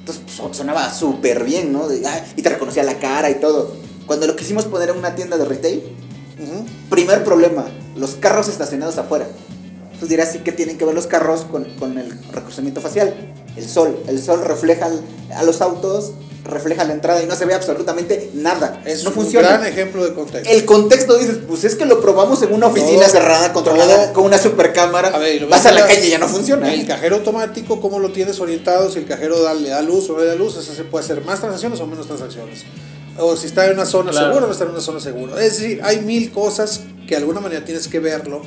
Entonces 0.00 0.24
pues, 0.24 0.56
sonaba 0.56 0.92
súper 0.92 1.44
bien, 1.44 1.72
¿no? 1.72 1.88
y 1.92 2.42
te 2.42 2.48
reconocía 2.48 2.82
la 2.82 2.98
cara 2.98 3.30
y 3.30 3.36
todo. 3.36 3.76
Cuando 4.06 4.26
lo 4.26 4.36
quisimos 4.36 4.64
poner 4.66 4.90
en 4.90 4.98
una 4.98 5.14
tienda 5.14 5.38
de 5.38 5.44
retail, 5.44 5.82
primer 6.90 7.24
problema, 7.24 7.66
los 7.96 8.16
carros 8.16 8.48
estacionados 8.48 8.98
afuera. 8.98 9.26
Entonces 9.84 10.08
dirás, 10.08 10.32
sí, 10.32 10.40
que 10.40 10.52
tienen 10.52 10.76
que 10.76 10.84
ver 10.84 10.94
los 10.94 11.06
carros 11.06 11.42
con, 11.42 11.64
con 11.78 11.96
el 11.96 12.10
reconocimiento 12.32 12.80
facial? 12.80 13.14
El 13.56 13.68
sol. 13.68 13.98
El 14.08 14.22
sol 14.22 14.44
refleja 14.44 14.90
a 15.34 15.42
los 15.42 15.60
autos 15.60 16.12
refleja 16.44 16.84
la 16.84 16.92
entrada 16.92 17.22
y 17.22 17.26
no 17.26 17.36
se 17.36 17.44
ve 17.44 17.54
absolutamente 17.54 18.30
nada. 18.34 18.82
Es 18.84 19.04
no 19.04 19.10
un 19.10 19.14
funciona. 19.14 19.48
gran 19.48 19.66
ejemplo 19.66 20.04
de 20.04 20.12
contexto. 20.14 20.50
El 20.50 20.64
contexto 20.64 21.16
dices, 21.16 21.38
pues 21.46 21.64
es 21.64 21.76
que 21.76 21.86
lo 21.86 22.00
probamos 22.00 22.42
en 22.42 22.52
una 22.52 22.66
oficina 22.66 23.06
cerrada, 23.08 23.52
controlada, 23.52 24.12
con 24.12 24.24
una 24.24 24.38
supercámara. 24.38 25.08
A 25.08 25.18
ver, 25.18 25.46
vas 25.46 25.64
a 25.66 25.72
la 25.72 25.86
calle 25.86 26.06
y 26.06 26.10
ya 26.10 26.18
no 26.18 26.28
funciona. 26.28 26.72
El 26.72 26.86
cajero 26.86 27.16
automático, 27.16 27.80
¿cómo 27.80 27.98
lo 27.98 28.12
tienes 28.12 28.40
orientado? 28.40 28.90
Si 28.90 28.98
el 28.98 29.06
cajero 29.06 29.40
da, 29.40 29.54
le 29.54 29.70
da 29.70 29.82
luz 29.82 30.10
o 30.10 30.14
no 30.14 30.20
le 30.20 30.26
da 30.26 30.34
luz, 30.34 30.56
eso 30.56 30.74
se 30.74 30.84
puede 30.84 31.04
hacer 31.04 31.24
más 31.24 31.40
transacciones 31.40 31.80
o 31.80 31.86
menos 31.86 32.06
transacciones. 32.06 32.64
O 33.18 33.36
si 33.36 33.46
está 33.46 33.66
en 33.66 33.74
una 33.74 33.84
zona 33.84 34.12
segura 34.12 34.38
o 34.38 34.40
no 34.40 34.52
está 34.52 34.64
en 34.64 34.70
una 34.70 34.80
zona 34.80 34.98
segura. 34.98 35.34
Es 35.44 35.58
decir, 35.58 35.80
hay 35.84 36.00
mil 36.00 36.32
cosas 36.32 36.80
que 37.06 37.10
de 37.10 37.16
alguna 37.16 37.40
manera 37.40 37.64
tienes 37.64 37.86
que 37.86 38.00
verlo 38.00 38.42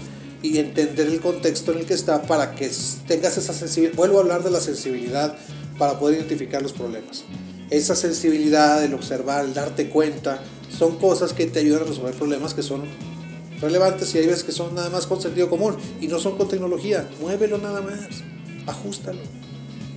y 0.53 0.59
entender 0.59 1.07
el 1.07 1.19
contexto 1.19 1.71
en 1.71 1.79
el 1.79 1.85
que 1.85 1.93
está 1.93 2.23
para 2.23 2.55
que 2.55 2.69
tengas 3.07 3.37
esa 3.37 3.53
sensibilidad. 3.53 3.97
Vuelvo 3.97 4.17
a 4.17 4.21
hablar 4.21 4.43
de 4.43 4.51
la 4.51 4.61
sensibilidad 4.61 5.35
para 5.77 5.99
poder 5.99 6.17
identificar 6.17 6.61
los 6.61 6.73
problemas 6.73 7.23
esa 7.69 7.95
sensibilidad, 7.95 8.83
el 8.83 8.93
observar, 8.93 9.45
el 9.45 9.53
darte 9.53 9.89
cuenta, 9.89 10.39
son 10.69 10.97
cosas 10.97 11.33
que 11.33 11.45
te 11.45 11.59
ayudan 11.59 11.83
a 11.83 11.85
resolver 11.85 12.13
problemas 12.13 12.53
que 12.53 12.63
son 12.63 12.83
relevantes 13.61 14.13
y 14.13 14.19
hay 14.19 14.27
veces 14.27 14.43
que 14.43 14.51
son 14.51 14.75
nada 14.75 14.89
más 14.89 15.07
con 15.07 15.21
sentido 15.21 15.49
común 15.49 15.75
y 16.01 16.07
no 16.07 16.19
son 16.19 16.37
con 16.37 16.47
tecnología. 16.47 17.07
Muévelo 17.21 17.57
nada 17.57 17.81
más, 17.81 18.23
ajustalo, 18.67 19.21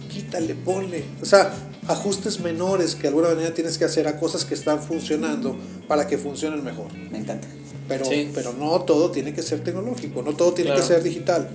quítale, 0.08 0.54
ponle. 0.54 1.04
O 1.20 1.24
sea, 1.24 1.52
ajustes 1.88 2.40
menores 2.40 2.94
que 2.94 3.02
de 3.02 3.08
alguna 3.08 3.28
manera 3.30 3.52
tienes 3.52 3.76
que 3.76 3.84
hacer 3.84 4.06
a 4.08 4.18
cosas 4.18 4.44
que 4.44 4.54
están 4.54 4.80
funcionando 4.80 5.56
para 5.86 6.06
que 6.06 6.16
funcionen 6.16 6.64
mejor. 6.64 6.92
Me 7.10 7.18
encanta. 7.18 7.48
Pero, 7.88 8.04
pero 8.34 8.52
no 8.52 8.82
todo 8.82 9.10
tiene 9.10 9.32
que 9.32 9.42
ser 9.42 9.64
tecnológico, 9.64 10.22
no 10.22 10.34
todo 10.34 10.52
tiene 10.52 10.74
que 10.74 10.82
ser 10.82 11.02
digital. 11.02 11.48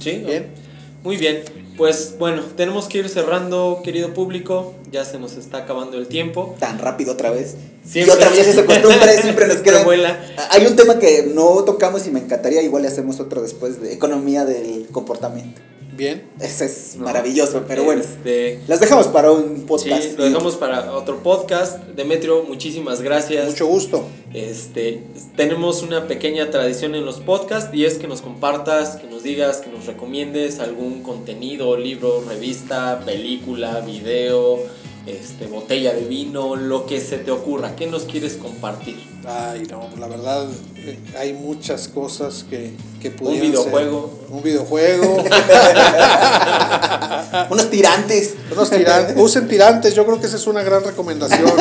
Sí, 0.00 0.22
bien. 0.26 0.46
Muy 1.02 1.18
bien. 1.18 1.42
Pues 1.76 2.14
bueno, 2.18 2.42
tenemos 2.56 2.86
que 2.86 2.98
ir 2.98 3.08
cerrando, 3.08 3.82
querido 3.84 4.14
público. 4.14 4.74
Ya 4.90 5.04
se 5.04 5.18
nos 5.18 5.36
está 5.36 5.58
acabando 5.58 5.98
el 5.98 6.06
tiempo. 6.06 6.56
Tan 6.58 6.78
rápido 6.78 7.12
otra 7.12 7.30
vez. 7.30 7.56
Y 7.92 8.08
otra 8.08 8.30
vez 8.30 8.46
esa 8.46 8.64
costumbre, 8.64 9.18
siempre 9.20 9.46
nos 9.46 9.58
queda. 9.58 9.84
Hay 10.50 10.66
un 10.66 10.76
tema 10.76 10.98
que 10.98 11.30
no 11.34 11.62
tocamos 11.64 12.06
y 12.06 12.10
me 12.10 12.20
encantaría, 12.20 12.62
igual 12.62 12.82
le 12.82 12.88
hacemos 12.88 13.20
otro 13.20 13.42
después 13.42 13.82
de 13.82 13.92
economía 13.92 14.44
del 14.44 14.86
comportamiento. 14.92 15.60
Bien. 15.96 16.22
Ese 16.40 16.64
es 16.64 16.96
maravilloso, 16.96 17.64
pero 17.68 17.84
bueno. 17.84 18.02
Este, 18.02 18.60
las 18.66 18.80
dejamos 18.80 19.06
para 19.08 19.30
un 19.30 19.62
podcast. 19.66 20.02
Sí, 20.02 20.14
lo 20.16 20.24
dejamos 20.24 20.56
para 20.56 20.92
otro 20.92 21.22
podcast. 21.22 21.78
Demetrio, 21.94 22.42
muchísimas 22.42 23.00
gracias. 23.00 23.46
Mucho 23.46 23.66
gusto. 23.66 24.04
Este, 24.32 25.02
tenemos 25.36 25.82
una 25.82 26.08
pequeña 26.08 26.50
tradición 26.50 26.96
en 26.96 27.04
los 27.04 27.20
podcasts 27.20 27.72
y 27.72 27.84
es 27.84 27.98
que 27.98 28.08
nos 28.08 28.22
compartas, 28.22 28.96
que 28.96 29.06
nos 29.06 29.22
digas, 29.22 29.58
que 29.58 29.70
nos 29.70 29.86
recomiendes 29.86 30.58
algún 30.58 31.02
contenido, 31.02 31.76
libro, 31.76 32.24
revista, 32.26 33.00
película, 33.04 33.80
video 33.80 34.58
este, 35.06 35.46
botella 35.46 35.92
de 35.92 36.02
vino, 36.02 36.56
lo 36.56 36.86
que 36.86 37.00
se 37.00 37.18
te 37.18 37.30
ocurra. 37.30 37.76
¿Qué 37.76 37.86
nos 37.86 38.04
quieres 38.04 38.34
compartir? 38.34 38.96
Ay, 39.26 39.66
no, 39.70 39.88
la 39.98 40.06
verdad 40.06 40.46
eh, 40.76 40.98
hay 41.18 41.32
muchas 41.34 41.88
cosas 41.88 42.44
que, 42.48 42.72
que 43.00 43.12
Un 43.20 43.40
videojuego. 43.40 44.18
Un 44.30 44.42
videojuego. 44.42 45.16
Unos 47.50 47.70
tirantes. 47.70 48.34
Unos 48.50 48.70
tirantes. 48.70 49.16
Usen 49.16 49.48
tirantes, 49.48 49.94
yo 49.94 50.04
creo 50.06 50.20
que 50.20 50.26
esa 50.26 50.36
es 50.36 50.46
una 50.46 50.62
gran 50.62 50.84
recomendación. 50.84 51.52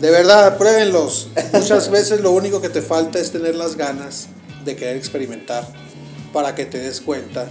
De 0.00 0.10
verdad, 0.10 0.56
pruébenlos. 0.58 1.28
Muchas 1.52 1.90
veces 1.90 2.20
lo 2.20 2.32
único 2.32 2.60
que 2.60 2.68
te 2.68 2.82
falta 2.82 3.18
es 3.18 3.32
tener 3.32 3.54
las 3.54 3.76
ganas 3.76 4.28
de 4.64 4.76
querer 4.76 4.96
experimentar 4.96 5.66
para 6.32 6.54
que 6.54 6.66
te 6.66 6.78
des 6.78 7.00
cuenta 7.00 7.50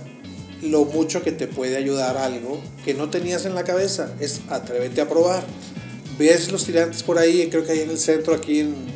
lo 0.61 0.85
mucho 0.85 1.21
que 1.21 1.31
te 1.31 1.47
puede 1.47 1.75
ayudar 1.75 2.17
algo 2.17 2.61
que 2.83 2.93
no 2.93 3.09
tenías 3.09 3.45
en 3.45 3.55
la 3.55 3.63
cabeza. 3.63 4.13
Es 4.19 4.41
atrévete 4.49 5.01
a 5.01 5.07
probar. 5.07 5.43
Ves 6.17 6.51
los 6.51 6.65
tirantes 6.65 7.03
por 7.03 7.17
ahí, 7.17 7.47
creo 7.49 7.65
que 7.65 7.73
hay 7.73 7.79
en 7.81 7.89
el 7.89 7.97
centro, 7.97 8.33
aquí 8.33 8.61
en 8.61 8.95